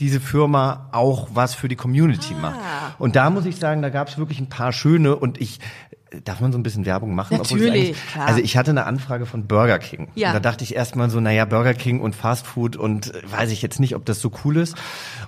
diese 0.00 0.18
Firma 0.20 0.88
auch 0.92 1.28
was 1.34 1.54
für 1.54 1.68
die 1.68 1.76
Community 1.76 2.34
Ah. 2.36 2.40
macht. 2.40 2.58
Und 2.98 3.14
da 3.16 3.30
muss 3.30 3.44
ich 3.46 3.56
sagen, 3.56 3.82
da 3.82 3.90
gab 3.90 4.08
es 4.08 4.18
wirklich 4.18 4.40
ein 4.40 4.48
paar 4.48 4.72
schöne 4.72 5.14
und 5.16 5.40
ich 5.40 5.60
Darf 6.24 6.40
man 6.40 6.50
so 6.50 6.58
ein 6.58 6.64
bisschen 6.64 6.86
Werbung 6.86 7.14
machen? 7.14 7.36
Natürlich, 7.36 7.94
klar. 8.12 8.26
Also 8.26 8.40
ich 8.40 8.56
hatte 8.56 8.72
eine 8.72 8.84
Anfrage 8.84 9.26
von 9.26 9.46
Burger 9.46 9.78
King. 9.78 10.08
Ja. 10.16 10.28
Und 10.30 10.34
da 10.34 10.40
dachte 10.40 10.64
ich 10.64 10.74
erstmal 10.74 11.08
so, 11.08 11.20
naja, 11.20 11.44
Burger 11.44 11.72
King 11.72 12.00
und 12.00 12.16
Fast 12.16 12.48
Food 12.48 12.74
und 12.76 13.14
äh, 13.14 13.22
weiß 13.30 13.52
ich 13.52 13.62
jetzt 13.62 13.78
nicht, 13.78 13.94
ob 13.94 14.04
das 14.06 14.20
so 14.20 14.32
cool 14.44 14.56
ist. 14.56 14.74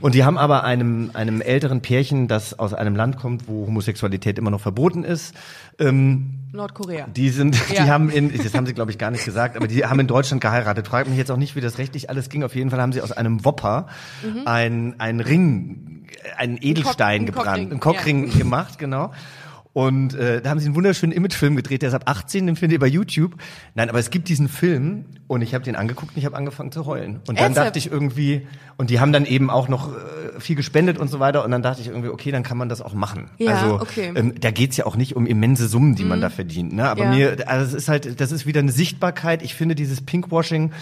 Und 0.00 0.16
die 0.16 0.24
haben 0.24 0.36
aber 0.38 0.64
einem, 0.64 1.10
einem 1.14 1.40
älteren 1.40 1.82
Pärchen, 1.82 2.26
das 2.26 2.58
aus 2.58 2.74
einem 2.74 2.96
Land 2.96 3.16
kommt, 3.16 3.46
wo 3.46 3.66
Homosexualität 3.68 4.38
immer 4.38 4.50
noch 4.50 4.60
verboten 4.60 5.04
ist, 5.04 5.34
ähm, 5.78 6.40
Nordkorea. 6.52 7.06
die 7.06 7.30
sind, 7.30 7.56
Ja. 7.72 7.84
die 7.84 7.90
haben 7.90 8.10
in, 8.10 8.36
das 8.36 8.52
haben 8.54 8.66
sie 8.66 8.74
glaube 8.74 8.90
ich 8.90 8.98
gar 8.98 9.12
nicht 9.12 9.24
gesagt, 9.24 9.56
aber 9.56 9.68
die 9.68 9.84
haben 9.86 10.00
in 10.00 10.08
Deutschland 10.08 10.40
geheiratet. 10.42 10.88
Fragt 10.88 11.08
mich 11.08 11.16
jetzt 11.16 11.30
auch 11.30 11.36
nicht, 11.36 11.54
wie 11.54 11.60
das 11.60 11.78
rechtlich 11.78 12.10
alles 12.10 12.28
ging. 12.28 12.42
Auf 12.42 12.56
jeden 12.56 12.70
Fall 12.70 12.80
haben 12.80 12.92
sie 12.92 13.02
aus 13.02 13.12
einem 13.12 13.44
Wopper 13.44 13.86
Mhm. 14.24 14.42
ein, 14.46 14.94
ein 14.98 15.20
Ring, 15.20 16.06
einen 16.36 16.58
Edelstein 16.60 17.16
einen 17.20 17.26
gebrannt, 17.26 17.46
Cockring, 17.46 17.70
einen 17.70 17.80
Cockring 17.80 18.38
gemacht, 18.38 18.78
genau. 18.78 19.12
Und 19.74 20.14
äh, 20.14 20.42
da 20.42 20.50
haben 20.50 20.60
sie 20.60 20.66
einen 20.66 20.74
wunderschönen 20.74 21.12
Imagefilm 21.12 21.56
gedreht, 21.56 21.80
der 21.80 21.88
ist 21.88 21.94
ab 21.94 22.02
18, 22.04 22.46
den 22.46 22.56
findet 22.56 22.74
ihr 22.76 22.80
bei 22.80 22.86
YouTube. 22.86 23.36
Nein, 23.74 23.88
aber 23.88 23.98
es 23.98 24.10
gibt 24.10 24.28
diesen 24.28 24.48
Film 24.48 25.06
und 25.28 25.40
ich 25.40 25.54
habe 25.54 25.64
den 25.64 25.76
angeguckt 25.76 26.12
und 26.12 26.18
ich 26.18 26.26
habe 26.26 26.36
angefangen 26.36 26.72
zu 26.72 26.84
heulen. 26.84 27.16
Und 27.26 27.28
dann 27.28 27.36
Ernsthaft? 27.38 27.68
dachte 27.68 27.78
ich 27.78 27.90
irgendwie, 27.90 28.46
und 28.76 28.90
die 28.90 29.00
haben 29.00 29.12
dann 29.12 29.24
eben 29.24 29.48
auch 29.48 29.68
noch 29.68 29.88
äh, 29.88 30.40
viel 30.40 30.56
gespendet 30.56 30.98
und 30.98 31.08
so 31.08 31.20
weiter. 31.20 31.42
Und 31.42 31.50
dann 31.52 31.62
dachte 31.62 31.80
ich 31.80 31.86
irgendwie, 31.88 32.08
okay, 32.10 32.30
dann 32.30 32.42
kann 32.42 32.58
man 32.58 32.68
das 32.68 32.82
auch 32.82 32.92
machen. 32.92 33.30
Ja, 33.38 33.54
also 33.54 33.80
okay. 33.80 34.10
Mhm. 34.10 34.16
ähm, 34.16 34.34
da 34.40 34.50
geht's 34.50 34.76
ja 34.76 34.84
auch 34.84 34.96
nicht 34.96 35.16
um 35.16 35.24
immense 35.26 35.68
Summen, 35.68 35.94
die 35.94 36.04
man 36.04 36.20
da 36.20 36.28
verdient. 36.28 36.74
Ne? 36.74 36.86
Aber 36.88 37.04
Ja. 37.04 37.10
mir, 37.10 37.48
also 37.48 37.64
es 37.64 37.72
ist 37.72 37.88
halt, 37.88 38.20
das 38.20 38.30
ist 38.30 38.44
wieder 38.44 38.60
eine 38.60 38.72
Sichtbarkeit. 38.72 39.42
Ich 39.42 39.54
finde, 39.54 39.74
dieses 39.74 40.02
Pinkwashing 40.02 40.72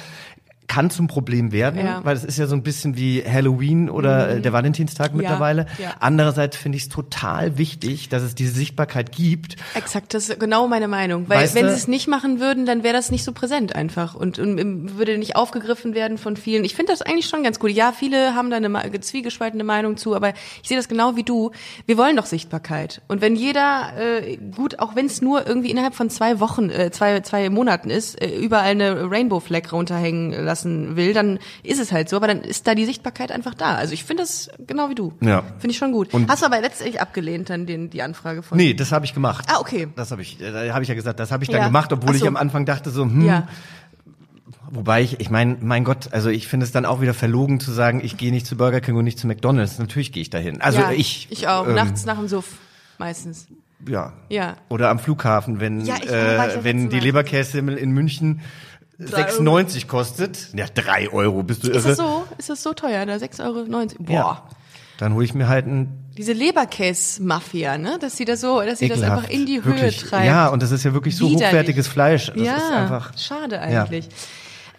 kann 0.71 0.89
zum 0.89 1.09
Problem 1.09 1.51
werden, 1.51 1.85
Ja. 1.85 1.99
Mhm. 1.99 2.05
weil 2.05 2.17
es 2.17 2.23
ist 2.23 2.39
ja 2.39 2.47
so 2.47 2.55
ein 2.55 2.63
bisschen 2.63 2.97
wie 2.97 3.25
Halloween 3.25 3.91
oder 3.91 4.37
äh, 4.37 4.41
der 4.41 4.53
Valentinstag 4.53 5.15
mittlerweile. 5.15 5.67
ja. 5.83 5.95
Andererseits 5.99 6.57
finde 6.57 6.77
ich 6.77 6.85
es 6.85 6.89
total 6.89 7.59
wichtig, 7.59 8.09
dass 8.09 8.23
es 8.23 8.37
diese 8.37 8.53
Sichtbarkeit 8.53 9.11
gibt. 9.11 9.57
Exakt, 9.75 10.15
das 10.15 10.29
ist 10.29 10.39
genau 10.39 10.69
meine 10.69 10.87
Meinung. 10.87 11.29
Weil 11.29 11.39
Weißt 11.39 11.57
wenn 11.57 11.67
sie 11.69 11.75
es 11.75 11.89
nicht 11.89 12.07
machen 12.07 12.39
würden, 12.39 12.67
dann 12.67 12.85
wäre 12.85 12.95
das 12.95 13.11
nicht 13.11 13.25
so 13.25 13.33
präsent 13.33 13.75
einfach 13.75 14.15
und, 14.15 14.39
und 14.39 14.59
ähm, 14.61 14.97
würde 14.97 15.19
nicht 15.19 15.35
aufgegriffen 15.35 15.93
werden 15.95 16.19
von 16.19 16.37
vielen. 16.37 16.65
Ich 16.65 16.77
finde 16.77 16.93
das 16.93 17.03
eigentlich 17.03 17.27
schon 17.27 17.43
ganz 17.43 17.59
gut. 17.59 17.73
Ja, 17.73 17.91
viele 17.91 18.37
haben 18.37 18.51
da 18.51 18.59
eine 18.59 19.01
zwiegespaltene 19.01 19.65
Meinung 19.65 19.97
zu, 19.97 20.15
aber 20.15 20.35
ich 20.63 20.69
sehe 20.69 20.77
das 20.77 20.87
genau 20.87 21.17
wie 21.17 21.25
du. 21.25 21.51
Wir 21.87 21.99
wollen 21.99 22.15
doch 22.15 22.27
Sichtbarkeit. 22.27 23.03
Und 23.09 23.21
wenn 23.23 23.35
jeder, 23.35 23.93
äh, 23.99 24.37
gut, 24.55 24.79
auch 24.79 24.95
wenn 24.95 25.07
es 25.07 25.21
nur 25.21 25.49
irgendwie 25.49 25.73
innerhalb 25.73 25.97
von 25.97 26.11
zwei 26.11 26.39
Wochen, 26.39 26.71
äh, 26.71 26.93
zwei, 26.93 27.19
zwei 27.23 27.51
Monaten 27.51 27.91
ist, 27.91 28.23
äh, 28.23 28.37
überall 28.39 28.71
eine 28.71 29.11
Rainbow 29.11 29.41
Flag 29.41 29.73
runterhängen 29.73 30.31
lassen 30.45 30.60
will, 30.65 31.13
dann 31.13 31.39
ist 31.63 31.81
es 31.81 31.93
halt 31.93 32.09
so. 32.09 32.17
Aber 32.17 32.27
dann 32.27 32.43
ist 32.43 32.67
da 32.67 32.75
die 32.75 32.85
Sichtbarkeit 32.85 33.33
einfach 33.33 33.55
da. 33.55 33.75
Also 33.77 33.93
ich 33.95 34.05
finde 34.05 34.23
das 34.23 34.49
genau 34.67 34.89
wie 34.91 34.95
du. 34.95 35.13
Ja. 35.21 35.43
Finde 35.59 35.71
ich 35.71 35.79
schon 35.79 35.93
gut. 35.93 36.13
Und- 36.15 36.29
Hast 36.31 36.43
du 36.43 36.47
aber 36.47 36.61
letztendlich 36.61 37.01
abgelehnt 37.01 37.51
dann 37.51 37.67
den, 37.67 37.91
die 37.91 38.03
Anfrage 38.03 38.43
von 38.43 38.57
Nee, 38.59 38.75
das 38.75 38.93
habe 38.93 39.05
ich 39.05 39.15
gemacht. 39.15 39.47
Ah, 39.49 39.59
okay. 39.61 39.89
Das 39.97 40.11
habe 40.11 40.23
ich, 40.23 40.41
äh, 40.41 40.51
da 40.69 40.73
habe 40.75 40.83
ich 40.83 40.89
ja 40.89 40.95
gesagt, 40.95 41.19
das 41.21 41.31
habe 41.33 41.45
ich 41.45 41.51
dann 41.51 41.61
Ja. 41.61 41.67
gemacht, 41.67 41.93
obwohl 41.93 42.15
so. 42.15 42.23
ich 42.25 42.29
am 42.29 42.37
Anfang 42.37 42.65
dachte 42.67 42.91
so, 42.91 43.03
hm, 43.05 43.25
Ja. 43.25 43.47
Wobei 44.73 45.03
ich, 45.03 45.19
ich 45.19 45.31
meine, 45.31 45.57
mein 45.61 45.83
Gott, 45.83 46.13
also 46.13 46.29
ich 46.31 46.47
finde 46.47 46.65
es 46.65 46.71
dann 46.71 46.87
auch 46.87 47.01
wieder 47.01 47.13
verlogen 47.15 47.59
zu 47.59 47.73
sagen, 47.73 48.01
ich 48.05 48.17
gehe 48.17 48.31
nicht 48.31 48.47
zu 48.47 48.57
Burger 48.57 48.81
King 48.81 48.95
und 48.97 49.05
nicht 49.05 49.19
zu 49.19 49.27
McDonalds. 49.27 49.81
Natürlich 49.81 50.13
gehe 50.13 50.23
ich 50.23 50.31
dahin. 50.31 50.61
Also 50.61 50.79
ja, 50.81 50.93
ich. 50.93 51.27
Ich 51.31 51.49
auch. 51.49 51.67
ähm, 51.67 51.75
Nachts 51.75 52.05
nach 52.07 52.17
dem 52.19 52.29
Suff. 52.29 52.47
Meistens. 52.99 53.49
Ja. 53.89 54.13
Ja. 54.29 54.57
Oder 54.69 54.91
am 54.91 55.01
Flughafen, 55.01 55.59
wenn, 55.59 55.81
Ja, 55.85 55.97
ich- 55.97 56.09
äh, 56.09 56.63
wenn 56.63 56.89
die 56.89 56.97
Mal. 56.99 57.03
Leberkässemmel 57.03 57.77
in 57.79 57.91
München 57.91 58.41
6,90 59.01 59.87
kostet. 59.87 60.49
Ja, 60.55 60.67
drei 60.73 61.09
Euro, 61.11 61.43
bist 61.43 61.65
du 61.65 61.69
irre? 61.69 61.79
Ist 61.79 61.87
das 61.87 61.97
so? 61.97 62.25
Ist 62.39 62.51
das 62.51 62.63
so 62.63 62.75
teuer? 62.75 63.07
Da 63.07 63.15
6,90 63.15 63.45
Euro? 63.45 63.65
Boah. 63.99 64.13
Ja. 64.13 64.43
Dann 64.99 65.15
hole 65.15 65.25
ich 65.25 65.33
mir 65.33 65.49
halt 65.49 65.67
ein 65.67 66.13
Diese 66.19 66.35
Leberkäse-Mafia, 66.35 67.79
ne? 67.79 67.99
Dass 67.99 68.19
sie 68.19 68.27
das 68.27 68.43
so, 68.43 68.61
dass 68.61 68.81
sie 68.81 68.89
das 68.89 69.03
einfach 69.03 69.31
in 69.31 69.47
die 69.47 69.65
wirklich. 69.65 70.03
Höhe 70.03 70.09
treibt. 70.11 70.27
Ja, 70.27 70.49
und 70.49 70.63
das 70.63 70.73
ist 70.73 70.85
ja 70.85 70.93
wirklich 70.93 71.17
so 71.17 71.27
Widerlich. 71.27 71.49
hochwertiges 71.49 71.89
Fleisch. 71.89 72.27
Das 72.27 72.37
ja, 72.37 72.57
ist 72.57 72.71
einfach. 72.71 73.17
schade 73.17 73.61
eigentlich. 73.61 74.09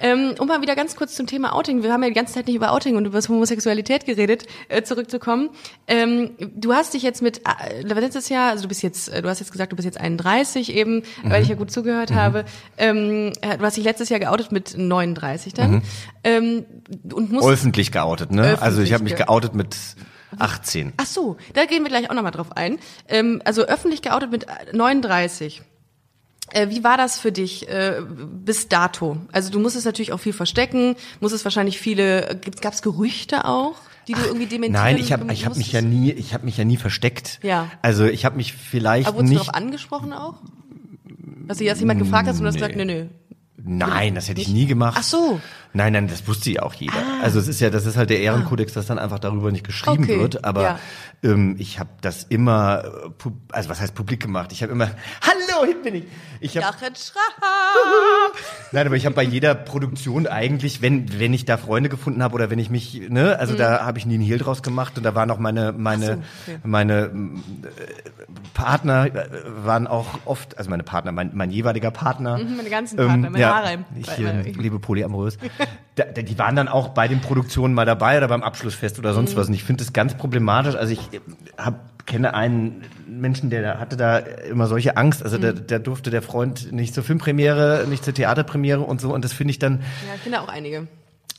Ähm, 0.02 0.34
um 0.40 0.48
mal 0.48 0.62
wieder 0.62 0.76
ganz 0.76 0.96
kurz 0.96 1.16
zum 1.16 1.28
Thema 1.28 1.54
Outing. 1.56 1.84
Wir 1.84 1.94
haben 1.94 2.02
ja 2.04 2.10
die 2.10 2.16
ganze 2.16 2.34
Zeit 2.34 2.48
nicht 2.48 2.56
über 2.56 2.72
Outing 2.72 2.96
und 2.98 3.06
über 3.06 3.20
Homosexualität 3.22 4.06
geredet, 4.06 4.46
äh, 4.68 4.82
zurückzukommen. 4.82 5.50
Ähm, 5.88 6.32
du 6.40 6.74
hast 6.74 6.94
dich 6.94 7.04
jetzt 7.04 7.22
mit 7.22 7.42
äh, 7.48 7.82
letztes 7.84 8.30
Jahr, 8.30 8.50
also 8.50 8.64
du 8.64 8.68
bist 8.68 8.82
jetzt, 8.84 9.10
äh, 9.10 9.22
du 9.22 9.30
hast 9.30 9.40
jetzt 9.40 9.52
gesagt, 9.52 9.72
du 9.72 9.76
bist 9.76 9.86
jetzt 9.86 10.00
31 10.00 10.74
eben, 10.76 11.04
weil 11.24 11.44
ich 11.44 11.50
ja 11.50 11.56
gut 11.56 11.72
zugehört 11.72 12.12
habe. 12.14 12.46
Ähm, 12.78 13.32
äh, 13.42 13.58
du 13.58 13.64
hast 13.64 13.78
dich 13.78 13.84
letztes 13.84 14.10
Jahr 14.10 14.20
geoutet 14.20 14.52
mit 14.52 14.78
39 14.78 15.54
dann. 15.54 15.84
Ähm, 16.24 16.66
und 17.14 17.32
musst 17.32 17.48
Öffentlich 17.48 17.92
geoutet, 17.92 18.32
ne? 18.32 18.58
also 18.60 18.82
ich 18.82 18.92
Öffentlich 18.92 18.94
habe 18.94 19.04
mich 19.04 19.16
ge- 19.16 19.26
geoutet 19.26 19.56
mit 19.56 19.76
18. 20.40 20.94
Ach 20.98 21.06
so, 21.06 21.38
da 21.54 21.66
gehen 21.66 21.84
wir 21.84 21.90
gleich 21.90 22.10
auch 22.10 22.16
nochmal 22.16 22.32
drauf 22.32 22.56
ein. 22.56 22.80
Ähm, 23.08 23.42
also 23.46 23.64
öffentlich 23.64 24.02
geoutet 24.02 24.32
mit 24.32 24.46
39. 24.74 25.62
Äh, 26.54 26.70
wie 26.70 26.84
war 26.84 26.98
das 26.98 27.20
für 27.20 27.32
dich 27.32 27.68
äh, 27.70 28.02
bis 28.08 28.68
dato? 28.68 29.18
Also 29.32 29.52
du 29.52 29.60
musstest 29.60 29.86
natürlich 29.86 30.12
auch 30.12 30.20
viel 30.20 30.34
verstecken, 30.34 30.96
musstest 31.20 31.46
wahrscheinlich 31.46 31.80
viele, 31.80 32.40
gab 32.62 32.74
es 32.74 32.82
Gerüchte 32.82 33.46
auch, 33.46 33.76
die 34.08 34.14
du 34.14 34.22
irgendwie 34.22 34.48
dementieren 34.48 34.84
Nein, 34.84 34.98
ich 34.98 35.14
habe 35.14 35.32
ich 35.32 35.46
hab 35.46 35.56
mich 35.56 35.72
ja 35.72 35.82
nie, 35.82 36.12
ich 36.12 36.34
habe 36.34 36.46
mich 36.46 36.58
ja 36.58 36.66
nie 36.66 36.78
versteckt. 36.78 37.40
Ja. 37.44 37.70
Also 37.82 38.06
ich 38.06 38.26
habe 38.26 38.38
mich 38.38 38.54
vielleicht 38.54 39.08
Aber 39.08 39.18
wurdest 39.18 39.34
du 39.34 39.38
nicht. 39.38 39.48
darauf 39.48 39.56
angesprochen 39.56 40.14
auch? 40.14 40.36
Dass 41.48 41.58
dich 41.58 41.68
das 41.68 41.80
jemand 41.80 42.00
gefragt 42.00 42.28
hast 42.28 42.38
und 42.38 42.44
du 42.44 42.48
hast 42.48 42.56
gesagt, 42.56 42.76
nö, 42.76 42.86
nö. 42.86 43.06
Nein, 43.64 44.16
das 44.16 44.28
hätte 44.28 44.42
ich 44.42 44.48
nie 44.48 44.66
gemacht. 44.66 44.98
Ach 45.00 45.04
so. 45.04 45.40
Nein, 45.74 45.94
nein, 45.94 46.08
das 46.08 46.28
wusste 46.28 46.52
ja 46.52 46.64
auch 46.64 46.74
jeder. 46.74 46.94
Also 47.22 47.40
es 47.40 47.48
ist 47.48 47.62
ja, 47.62 47.70
das 47.70 47.86
ist 47.86 47.96
halt 47.98 48.10
der 48.10 48.20
Ehrenkodex, 48.20 48.74
dass 48.74 48.88
dann 48.88 49.00
einfach 49.00 49.20
darüber 49.20 49.52
nicht 49.52 49.66
geschrieben 49.66 50.04
Okay, 50.04 50.20
wird. 50.20 50.44
Aber 50.44 50.62
ja. 50.64 50.80
ähm, 51.24 51.56
ich 51.60 51.80
habe 51.80 51.90
das 52.02 52.24
immer, 52.24 52.84
äh, 52.86 53.30
also 53.52 53.70
was 53.70 53.80
heißt 53.80 53.96
publik 53.96 54.22
gemacht? 54.22 54.52
Ich 54.52 54.64
habe 54.64 54.74
immer, 54.74 54.88
hallo, 55.22 55.66
hier 55.66 55.82
bin 55.82 55.96
ich. 55.96 56.04
Ich 56.42 56.58
habe 56.58 56.66
Schramm. 56.96 58.32
Nein, 58.72 58.88
aber 58.88 58.96
ich 58.96 59.06
habe 59.06 59.16
bei 59.16 59.24
jeder 59.24 59.54
Produktion 59.56 60.26
eigentlich, 60.28 60.82
wenn 60.82 61.20
wenn 61.20 61.34
ich 61.34 61.46
da 61.46 61.58
Freunde 61.58 61.88
gefunden 61.90 62.24
habe 62.24 62.34
oder 62.36 62.50
wenn 62.50 62.58
ich 62.60 62.70
mich, 62.70 63.02
ne, 63.10 63.38
also 63.38 63.56
da 63.56 63.86
habe 63.86 64.00
ich 64.00 64.06
nie 64.06 64.16
einen 64.16 64.24
Hehl 64.24 64.40
draus 64.40 64.64
gemacht 64.64 64.98
und 64.98 65.04
da 65.04 65.14
waren 65.16 65.30
auch 65.32 65.38
meine 65.40 65.72
meine 65.72 66.02
Mhm. 66.18 66.24
So, 66.46 66.52
okay. 66.54 66.60
meine 66.64 66.94
ähm, 67.14 67.44
äh, 67.64 68.10
Partner 68.54 69.06
äh, 69.06 69.30
waren 69.64 69.86
auch 69.88 70.08
oft, 70.26 70.58
also 70.58 70.70
meine 70.70 70.84
Partner, 70.84 71.12
mein, 71.12 71.32
mein 71.34 71.52
jeweiliger 71.52 71.92
Partner, 71.92 72.38
Mhm, 72.40 72.58
meine 72.58 72.70
ganzen 72.70 72.98
Partner, 72.98 73.30
mein 73.30 73.46
Harem. 73.46 73.86
ich 73.96 74.08
Weil- 74.08 74.26
weil- 74.26 74.48
äh, 74.48 74.52
liebe 74.52 74.80
polyamorös, 74.80 75.38
da, 75.96 76.04
da, 76.06 76.22
die 76.22 76.38
waren 76.40 76.56
dann 76.56 76.68
auch 76.68 76.90
bei 76.90 77.08
den 77.08 77.22
Produktionen 77.22 77.74
mal 77.74 77.86
dabei 77.86 78.18
oder 78.18 78.28
beim 78.28 78.44
Abschlussfest 78.44 78.98
oder 79.00 79.12
Mhm. 79.12 79.16
sonst 79.16 79.36
was 79.36 79.48
und 79.48 79.54
ich 79.54 79.64
finde 79.64 79.84
das 79.84 79.94
ganz 79.94 80.16
problematisch. 80.16 80.76
Also 80.76 80.94
ich 80.94 81.00
äh, 81.14 81.20
hab, 81.58 82.06
kenne 82.08 82.34
einen 82.34 82.84
Menschen, 83.08 83.50
der 83.50 83.62
da- 83.62 83.80
hatte 83.80 83.98
da 83.98 84.18
immer 84.18 84.68
solche 84.68 84.98
Angst. 84.98 85.24
Also 85.24 85.38
Mhm. 85.38 85.42
der, 85.42 85.54
der 85.54 85.80
durfte 85.80 86.10
der 86.10 86.22
Freund 86.22 86.72
nicht 86.72 86.94
zur 86.94 87.04
Filmpremiere, 87.04 87.86
nicht 87.90 88.04
zur 88.04 88.14
Theaterpremiere 88.14 88.82
und 88.82 89.00
so. 89.02 89.14
Und 89.14 89.24
das 89.26 89.34
finde 89.34 89.52
ich 89.52 89.60
dann, 89.60 89.80
Ja, 90.08 90.16
ich 90.16 90.24
kenne 90.24 90.42
auch 90.42 90.48
einige. 90.48 90.88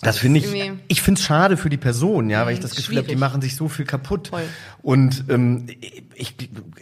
das 0.02 0.18
finde 0.18 0.40
ich, 0.40 0.46
Mhm, 0.52 0.80
ich 0.88 1.00
finde 1.02 1.18
es 1.20 1.24
schade 1.24 1.56
für 1.56 1.70
die 1.70 1.76
Person, 1.76 2.28
ja, 2.30 2.44
weil 2.46 2.54
ich 2.54 2.60
das 2.60 2.74
Gefühl 2.74 2.98
habe, 2.98 3.08
die 3.08 3.16
machen 3.16 3.40
sich 3.42 3.56
so 3.56 3.68
viel 3.68 3.84
kaputt. 3.84 4.28
Voll. 4.28 4.42
Und 4.82 5.24
ähm, 5.28 5.66
ich, 6.14 6.34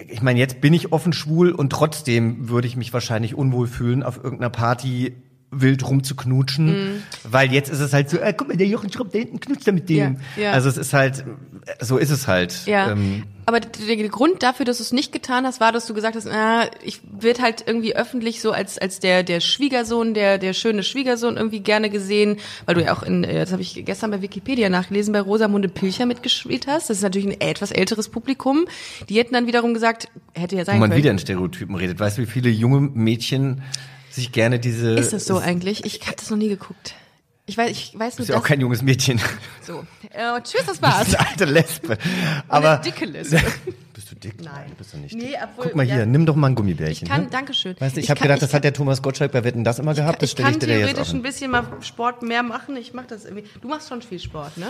ich 0.08 0.22
meine, 0.22 0.38
jetzt 0.38 0.60
bin 0.60 0.72
ich 0.74 0.92
offen 0.92 1.12
schwul 1.12 1.52
und 1.52 1.70
trotzdem 1.70 2.48
würde 2.48 2.66
ich 2.66 2.76
mich 2.76 2.92
wahrscheinlich 2.92 3.34
unwohl 3.34 3.66
fühlen, 3.66 4.02
auf 4.02 4.16
irgendeiner 4.22 4.50
Party 4.50 5.14
wild 5.52 5.86
rumzuknutschen, 5.88 6.66
Mhm. 6.94 7.02
weil 7.24 7.52
jetzt 7.52 7.70
ist 7.70 7.80
es 7.80 7.92
halt 7.92 8.08
so, 8.10 8.18
äh, 8.18 8.32
guck 8.36 8.48
mal, 8.48 8.56
der 8.56 8.66
Jochen 8.68 8.92
Schrupp 8.92 9.10
da 9.12 9.18
hinten 9.18 9.40
knutscht 9.40 9.66
da 9.66 9.72
mit 9.72 9.88
dem. 9.88 10.16
Ja, 10.36 10.42
ja. 10.44 10.52
Also 10.52 10.68
es 10.68 10.76
ist 10.76 10.92
halt, 10.92 11.24
so 11.80 11.96
ist 11.98 12.10
es 12.10 12.28
halt. 12.28 12.66
Ja. 12.66 12.92
Ähm, 12.92 13.24
aber 13.46 13.58
der 13.58 13.96
der 13.96 14.08
Grund 14.10 14.44
dafür, 14.44 14.64
dass 14.64 14.76
du 14.76 14.84
es 14.84 14.92
nicht 14.92 15.10
getan 15.10 15.44
hast, 15.44 15.58
war, 15.60 15.72
dass 15.72 15.86
du 15.86 15.94
gesagt 15.94 16.14
hast, 16.14 16.24
na, 16.26 16.66
ich 16.84 17.00
wird 17.18 17.42
halt 17.42 17.64
irgendwie 17.66 17.96
öffentlich 17.96 18.40
so 18.40 18.52
als 18.52 18.78
als 18.78 19.00
der 19.00 19.24
der 19.24 19.40
Schwiegersohn, 19.40 20.14
der 20.14 20.38
der 20.38 20.52
schöne 20.52 20.84
Schwiegersohn 20.84 21.36
irgendwie 21.36 21.58
gerne 21.58 21.90
gesehen, 21.90 22.36
weil 22.66 22.76
du 22.76 22.84
ja 22.84 22.92
auch 22.96 23.02
in 23.02 23.24
äh, 23.24 23.34
das 23.40 23.50
habe 23.50 23.62
ich 23.62 23.82
gestern 23.84 24.12
bei 24.12 24.22
Wikipedia 24.22 24.68
nachgelesen, 24.68 25.12
bei 25.12 25.20
Rosamunde 25.20 25.68
Pilcher 25.68 26.06
mitgespielt 26.06 26.68
hast. 26.68 26.90
Das 26.90 26.98
ist 26.98 27.02
natürlich 27.02 27.26
ein 27.26 27.40
etwas 27.40 27.72
älteres 27.72 28.08
Publikum. 28.08 28.66
Die 29.08 29.18
hätten 29.18 29.34
dann 29.34 29.48
wiederum 29.48 29.74
gesagt, 29.74 30.06
hätte 30.32 30.54
ja 30.54 30.64
sein 30.64 30.76
wo 30.76 30.80
man 30.80 30.90
können. 30.90 30.98
wieder 31.02 31.10
in 31.10 31.18
Stereotypen 31.18 31.74
redet. 31.74 31.98
Weißt 31.98 32.18
du, 32.18 32.22
wie 32.22 32.26
viele 32.26 32.50
junge 32.50 32.80
Mädchen 32.80 33.62
sich 34.10 34.32
gerne 34.32 34.58
diese. 34.58 34.90
ist 34.94 35.12
das 35.12 35.24
so 35.24 35.38
eigentlich? 35.38 35.84
Ich 35.84 36.00
habe 36.06 36.16
das 36.16 36.30
noch 36.30 36.38
nie 36.38 36.48
geguckt. 36.48 36.94
Ich 37.46 37.58
weiß, 37.58 37.70
ich 37.70 37.98
weiß 37.98 38.18
nur 38.18 38.22
Ist 38.22 38.28
ja 38.28 38.38
auch 38.38 38.44
kein 38.44 38.60
junges 38.60 38.80
Mädchen. 38.82 39.20
so. 39.66 39.84
Äh, 40.10 40.40
tschüss, 40.42 40.66
das 40.66 40.78
Das 40.78 40.82
war's. 40.82 41.08
ist 41.08 41.18
eine 41.18 41.28
alte 41.30 41.44
Lesbe. 41.46 41.98
Aber 42.48 42.70
Aber 42.70 42.82
dicke 42.82 43.06
Lesbe. 43.06 43.40
bist 43.92 44.12
du 44.12 44.14
dick? 44.14 44.40
Nein, 44.40 44.70
bist 44.78 44.92
du 44.92 44.98
nicht. 44.98 45.16
Nee, 45.16 45.28
dick. 45.28 45.36
obwohl- 45.42 45.64
Guck 45.64 45.74
mal 45.74 45.84
hier, 45.84 45.96
ja. 45.98 46.06
nimm 46.06 46.26
doch 46.26 46.36
mal 46.36 46.46
ein 46.48 46.54
Gummibärchen. 46.54 47.06
Ich 47.06 47.10
kann, 47.12 47.24
ne? 47.24 47.28
Dankeschön. 47.30 47.74
Weißt 47.80 47.96
du, 47.96 48.00
ich, 48.00 48.04
Ich 48.04 48.10
habe 48.10 48.18
kann- 48.20 48.28
gedacht, 48.28 48.36
ich 48.42 48.48
das 48.48 48.54
hat 48.54 48.62
der 48.62 48.72
Thomas 48.72 49.02
Gottschalk 49.02 49.32
bei 49.32 49.42
Wetten 49.42 49.64
das 49.64 49.80
immer 49.80 49.94
gehabt. 49.94 50.22
Das 50.22 50.28
ich 50.28 50.32
stelle 50.32 50.50
ich 50.50 50.58
kann 50.60 50.68
dir 50.68 50.74
jetzt 50.78 50.78
theoretisch 50.90 51.02
auch 51.08 51.08
ein 51.08 51.14
hin. 51.16 51.22
bisschen 51.22 51.50
mal 51.50 51.64
Sport 51.80 52.22
mehr 52.22 52.44
machen. 52.44 52.76
Ich 52.76 52.94
mache 52.94 53.06
das 53.08 53.24
irgendwie. 53.24 53.44
Du 53.60 53.66
machst 53.66 53.88
schon 53.88 54.00
viel 54.02 54.20
Sport, 54.20 54.56
ne? 54.56 54.66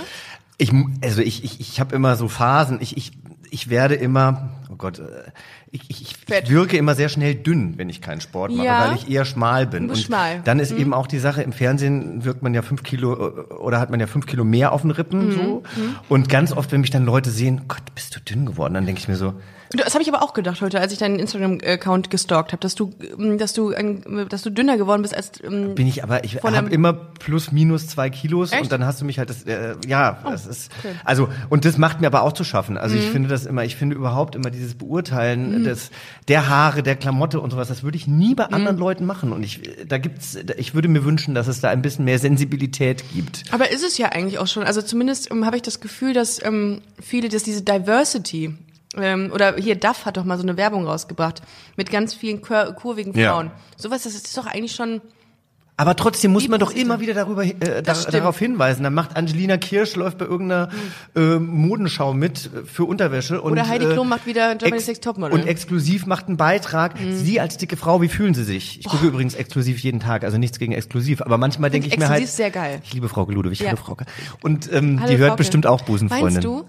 Ich, 0.57 0.73
also 1.03 1.21
ich, 1.21 1.45
ich, 1.45 1.61
ich 1.61 1.81
habe 1.81 1.95
immer 1.95 2.17
so 2.17 2.29
Phasen. 2.29 2.79
Ich, 2.81 2.97
ich, 2.97 3.13
ich 3.51 3.69
werde 3.69 3.95
immer, 3.97 4.59
oh 4.71 4.77
Gott, 4.77 5.01
äh, 5.01 5.31
ich, 5.73 5.83
ich, 5.89 6.03
ich 6.03 6.51
wirke 6.51 6.77
immer 6.77 6.95
sehr 6.95 7.09
schnell 7.09 7.35
dünn, 7.37 7.75
wenn 7.79 7.89
ich 7.89 8.01
keinen 8.01 8.21
Sport 8.21 8.51
mache, 8.53 8.67
Ja. 8.67 8.89
weil 8.89 8.97
ich 8.97 9.09
eher 9.11 9.25
schmal 9.25 9.67
bin. 9.67 9.89
Und 9.89 9.97
schmal. 9.99 10.39
Mhm. 10.39 10.45
dann 10.45 10.59
ist 10.59 10.73
eben 10.73 10.93
auch 10.93 11.07
die 11.07 11.19
Sache, 11.21 11.43
im 11.43 11.53
Fernsehen 11.53 12.25
wirkt 12.25 12.43
man 12.43 12.55
ja 12.55 12.63
fünf 12.63 12.83
Kilo 12.83 13.13
äh, 13.15 13.41
oder 13.55 13.79
hat 13.81 13.91
man 13.91 14.01
ja 14.01 14.07
fünf 14.09 14.27
Kilo 14.27 14.43
mehr 14.45 14.73
auf 14.73 14.83
den 14.83 14.91
Rippen 14.91 15.29
Mhm. 15.29 15.33
so. 15.33 15.63
Und 16.09 16.29
ganz 16.29 16.53
oft, 16.53 16.73
wenn 16.73 16.81
mich 16.81 16.91
dann 16.91 17.05
Leute 17.05 17.31
sehen, 17.31 17.63
Gott, 17.69 17.83
bist 17.95 18.17
du 18.17 18.21
dünn 18.21 18.47
geworden, 18.47 18.75
dann 18.75 18.87
denke 18.87 19.01
ich 19.01 19.09
mir 19.09 19.17
so, 19.17 19.35
Das 19.73 19.95
habe 19.95 20.03
ich 20.03 20.13
aber 20.13 20.23
auch 20.23 20.35
gedacht 20.35 20.61
heute, 20.63 20.81
als 20.81 20.93
ich 20.93 20.99
deinen 20.99 21.21
Instagram-Account 21.21 22.11
gestalkt 22.11 22.51
habe, 22.53 22.61
dass 22.61 22.75
du, 22.75 22.93
ähm, 23.19 23.39
dass 23.39 23.53
du, 23.53 23.73
ein, 23.73 24.27
dass 24.29 24.43
du 24.43 24.51
dünner 24.51 24.77
geworden 24.77 25.03
bist 25.03 25.15
als. 25.17 25.33
Ähm, 25.45 25.77
bin 25.77 25.87
ich 25.87 26.03
aber, 26.03 26.25
ich 26.25 26.43
habe 26.43 26.71
immer 26.71 26.93
plus 26.93 27.53
minus 27.53 27.87
zwei 27.87 28.11
Kilos 28.11 28.51
Echt? 28.51 28.61
Oh, 28.61 28.65
und 28.65 28.73
dann 28.73 28.85
hast 28.85 29.01
du 29.01 29.05
mich 29.05 29.19
halt 29.21 29.31
das, 29.31 29.45
äh, 29.45 29.77
ja, 29.87 30.19
das 30.25 30.47
ist, 30.47 30.73
also 31.05 31.29
und 31.51 31.65
das 31.65 31.79
macht 31.79 32.01
mir 32.01 32.09
aber 32.09 32.23
auch 32.23 32.33
zu 32.33 32.43
schaffen. 32.43 32.77
Also 32.77 32.97
Mhm. 32.97 33.01
ich 33.03 33.09
finde 33.11 33.29
das 33.29 33.47
immer, 33.47 33.65
ich 33.65 33.77
finde 33.77 33.95
überhaupt 33.95 34.35
immer 34.35 34.51
dieses 34.51 34.75
Beurteilen 34.75 35.63
des 35.63 35.91
der 36.27 36.49
Haare, 36.49 36.83
der 36.83 36.97
Klamotte 36.97 37.39
und 37.41 37.51
sowas, 37.53 37.69
das 37.69 37.83
würde 37.85 37.97
ich 37.97 38.09
nie 38.09 38.35
bei 38.35 38.47
anderen 38.47 38.75
Mhm. 38.77 38.81
Leuten 38.83 39.07
machen. 39.07 39.33
Und 39.33 39.45
ich, 39.45 39.61
da 39.87 39.99
gibt's, 39.99 40.37
ich 40.57 40.75
würde 40.75 40.89
mir 40.89 41.05
wünschen, 41.05 41.35
dass 41.35 41.47
es 41.47 41.61
da 41.61 41.71
ein 41.71 41.83
bisschen 41.83 42.05
mehr 42.05 42.19
Sensibilität 42.19 43.05
gibt. 43.15 43.45
aber 43.53 43.71
ist 43.71 43.85
es 43.85 43.99
ja 43.99 44.09
eigentlich 44.09 44.39
auch 44.41 44.47
schon. 44.49 44.65
Also 44.65 44.83
zumindest 44.83 45.31
ähm, 45.31 45.47
habe 45.47 45.55
ich 45.57 45.63
das 45.63 45.79
Gefühl, 45.81 46.13
dass 46.13 46.43
ähm, 46.45 46.81
viele, 47.01 47.29
dass 47.29 47.45
diese 47.45 47.63
Diversity 47.63 48.55
ähm, 48.97 49.31
oder 49.33 49.57
hier 49.57 49.77
Duff 49.77 50.05
hat 50.07 50.17
doch 50.17 50.25
mal 50.25 50.37
so 50.37 50.43
eine 50.43 50.57
Werbung 50.57 50.87
rausgebracht 50.87 51.43
mit 51.77 51.91
ganz 51.91 52.15
vielen 52.15 52.41
kur 52.43 52.73
kurvigen 52.75 53.13
Ja. 53.19 53.33
Frauen. 53.33 53.51
Sowas, 53.77 54.03
das 54.05 54.15
ist 54.15 54.37
doch 54.37 54.47
eigentlich 54.47 54.73
schon. 54.75 55.01
Aber 55.77 55.97
trotzdem 55.97 56.33
muss 56.33 56.47
man 56.47 56.61
doch 56.61 56.73
immer 56.73 57.01
wieder 57.01 57.15
darüber 57.15 57.43
äh, 57.43 57.83
da, 57.83 57.95
stimmt. 57.95 58.13
darauf 58.13 58.39
hinweisen. 58.39 58.83
Dann 58.83 58.93
macht 58.93 59.17
Angelina 59.17 59.57
Kirsch 59.57 59.97
läuft 59.97 60.19
bei 60.19 60.27
irgendeiner 60.27 60.69
äh, 61.17 61.39
Modenschau 61.39 62.13
mit 62.13 62.51
äh, 62.55 62.67
für 62.67 62.85
Unterwäsche 62.85 63.41
und 63.41 63.53
Oder 63.53 63.67
Heidi 63.67 63.87
äh, 63.87 63.93
Klum 63.95 64.11
macht 64.11 64.27
wieder 64.27 64.57
Germany's 64.57 64.83
ex- 64.83 64.89
Next 64.89 65.05
Topmodel. 65.05 65.35
Mhm. 65.39 65.41
und 65.45 65.49
exklusiv 65.49 66.05
macht 66.05 66.29
einen 66.29 66.37
Beitrag. 66.37 66.97
Sie 67.13 67.41
als 67.41 67.57
dicke 67.57 67.79
Frau, 67.79 68.03
wie 68.03 68.09
fühlen 68.09 68.35
Sie 68.35 68.45
sich? 68.45 68.81
Ich 68.81 68.87
gucke 68.89 69.07
übrigens 69.07 69.35
exklusiv 69.35 69.79
jeden 69.79 70.01
Tag, 70.01 70.23
also 70.25 70.37
nichts 70.37 70.59
gegen 70.59 70.73
exklusiv, 70.73 71.23
aber 71.23 71.39
manchmal 71.39 71.71
denke 71.71 71.89
ich 71.89 71.97
mir 71.97 72.11
halt 72.11 72.21
exklusiv 72.21 72.37
sehr 72.37 72.51
geil. 72.51 72.83
Ich 72.85 72.93
liebe 72.93 73.09
Frau 73.09 73.25
Ludwig, 73.31 73.59
Ja. 73.61 73.69
hallo 73.69 73.77
Frauke. 73.79 74.05
Und 74.43 74.71
ähm, 74.71 75.01
Hallo, 75.01 75.11
die 75.11 75.17
hört 75.17 75.29
Frauke. 75.31 75.39
bestimmt 75.39 75.67
auch 75.67 75.81
Busenfreundin. 75.81 76.25
Meinst 76.35 76.45
du? 76.45 76.69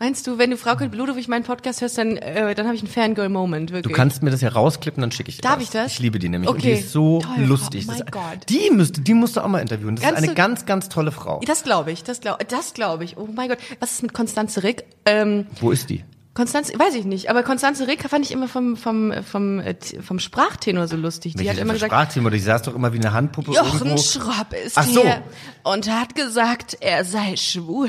Meinst 0.00 0.26
du, 0.26 0.38
wenn 0.38 0.50
du 0.50 0.56
Frau 0.56 0.74
Ludwig 0.92 1.28
meinen 1.28 1.44
Podcast 1.44 1.80
hörst, 1.80 1.96
dann, 1.98 2.16
äh, 2.16 2.54
dann 2.54 2.66
habe 2.66 2.74
ich 2.76 2.82
einen 2.82 2.90
Fangirl-Moment, 2.90 3.70
Du 3.70 3.74
wirklich. 3.74 3.94
kannst 3.94 4.22
mir 4.22 4.30
das 4.30 4.40
ja 4.40 4.48
rausklippen, 4.50 5.00
dann 5.00 5.12
schicke 5.12 5.30
ich 5.30 5.36
dir 5.36 5.42
Darf 5.42 5.56
das. 5.56 5.64
ich 5.64 5.70
das? 5.70 5.92
Ich 5.92 5.98
liebe 6.00 6.18
die 6.18 6.28
nämlich. 6.28 6.50
Und 6.50 6.62
die 6.62 6.72
Okay. 6.72 6.80
ist 6.80 6.92
so 6.92 7.20
Toll, 7.20 7.44
lustig. 7.44 7.86
oh 7.88 7.92
mein 7.92 8.04
Gott. 8.10 8.48
Die 8.48 8.70
müsste, 8.70 9.00
die 9.00 9.14
musst 9.14 9.36
du 9.36 9.40
auch 9.40 9.48
mal 9.48 9.60
interviewen. 9.60 9.96
Das 9.96 10.04
Kannst 10.04 10.18
ist 10.18 10.24
eine 10.24 10.34
du- 10.34 10.36
ganz, 10.36 10.66
ganz 10.66 10.88
tolle 10.88 11.12
Frau. 11.12 11.40
Das 11.46 11.62
glaube 11.62 11.92
ich, 11.92 12.02
das 12.04 12.20
glaube 12.20 12.44
das 12.44 12.74
glaub 12.74 13.00
ich. 13.02 13.16
Oh 13.16 13.28
mein 13.34 13.48
Gott. 13.48 13.58
Was 13.80 13.92
ist 13.92 14.02
mit 14.02 14.12
Konstanze 14.12 14.62
Rick? 14.62 14.84
Ähm, 15.06 15.46
Wo 15.60 15.70
ist 15.70 15.90
die? 15.90 16.04
Konstanze, 16.34 16.76
weiß 16.76 16.96
ich 16.96 17.04
nicht, 17.04 17.30
aber 17.30 17.44
Konstanze 17.44 17.86
Rick 17.86 18.02
fand 18.08 18.24
ich 18.24 18.32
immer 18.32 18.48
vom, 18.48 18.76
vom, 18.76 19.12
vom, 19.22 19.60
äh, 19.60 19.76
vom 20.02 20.18
Sprachtenor 20.18 20.88
so 20.88 20.96
lustig. 20.96 21.34
Die 21.34 21.38
Welche 21.38 21.52
hat 21.52 21.58
immer 21.58 21.74
gesagt, 21.74 21.92
Sprachthema? 21.92 22.30
Die 22.30 22.40
saß 22.40 22.62
doch 22.62 22.74
immer 22.74 22.92
wie 22.92 22.98
eine 22.98 23.12
Handpuppe 23.12 23.52
Jochen 23.52 23.86
irgendwo. 23.86 24.02
Schropp 24.02 24.52
ist 24.52 24.76
Ach 24.76 24.84
so. 24.84 25.02
hier 25.02 25.22
und 25.62 25.88
hat 25.88 26.16
gesagt, 26.16 26.76
er 26.80 27.04
sei 27.04 27.36
schwul. 27.36 27.88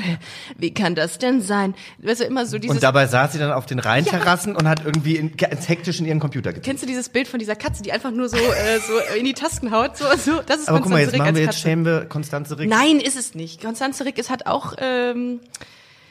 Wie 0.56 0.72
kann 0.72 0.94
das 0.94 1.18
denn 1.18 1.42
sein? 1.42 1.74
Weißt 1.98 2.20
du, 2.20 2.24
immer 2.24 2.46
so 2.46 2.58
dieses, 2.58 2.76
Und 2.76 2.82
dabei 2.84 3.08
saß 3.08 3.32
sie 3.32 3.40
dann 3.40 3.50
auf 3.50 3.66
den 3.66 3.80
Rheinterrassen 3.80 4.54
und 4.54 4.68
hat 4.68 4.84
irgendwie 4.84 5.16
in, 5.16 5.36
ganz 5.36 5.68
hektisch 5.68 5.98
in 5.98 6.06
ihren 6.06 6.20
Computer 6.20 6.50
getippt. 6.50 6.66
kennst 6.66 6.84
du 6.84 6.86
dieses 6.86 7.08
Bild 7.08 7.26
von 7.26 7.40
dieser 7.40 7.56
Katze, 7.56 7.82
die 7.82 7.90
einfach 7.90 8.12
nur 8.12 8.28
so, 8.28 8.36
äh, 8.36 8.78
so 8.86 9.16
in 9.18 9.24
die 9.24 9.34
Tasten 9.34 9.72
haut? 9.72 9.96
So, 9.96 10.04
so, 10.16 10.40
das 10.46 10.60
ist 10.60 10.68
Aber 10.68 10.80
guck 10.80 10.92
mal, 10.92 10.98
Konstanze 10.98 11.02
jetzt 11.02 11.12
Rick 11.14 11.18
machen 11.20 11.34
wir 11.34 11.42
jetzt 11.42 11.60
schämen 11.60 11.84
wir 11.84 12.04
Konstanze 12.04 12.58
Rick. 12.60 12.68
Nein, 12.68 13.00
ist 13.00 13.16
es 13.16 13.34
nicht. 13.34 13.60
Konstanze 13.60 14.04
Rick 14.04 14.18
ist 14.18 14.30
hat 14.30 14.46
auch, 14.46 14.74
ähm, 14.78 15.40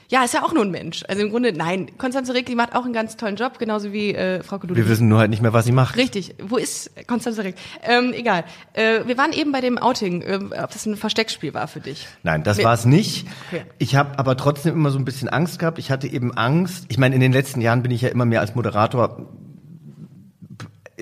ja, 0.09 0.23
ist 0.23 0.33
ja 0.33 0.43
auch 0.43 0.53
nur 0.53 0.63
ein 0.63 0.71
Mensch. 0.71 1.03
Also 1.07 1.21
im 1.23 1.31
Grunde, 1.31 1.51
nein. 1.53 1.89
Konstanze 1.97 2.33
die 2.43 2.55
macht 2.55 2.75
auch 2.75 2.83
einen 2.85 2.93
ganz 2.93 3.17
tollen 3.17 3.35
Job, 3.35 3.57
genauso 3.59 3.91
wie 3.91 4.13
äh, 4.13 4.43
Frau 4.43 4.61
Wir 4.61 4.69
Ludwig. 4.69 4.87
wissen 4.89 5.07
nur 5.07 5.19
halt 5.19 5.29
nicht 5.29 5.41
mehr, 5.41 5.53
was 5.53 5.65
sie 5.65 5.71
macht. 5.71 5.97
Richtig. 5.97 6.35
Wo 6.41 6.57
ist 6.57 6.91
Konstanze 7.07 7.43
Rick? 7.43 7.55
Ähm, 7.83 8.13
egal. 8.13 8.43
Äh, 8.73 9.05
wir 9.05 9.17
waren 9.17 9.33
eben 9.33 9.51
bei 9.51 9.61
dem 9.61 9.77
Outing, 9.77 10.21
äh, 10.21 10.39
ob 10.63 10.71
das 10.71 10.85
ein 10.85 10.95
Versteckspiel 10.95 11.53
war 11.53 11.67
für 11.67 11.79
dich. 11.79 12.07
Nein, 12.23 12.43
das 12.43 12.63
war 12.63 12.73
es 12.73 12.85
nicht. 12.85 13.27
Okay. 13.51 13.63
Ich 13.77 13.95
habe 13.95 14.19
aber 14.19 14.37
trotzdem 14.37 14.73
immer 14.75 14.91
so 14.91 14.99
ein 14.99 15.05
bisschen 15.05 15.29
Angst 15.29 15.59
gehabt. 15.59 15.79
Ich 15.79 15.91
hatte 15.91 16.07
eben 16.07 16.35
Angst. 16.35 16.85
Ich 16.89 16.97
meine, 16.97 17.15
in 17.15 17.21
den 17.21 17.33
letzten 17.33 17.61
Jahren 17.61 17.81
bin 17.81 17.91
ich 17.91 18.01
ja 18.01 18.09
immer 18.09 18.25
mehr 18.25 18.41
als 18.41 18.53
Moderator 18.55 19.27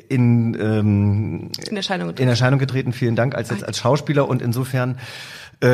in, 0.09 0.55
ähm, 0.59 1.51
In 1.69 1.77
Erscheinung 1.77 2.07
getreten. 2.09 2.23
in 2.23 2.29
Erscheinung 2.29 2.59
getreten. 2.59 2.93
Vielen 2.93 3.15
Dank 3.15 3.35
als 3.35 3.49
jetzt 3.49 3.63
als 3.63 3.77
Schauspieler 3.77 4.27
und 4.27 4.41
insofern 4.41 4.97
äh, 5.61 5.67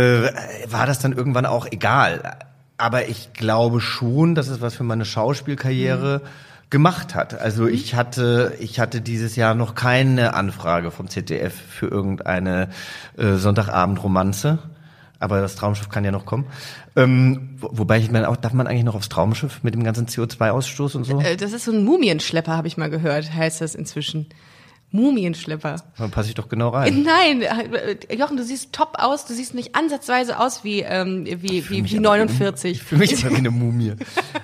war 0.70 0.86
das 0.86 1.00
dann 1.00 1.14
irgendwann 1.14 1.46
auch 1.46 1.68
egal. 1.72 2.38
Aber 2.80 3.08
ich 3.08 3.34
glaube 3.34 3.82
schon, 3.82 4.34
dass 4.36 4.48
es 4.48 4.62
was 4.62 4.74
für 4.74 4.84
meine 4.84 5.06
Schauspielkarriere 5.06 6.22
gemacht 6.70 7.14
hat. 7.16 7.40
Also 7.40 7.68
ich 7.68 7.96
hatte 7.96 8.54
ich 8.60 8.80
hatte 8.80 9.02
dieses 9.02 9.36
Jahr 9.36 9.56
noch 9.56 9.76
keine 9.76 10.34
Anfrage 10.34 10.92
vom 10.92 11.10
ZDF 11.10 11.54
für 11.54 11.88
irgendeine 11.88 12.70
äh, 13.18 13.34
Sonntagabend-Romanze. 13.34 14.60
Aber 15.20 15.42
das 15.42 15.56
Traumschiff 15.56 15.90
kann 15.90 16.06
ja 16.06 16.12
noch 16.12 16.26
kommen. 16.26 16.46
Ähm, 16.96 17.50
wo, 17.58 17.70
wobei 17.74 17.98
ich 17.98 18.10
meine, 18.10 18.30
auch 18.30 18.38
darf 18.38 18.54
man 18.54 18.68
eigentlich 18.68 18.86
noch 18.86 18.96
aufs 18.96 19.10
Traumschiff 19.10 19.64
mit 19.64 19.74
dem 19.74 19.84
ganzen 19.84 20.08
CO2-Ausstoß 20.08 20.96
und 20.96 21.04
so? 21.04 21.20
Äh, 21.20 21.36
Das 21.36 21.52
ist 21.52 21.66
so 21.66 21.74
ein 21.74 21.84
Mumienschlepper, 21.84 22.56
habe 22.56 22.68
ich 22.68 22.78
mal 22.78 22.90
gehört, 22.90 23.34
heißt 23.34 23.60
das 23.60 23.76
inzwischen. 23.76 24.28
Mumienschlepper. 24.92 25.76
Dann 25.98 26.12
passe 26.12 26.30
ich 26.30 26.36
doch 26.36 26.50
genau 26.50 26.70
rein. 26.70 27.04
Nein, 27.04 27.42
äh, 27.44 28.16
Jochen, 28.16 28.38
du 28.38 28.44
siehst 28.44 28.74
top 28.74 28.94
aus. 28.98 29.26
Du 29.26 29.34
siehst 29.34 29.54
nicht 29.54 29.76
ansatzweise 29.76 30.40
aus 30.40 30.64
wie 30.64 30.82
ähm, 30.82 31.26
wie 31.26 31.70
wie, 31.70 31.82
mich 31.82 31.92
wie 31.94 31.98
aber 31.98 32.16
wie 32.16 32.22
eine- 32.22 32.26
49. 32.26 32.72
Ich 32.72 32.84
fühle 32.84 33.00
mich 33.00 33.22
immer 33.24 33.32
wie 33.32 33.38
eine 33.38 33.52
Mumie. 33.52 33.94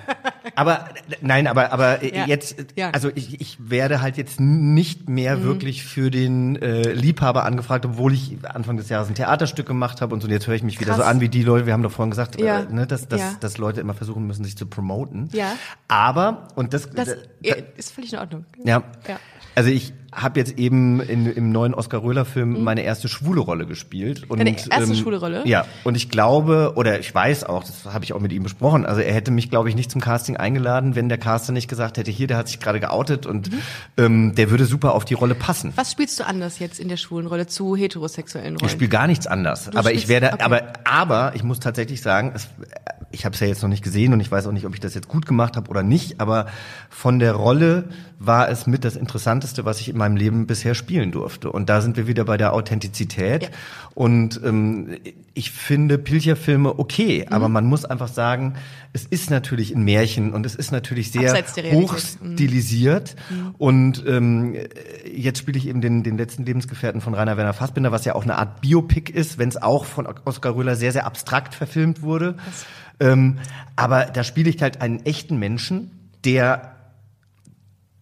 aber 0.54 0.88
nein, 1.20 1.46
aber 1.46 1.72
aber 1.72 2.02
äh, 2.02 2.16
Ja. 2.16 2.26
jetzt. 2.26 2.58
Mhm. 2.58 2.82
also 2.92 3.10
ich, 3.14 3.40
ich 3.40 3.58
werde 3.70 4.00
halt 4.00 4.16
jetzt 4.16 4.38
nicht 4.40 5.08
mehr 5.08 5.42
wirklich 5.42 5.84
für 5.84 6.10
den 6.10 6.56
äh, 6.62 6.92
Liebhaber 6.92 7.44
angefragt, 7.44 7.84
obwohl 7.84 8.12
ich 8.14 8.36
Anfang 8.44 8.76
des 8.76 8.88
Jahres 8.88 9.08
ein 9.08 9.14
Theaterstück 9.14 9.66
gemacht 9.66 10.00
habe 10.00 10.14
und 10.14 10.20
so. 10.20 10.26
Und 10.26 10.32
jetzt 10.32 10.46
höre 10.46 10.54
ich 10.54 10.62
mich 10.62 10.80
wieder 10.80 10.92
Krass. 10.94 11.04
so 11.04 11.10
an 11.10 11.20
wie 11.20 11.28
die 11.28 11.42
Leute. 11.42 11.66
Wir 11.66 11.72
haben 11.72 11.82
doch 11.82 11.92
vorhin 11.92 12.10
gesagt, 12.10 12.40
Ja. 12.40 12.60
äh, 12.60 12.72
ne, 12.72 12.86
dass, 12.86 13.08
dass, 13.08 13.20
Ja. 13.20 13.32
dass 13.40 13.58
Leute 13.58 13.80
immer 13.80 13.94
versuchen 13.94 14.26
müssen, 14.26 14.44
sich 14.44 14.56
zu 14.56 14.66
promoten. 14.66 15.28
Ja. 15.32 15.52
Aber 15.88 16.48
und 16.54 16.72
das, 16.74 16.90
Das 16.90 17.08
da- 17.08 17.14
äh, 17.48 17.62
ist 17.76 17.92
völlig 17.92 18.12
in 18.12 18.18
Ordnung. 18.20 18.44
ja. 18.64 18.82
Ja. 19.08 19.18
Also 19.56 19.70
ich 19.70 19.92
habe 20.12 20.38
jetzt 20.38 20.58
eben 20.58 21.00
in, 21.00 21.26
im 21.26 21.50
neuen 21.50 21.74
Oskar 21.74 22.02
Röhler-Film 22.02 22.62
meine 22.64 22.82
erste 22.82 23.08
schwule 23.08 23.40
Rolle 23.40 23.66
gespielt. 23.66 24.22
Und, 24.30 24.38
Mhm. 24.38 24.46
ähm, 24.46 24.56
Deine 24.68 24.80
erste 24.82 24.96
schwule 24.96 25.18
Rolle? 25.18 25.42
Ja. 25.46 25.66
Und 25.84 25.94
ich 25.96 26.08
glaube, 26.08 26.72
oder 26.76 27.00
ich 27.00 27.14
weiß 27.14 27.44
auch, 27.44 27.64
das 27.64 27.84
habe 27.92 28.04
ich 28.04 28.12
auch 28.14 28.20
mit 28.20 28.32
ihm 28.32 28.42
besprochen, 28.42 28.86
also 28.86 29.00
er 29.02 29.12
hätte 29.12 29.30
mich, 29.30 29.50
glaube 29.50 29.68
ich, 29.68 29.74
nicht 29.74 29.90
zum 29.90 30.00
Casting 30.00 30.36
eingeladen, 30.36 30.94
wenn 30.94 31.08
der 31.10 31.18
Caster 31.18 31.52
nicht 31.52 31.68
gesagt 31.68 31.98
hätte, 31.98 32.10
hier, 32.10 32.26
der 32.28 32.36
hat 32.38 32.48
sich 32.48 32.60
gerade 32.60 32.80
geoutet 32.80 33.26
und 33.26 33.50
Mhm. 33.52 33.58
ähm, 33.98 34.34
der 34.36 34.50
würde 34.50 34.64
super 34.66 34.94
auf 34.94 35.04
die 35.04 35.14
Rolle 35.14 35.34
passen. 35.34 35.72
Was 35.76 35.92
spielst 35.92 36.18
du 36.20 36.26
anders 36.26 36.58
jetzt 36.60 36.78
in 36.80 36.88
der 36.88 36.96
schwulen 36.96 37.26
Rolle 37.26 37.46
zu 37.46 37.76
heterosexuellen 37.76 38.56
Rollen? 38.56 38.64
Ich 38.66 38.72
spiele 38.72 38.88
gar 38.90 39.06
nichts 39.06 39.26
anders. 39.26 39.68
aber 39.74 39.92
ich 39.92 40.08
werde, 40.08 40.32
okay. 40.32 40.42
aber, 40.42 40.62
aber 40.84 41.32
ich 41.34 41.42
muss 41.42 41.60
tatsächlich 41.60 42.00
sagen, 42.00 42.32
es, 42.34 42.48
ich 43.16 43.24
habe 43.24 43.32
es 43.34 43.40
ja 43.40 43.46
jetzt 43.46 43.62
noch 43.62 43.70
nicht 43.70 43.82
gesehen 43.82 44.12
und 44.12 44.20
ich 44.20 44.30
weiß 44.30 44.46
auch 44.46 44.52
nicht, 44.52 44.66
ob 44.66 44.74
ich 44.74 44.80
das 44.80 44.94
jetzt 44.94 45.08
gut 45.08 45.24
gemacht 45.26 45.56
habe 45.56 45.70
oder 45.70 45.82
nicht. 45.82 46.20
Aber 46.20 46.46
von 46.90 47.18
der 47.18 47.32
Rolle 47.32 47.84
war 48.18 48.48
es 48.50 48.66
mit 48.66 48.84
das 48.84 48.94
Interessanteste, 48.94 49.64
was 49.64 49.80
ich 49.80 49.88
in 49.88 49.96
meinem 49.96 50.16
Leben 50.16 50.46
bisher 50.46 50.74
spielen 50.74 51.12
durfte. 51.12 51.50
Und 51.50 51.68
da 51.68 51.80
sind 51.80 51.96
wir 51.96 52.06
wieder 52.06 52.24
bei 52.26 52.36
der 52.36 52.52
Authentizität. 52.52 53.42
Ja. 53.44 53.48
Und 53.94 54.38
ähm, 54.44 54.96
ich 55.32 55.50
finde 55.50 55.96
Pilcher-Filme 55.98 56.78
okay, 56.78 57.24
Mhm. 57.26 57.32
aber 57.32 57.48
man 57.48 57.64
muss 57.66 57.84
einfach 57.86 58.08
sagen, 58.08 58.54
es 58.92 59.04
ist 59.04 59.30
natürlich 59.30 59.74
ein 59.74 59.82
Märchen 59.82 60.32
und 60.34 60.44
es 60.46 60.54
ist 60.54 60.70
natürlich 60.72 61.10
sehr 61.12 61.30
Abseits 61.30 61.54
der 61.54 61.64
Realität. 61.64 61.90
hoch 61.90 61.98
Mhm. 62.22 62.34
stilisiert. 62.34 63.16
Und 63.58 64.04
ähm, 64.06 64.56
jetzt 65.10 65.38
spiele 65.38 65.58
ich 65.58 65.66
eben 65.68 65.80
den, 65.80 66.02
den 66.02 66.16
letzten 66.18 66.44
Lebensgefährten 66.44 67.00
von 67.00 67.14
Rainer 67.14 67.36
Werner 67.36 67.52
Fassbinder, 67.54 67.92
was 67.92 68.04
ja 68.04 68.14
auch 68.14 68.22
eine 68.24 68.36
Art 68.36 68.60
Biopic 68.60 69.10
ist, 69.12 69.38
wenn 69.38 69.48
es 69.48 69.56
auch 69.60 69.84
von 69.86 70.06
Oskar 70.24 70.54
Röhler 70.54 70.76
sehr, 70.76 70.92
sehr 70.92 71.06
abstrakt 71.06 71.54
verfilmt 71.54 72.02
wurde. 72.02 72.36
Ähm, 73.00 73.38
aber 73.76 74.06
da 74.06 74.24
spiele 74.24 74.48
ich 74.50 74.62
halt 74.62 74.80
einen 74.80 75.04
echten 75.04 75.38
Menschen, 75.38 75.90
der 76.24 76.72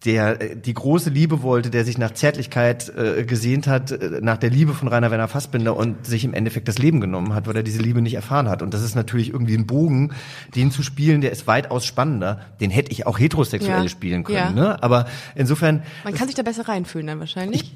der 0.05 0.39
äh, 0.39 0.55
die 0.55 0.73
große 0.73 1.09
Liebe 1.09 1.41
wollte, 1.41 1.69
der 1.69 1.83
sich 1.83 1.97
nach 1.97 2.11
Zärtlichkeit 2.11 2.89
äh, 2.95 3.23
gesehnt 3.23 3.67
hat, 3.67 3.91
äh, 3.91 4.19
nach 4.21 4.37
der 4.37 4.49
Liebe 4.51 4.73
von 4.73 4.87
Rainer 4.87 5.09
Werner 5.11 5.27
Fassbinder 5.27 5.75
und 5.75 6.05
sich 6.05 6.23
im 6.23 6.33
Endeffekt 6.33 6.67
das 6.67 6.77
Leben 6.77 7.01
genommen 7.01 7.33
hat, 7.33 7.47
weil 7.47 7.55
er 7.55 7.63
diese 7.63 7.81
Liebe 7.81 8.01
nicht 8.01 8.13
erfahren 8.13 8.47
hat. 8.47 8.61
Und 8.61 8.73
das 8.73 8.83
ist 8.83 8.95
natürlich 8.95 9.29
irgendwie 9.31 9.55
ein 9.57 9.65
Bogen, 9.65 10.13
den 10.55 10.71
zu 10.71 10.83
spielen, 10.83 11.21
der 11.21 11.31
ist 11.31 11.47
weitaus 11.47 11.85
spannender. 11.85 12.39
Den 12.61 12.69
hätte 12.69 12.91
ich 12.91 13.07
auch 13.07 13.17
heterosexuell 13.19 13.83
Ja. 13.83 13.89
spielen 13.89 14.23
können. 14.23 14.37
Ja. 14.37 14.51
Ne? 14.51 14.83
Aber 14.83 15.07
insofern, 15.33 15.81
Man 16.03 16.13
kann 16.13 16.27
sich 16.27 16.35
da 16.35 16.43
besser 16.43 16.67
reinfühlen 16.67 17.07
dann 17.07 17.19
wahrscheinlich. 17.19 17.75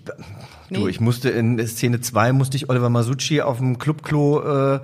du, 0.69 0.87
ich 0.87 0.99
musste 0.99 1.29
in 1.29 1.65
Szene 1.67 1.99
zwei 2.01 2.31
musste 2.31 2.57
ich 2.57 2.69
Oliver 2.69 2.89
Masucci 2.89 3.41
auf 3.41 3.57
dem 3.57 3.79
Clubklo 3.79 4.75
äh, 4.75 4.79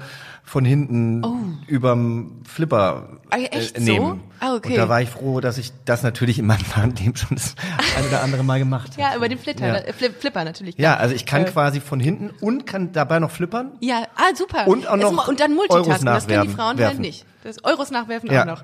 von 0.45 0.63
hinten 0.63 1.57
überm 1.67 2.41
Flipper 2.47 3.09
Oh. 3.25 3.27
Ah, 3.31 3.37
echt 3.37 3.77
äh, 3.77 3.81
so? 3.81 3.91
nehmen. 3.91 4.21
Ah, 4.39 4.53
okay. 4.55 4.69
Und 4.69 4.75
da 4.77 4.87
war 4.87 5.01
ich 5.01 5.09
froh, 5.09 5.41
dass 5.41 5.57
ich 5.57 5.73
das 5.85 6.03
natürlich 6.03 6.37
in 6.39 6.45
meinem 6.45 6.63
Leben 6.97 7.15
schon 7.15 7.35
das 7.35 7.55
ein 7.97 8.05
oder 8.07 8.21
andere 8.21 8.43
Mal 8.43 8.59
gemacht 8.59 8.91
habe. 8.91 9.01
ja, 9.01 9.15
über 9.15 9.27
den 9.27 9.39
Flitter, 9.39 9.85
Ja. 9.87 9.93
Flip, 9.93 10.13
Flipper 10.19 10.43
natürlich. 10.45 10.77
Ja, 10.77 10.95
also 10.97 11.15
ich 11.15 11.25
kann 11.25 11.41
Äh, 11.41 11.45
quasi 11.51 11.81
von 11.81 11.99
hinten 11.99 12.29
und 12.41 12.65
kann 12.67 12.91
dabei 12.91 13.19
noch 13.19 13.31
flippern. 13.31 13.73
Ja, 13.81 14.03
ah, 14.15 14.35
super. 14.35 14.67
Und 14.67 14.87
auch 14.87 14.95
noch 14.97 15.27
und 15.27 15.39
dann 15.39 15.53
Euros 15.57 15.69
Multitasking, 15.69 16.05
das 16.05 16.27
können 16.27 16.41
die 16.43 16.49
Frauen 16.49 16.67
halt 16.67 16.77
werfen. 16.79 17.01
nicht. 17.01 17.25
Das 17.43 17.63
Euros 17.63 17.89
nachwerfen 17.91 18.31
Ja. 18.31 18.43
auch 18.43 18.45
noch. 18.45 18.63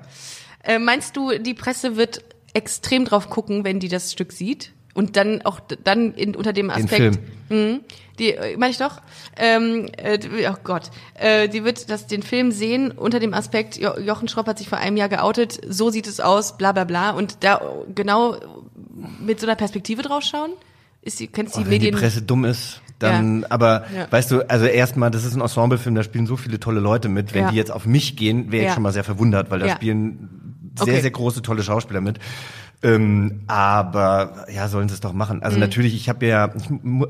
Äh, 0.62 0.78
meinst 0.78 1.16
du, 1.16 1.36
die 1.38 1.54
Presse 1.54 1.96
wird 1.96 2.22
extrem 2.54 3.04
drauf 3.04 3.28
gucken, 3.28 3.64
wenn 3.64 3.80
die 3.80 3.88
das 3.88 4.12
Stück 4.12 4.30
sieht? 4.32 4.72
Und 4.94 5.16
dann 5.16 5.40
auch 5.42 5.60
dann 5.84 6.12
in, 6.14 6.36
unter 6.36 6.52
dem 6.52 6.68
Aspekt, 6.68 6.90
Film. 6.90 7.18
Mhm, 7.48 7.80
die 8.18 8.32
äh, 8.34 8.56
meine 8.58 8.72
ich 8.72 8.78
doch, 8.78 9.00
ähm, 9.36 9.88
äh, 9.96 10.18
oh 10.50 10.54
Gott, 10.64 10.90
äh, 11.14 11.48
die 11.48 11.64
wird 11.64 11.88
das 11.88 12.06
den 12.06 12.22
Film 12.22 12.52
sehen 12.52 12.90
unter 12.90 13.18
dem 13.18 13.32
Aspekt, 13.32 13.78
jo 13.78 13.98
Jochen 13.98 14.28
Schropp 14.28 14.46
hat 14.46 14.58
sich 14.58 14.68
vor 14.68 14.76
einem 14.78 14.98
Jahr 14.98 15.08
geoutet, 15.08 15.58
so 15.66 15.88
sieht 15.88 16.06
es 16.06 16.20
aus, 16.20 16.58
bla 16.58 16.72
bla 16.72 16.84
bla, 16.84 17.10
und 17.12 17.42
da 17.42 17.62
genau 17.94 18.36
mit 19.20 19.40
so 19.40 19.46
einer 19.46 19.56
Perspektive 19.56 20.02
drauf 20.02 20.22
schauen? 20.24 20.50
Ist 21.00 21.20
die, 21.20 21.26
kennst 21.26 21.56
Oh, 21.56 21.60
die 21.60 21.64
wenn 21.64 21.70
die 21.72 21.78
Medien? 21.86 21.94
Presse 21.94 22.20
dumm 22.22 22.44
ist, 22.44 22.82
dann, 22.98 23.40
Ja. 23.40 23.46
aber 23.50 23.86
Ja. 23.96 24.06
weißt 24.12 24.30
du, 24.30 24.42
also 24.48 24.66
erstmal, 24.66 25.10
das 25.10 25.24
ist 25.24 25.34
ein 25.34 25.40
Ensemblefilm, 25.40 25.94
da 25.94 26.02
spielen 26.02 26.26
so 26.26 26.36
viele 26.36 26.60
tolle 26.60 26.80
Leute 26.80 27.08
mit. 27.08 27.32
Wenn 27.32 27.44
Ja. 27.44 27.50
die 27.50 27.56
jetzt 27.56 27.72
auf 27.72 27.86
mich 27.86 28.16
gehen, 28.16 28.52
wäre 28.52 28.66
ich 28.66 28.72
schon 28.74 28.82
mal 28.82 28.92
sehr 28.92 29.04
verwundert, 29.04 29.50
weil 29.50 29.58
da 29.60 29.68
spielen 29.74 30.28
sehr, 30.76 30.92
Okay. 30.94 31.00
sehr 31.00 31.10
große, 31.10 31.42
tolle 31.42 31.62
Schauspieler 31.62 32.00
mit. 32.00 32.18
Ähm, 32.84 33.42
aber 33.46 34.46
ja, 34.52 34.66
sollen 34.68 34.88
sie 34.88 34.94
es 34.94 35.00
doch 35.00 35.12
machen. 35.12 35.36
Mhm. 35.38 35.42
Also 35.44 35.58
natürlich, 35.58 35.94
ich 35.94 36.08
habe 36.08 36.26
ja, 36.26 36.50
ich 36.56 36.64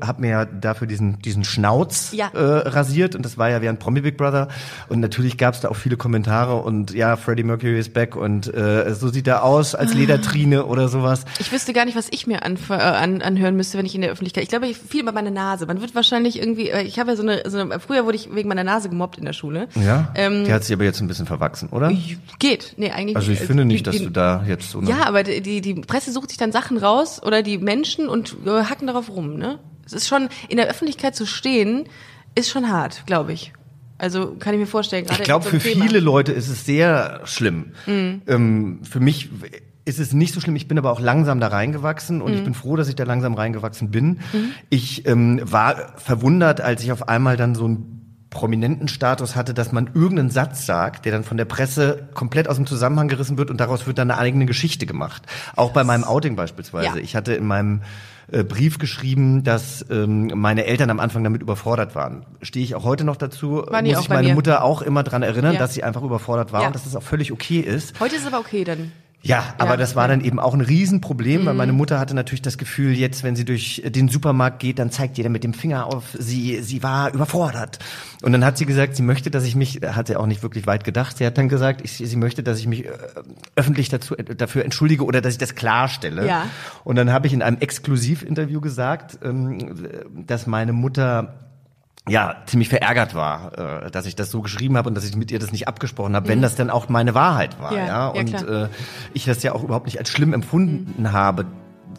habe 0.07 0.21
mir 0.21 0.29
ja 0.29 0.45
dafür 0.45 0.85
diesen 0.87 1.19
diesen 1.21 1.43
Schnauz 1.43 2.11
Ja. 2.13 2.27
äh, 2.33 2.67
rasiert 2.67 3.15
und 3.15 3.23
das 3.25 3.37
war 3.37 3.49
ja 3.49 3.61
während 3.61 3.79
Promi 3.79 4.01
Big 4.01 4.17
Brother 4.17 4.49
und 4.89 4.99
natürlich 4.99 5.37
gab 5.37 5.55
es 5.55 5.61
da 5.61 5.69
auch 5.69 5.75
viele 5.75 5.97
Kommentare 5.97 6.55
und 6.57 6.93
ja, 6.93 7.15
Freddie 7.15 7.43
Mercury 7.43 7.79
ist 7.79 7.93
back 7.93 8.15
und 8.15 8.53
äh, 8.53 8.93
so 8.93 9.09
sieht 9.09 9.27
er 9.27 9.43
aus 9.43 9.73
Ah. 9.75 9.79
als 9.79 9.93
Ledertrine 9.93 10.65
oder 10.65 10.87
sowas. 10.89 11.25
Ich 11.39 11.51
wüsste 11.51 11.73
gar 11.73 11.85
nicht, 11.85 11.97
was 11.97 12.07
ich 12.11 12.27
mir 12.27 12.43
anf- 12.45 12.69
äh, 12.71 12.73
an, 12.81 13.21
anhören 13.21 13.55
müsste, 13.55 13.77
wenn 13.77 13.85
ich 13.85 13.95
in 13.95 14.01
der 14.01 14.11
Öffentlichkeit. 14.11 14.43
Ich 14.43 14.49
glaube, 14.49 14.67
ich 14.67 14.77
viel 14.77 15.01
über 15.01 15.11
meine 15.11 15.31
Nase. 15.31 15.65
Man 15.65 15.81
wird 15.81 15.95
wahrscheinlich 15.95 16.37
irgendwie. 16.39 16.69
äh, 16.69 16.83
Ich 16.83 16.99
habe 16.99 17.11
ja 17.11 17.15
so 17.17 17.23
eine, 17.23 17.43
so 17.49 17.57
eine. 17.59 17.79
Früher 17.79 18.05
wurde 18.05 18.15
ich 18.17 18.33
wegen 18.33 18.47
meiner 18.49 18.63
Nase 18.63 18.89
gemobbt 18.89 19.17
in 19.17 19.25
der 19.25 19.33
Schule. 19.33 19.67
Ja, 19.75 20.11
Ähm, 20.15 20.45
die 20.45 20.53
hat 20.53 20.63
sich 20.63 20.73
aber 20.75 20.83
jetzt 20.83 21.01
ein 21.01 21.07
bisschen 21.07 21.25
verwachsen, 21.25 21.69
oder? 21.69 21.91
Geht. 22.39 22.73
Nee, 22.77 22.91
eigentlich. 22.91 23.15
Also 23.15 23.31
ich 23.31 23.41
äh, 23.41 23.45
finde 23.45 23.65
nicht, 23.65 23.79
die- 23.79 23.83
dass 23.83 23.97
die, 23.97 24.05
du 24.05 24.11
da 24.11 24.43
jetzt 24.47 24.69
so 24.69 24.81
Ja, 24.83 25.05
aber 25.07 25.23
die, 25.23 25.61
die, 25.63 25.73
Presse 25.75 26.11
sucht 26.11 26.29
sich 26.29 26.37
dann 26.37 26.51
Sachen 26.51 26.77
raus 26.77 27.21
oder 27.23 27.41
die 27.43 27.57
Menschen 27.57 28.07
und 28.09 28.35
äh, 28.45 28.63
hacken 28.65 28.87
darauf 28.87 29.09
rum. 29.09 29.37
Ne? 29.37 29.59
Es 29.85 29.93
ist 29.93 30.07
schon 30.07 30.29
in 30.49 30.57
der 30.57 30.67
Öffentlichkeit 30.69 31.15
zu 31.15 31.25
stehen, 31.25 31.85
ist 32.35 32.49
schon 32.49 32.69
hart, 32.69 33.05
glaube 33.05 33.33
ich. 33.33 33.53
Also 33.97 34.35
kann 34.37 34.53
ich 34.53 34.59
mir 34.59 34.67
vorstellen. 34.67 35.05
Ich 35.09 35.23
glaube, 35.23 35.43
so 35.45 35.51
für 35.51 35.57
ein 35.57 35.61
Thema. 35.61 35.83
Mhm. 35.85 35.87
viele 35.87 35.99
Leute 35.99 36.31
ist 36.33 36.49
es 36.49 36.65
sehr 36.65 37.21
schlimm. 37.25 37.71
Ähm, 37.87 38.79
für 38.83 38.99
mich 38.99 39.29
ist 39.85 39.99
es 39.99 40.13
nicht 40.13 40.33
so 40.33 40.39
schlimm. 40.41 40.55
Ich 40.55 40.67
bin 40.67 40.77
aber 40.77 40.91
auch 40.91 40.99
langsam 40.99 41.39
da 41.39 41.47
reingewachsen 41.47 42.21
und 42.21 42.31
Mhm. 42.31 42.37
ich 42.37 42.43
bin 42.43 42.53
froh, 42.53 42.75
dass 42.75 42.89
ich 42.89 42.95
da 42.95 43.03
langsam 43.03 43.33
reingewachsen 43.33 43.91
bin. 43.91 44.19
Ich 44.69 45.05
ähm, 45.07 45.41
war 45.43 45.93
verwundert, 45.97 46.59
als 46.59 46.83
ich 46.83 46.91
auf 46.91 47.07
einmal 47.07 47.37
dann 47.37 47.55
so 47.55 47.65
einen 47.65 48.02
prominenten 48.33 48.87
Status 48.87 49.35
hatte, 49.35 49.53
dass 49.53 49.71
man 49.71 49.91
irgendeinen 49.93 50.29
Satz 50.31 50.65
sagt, 50.65 51.05
der 51.05 51.11
dann 51.13 51.23
von 51.23 51.37
der 51.37 51.45
Presse 51.45 52.07
komplett 52.13 52.49
aus 52.49 52.57
dem 52.57 52.65
Zusammenhang 52.65 53.07
gerissen 53.07 53.37
wird 53.37 53.49
und 53.51 53.57
daraus 53.59 53.87
wird 53.87 53.97
dann 53.97 54.11
eine 54.11 54.19
eigene 54.19 54.45
Geschichte 54.45 54.85
gemacht. 54.85 55.23
Auch 55.55 55.71
bei 55.71 55.83
meinem 55.83 56.03
Outing 56.03 56.35
beispielsweise. 56.35 56.97
Ja. 56.97 57.03
Ich 57.03 57.15
hatte 57.15 57.33
in 57.33 57.45
meinem 57.45 57.81
äh, 58.31 58.43
Brief 58.43 58.79
geschrieben, 58.79 59.43
dass 59.43 59.85
ähm, 59.89 60.31
meine 60.35 60.65
Eltern 60.65 60.89
am 60.89 60.99
Anfang 60.99 61.23
damit 61.23 61.41
überfordert 61.41 61.93
waren. 61.95 62.25
Stehe 62.41 62.65
ich 62.65 62.75
auch 62.75 62.83
heute 62.83 63.03
noch 63.03 63.15
dazu, 63.17 63.63
die 63.69 63.91
muss 63.93 64.01
ich 64.03 64.09
meine 64.09 64.29
mir? 64.29 64.33
Mutter 64.33 64.63
auch 64.63 64.81
immer 64.81 65.03
dran 65.03 65.21
erinnern, 65.23 65.53
Ja. 65.53 65.59
dass 65.59 65.73
sie 65.73 65.83
einfach 65.83 66.01
überfordert 66.03 66.51
war 66.51 66.61
Ja. 66.61 66.67
und 66.67 66.75
dass 66.75 66.85
es 66.85 66.95
auch 66.95 67.03
völlig 67.03 67.31
okay 67.31 67.59
ist. 67.59 67.99
Heute 67.99 68.15
ist 68.15 68.21
es 68.21 68.27
aber 68.27 68.39
okay 68.39 68.63
dann. 68.63 68.91
Ja, 69.25 69.53
aber 69.57 69.77
das 69.77 69.95
war 69.95 70.09
dann 70.09 70.19
eben 70.19 70.37
auch 70.37 70.53
ein 70.53 70.59
Riesenproblem, 70.59 71.45
weil 71.45 71.53
meine 71.53 71.71
Mutter 71.71 71.97
hatte 71.97 72.13
natürlich 72.13 72.41
das 72.41 72.57
Gefühl, 72.57 72.91
jetzt, 72.91 73.23
wenn 73.23 73.37
sie 73.37 73.45
durch 73.45 73.81
den 73.85 74.09
Supermarkt 74.09 74.59
geht, 74.59 74.79
dann 74.79 74.91
zeigt 74.91 75.17
jeder 75.17 75.29
mit 75.29 75.45
dem 75.45 75.53
Finger 75.53 75.85
auf 75.87 76.03
sie, 76.19 76.61
sie 76.61 76.83
war 76.83 77.13
überfordert. 77.13 77.79
Und 78.21 78.33
dann 78.33 78.43
hat 78.43 78.57
sie 78.57 78.65
gesagt, 78.65 78.97
sie 78.97 79.01
möchte, 79.01 79.31
dass 79.31 79.45
ich 79.45 79.55
mich, 79.55 79.79
hat 79.81 80.07
sie 80.07 80.17
auch 80.17 80.25
nicht 80.25 80.43
wirklich 80.43 80.67
weit 80.67 80.83
gedacht, 80.83 81.17
sie 81.17 81.25
hat 81.25 81.37
dann 81.37 81.47
gesagt, 81.47 81.79
ich, 81.85 81.93
sie 81.93 82.17
möchte, 82.17 82.43
dass 82.43 82.59
ich 82.59 82.67
mich 82.67 82.83
äh, 82.83 82.89
öffentlich 83.55 83.87
dazu, 83.87 84.13
dafür 84.15 84.65
entschuldige 84.65 85.05
oder 85.05 85.21
dass 85.21 85.31
ich 85.31 85.39
das 85.39 85.55
klarstelle. 85.55 86.27
Ja. 86.27 86.47
Und 86.83 86.97
dann 86.97 87.13
habe 87.13 87.25
ich 87.25 87.31
in 87.31 87.41
einem 87.41 87.59
Exklusivinterview 87.59 88.59
gesagt, 88.59 89.19
ähm, 89.23 89.87
dass 90.27 90.47
meine 90.47 90.73
Mutter 90.73 91.52
ja, 92.09 92.35
ziemlich 92.45 92.67
verärgert 92.69 93.15
war, 93.15 93.85
äh, 93.85 93.91
dass 93.91 94.05
ich 94.05 94.15
das 94.15 94.29
so 94.29 94.41
geschrieben 94.41 94.75
habe 94.77 94.89
und 94.89 94.95
dass 94.95 95.05
ich 95.05 95.15
mit 95.15 95.31
ihr 95.31 95.39
das 95.39 95.51
nicht 95.51 95.67
abgesprochen 95.67 96.15
habe, 96.15 96.27
wenn 96.27 96.41
das 96.41 96.55
dann 96.55 96.69
auch 96.69 96.89
meine 96.89 97.15
Wahrheit 97.15 97.59
war, 97.61 97.71
Ja, 97.73 97.79
ja. 97.79 97.87
ja, 97.87 98.07
Und 98.09 98.35
klar. 98.35 98.63
äh, 98.65 98.69
ich 99.13 99.25
das 99.25 99.41
ja 99.43 99.53
auch 99.53 99.63
überhaupt 99.63 99.85
nicht 99.85 99.99
als 99.99 100.09
schlimm 100.09 100.33
empfunden 100.33 101.11
habe, 101.13 101.45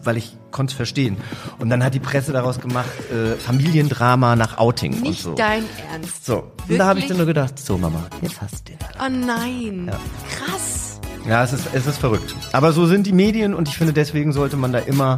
weil 0.02 0.18
ich 0.18 0.36
konnte 0.50 0.72
es 0.72 0.76
verstehen. 0.76 1.16
Und 1.58 1.70
dann 1.70 1.82
hat 1.82 1.94
die 1.94 2.00
Presse 2.00 2.32
daraus 2.32 2.60
gemacht, 2.60 2.88
äh, 3.10 3.36
Familiendrama 3.36 4.36
nach 4.36 4.58
Outing 4.58 4.92
und 4.94 5.02
Nicht 5.04 5.22
so. 5.22 5.34
dein 5.34 5.64
Ernst. 5.90 6.26
So, 6.26 6.52
und 6.68 6.78
da 6.78 6.84
habe 6.86 6.98
ich 6.98 7.04
Wirklich? 7.04 7.08
dann 7.08 7.16
nur 7.16 7.26
gedacht, 7.26 7.58
so 7.58 7.78
Mama, 7.78 8.00
jetzt 8.20 8.42
hast 8.42 8.68
du 8.68 8.72
den. 8.72 8.78
Oh 9.00 9.08
nein. 9.08 9.90
Krass. 10.30 11.00
Ja, 11.26 11.42
es 11.42 11.54
ist, 11.54 11.68
es 11.72 11.86
ist 11.86 11.96
verrückt. 11.96 12.34
Aber 12.52 12.72
so 12.72 12.84
sind 12.84 13.06
die 13.06 13.14
Medien 13.14 13.54
und 13.54 13.68
ich 13.68 13.78
finde, 13.78 13.94
deswegen 13.94 14.34
sollte 14.34 14.58
man 14.58 14.72
da 14.72 14.80
immer 14.80 15.16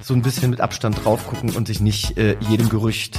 so 0.00 0.14
ein 0.14 0.22
bisschen 0.22 0.50
mit 0.50 0.60
Abstand 0.60 1.04
drauf 1.04 1.26
gucken 1.26 1.50
und 1.56 1.66
sich 1.66 1.80
nicht 1.80 2.16
äh, 2.16 2.36
jedem 2.48 2.68
Gerücht 2.68 3.18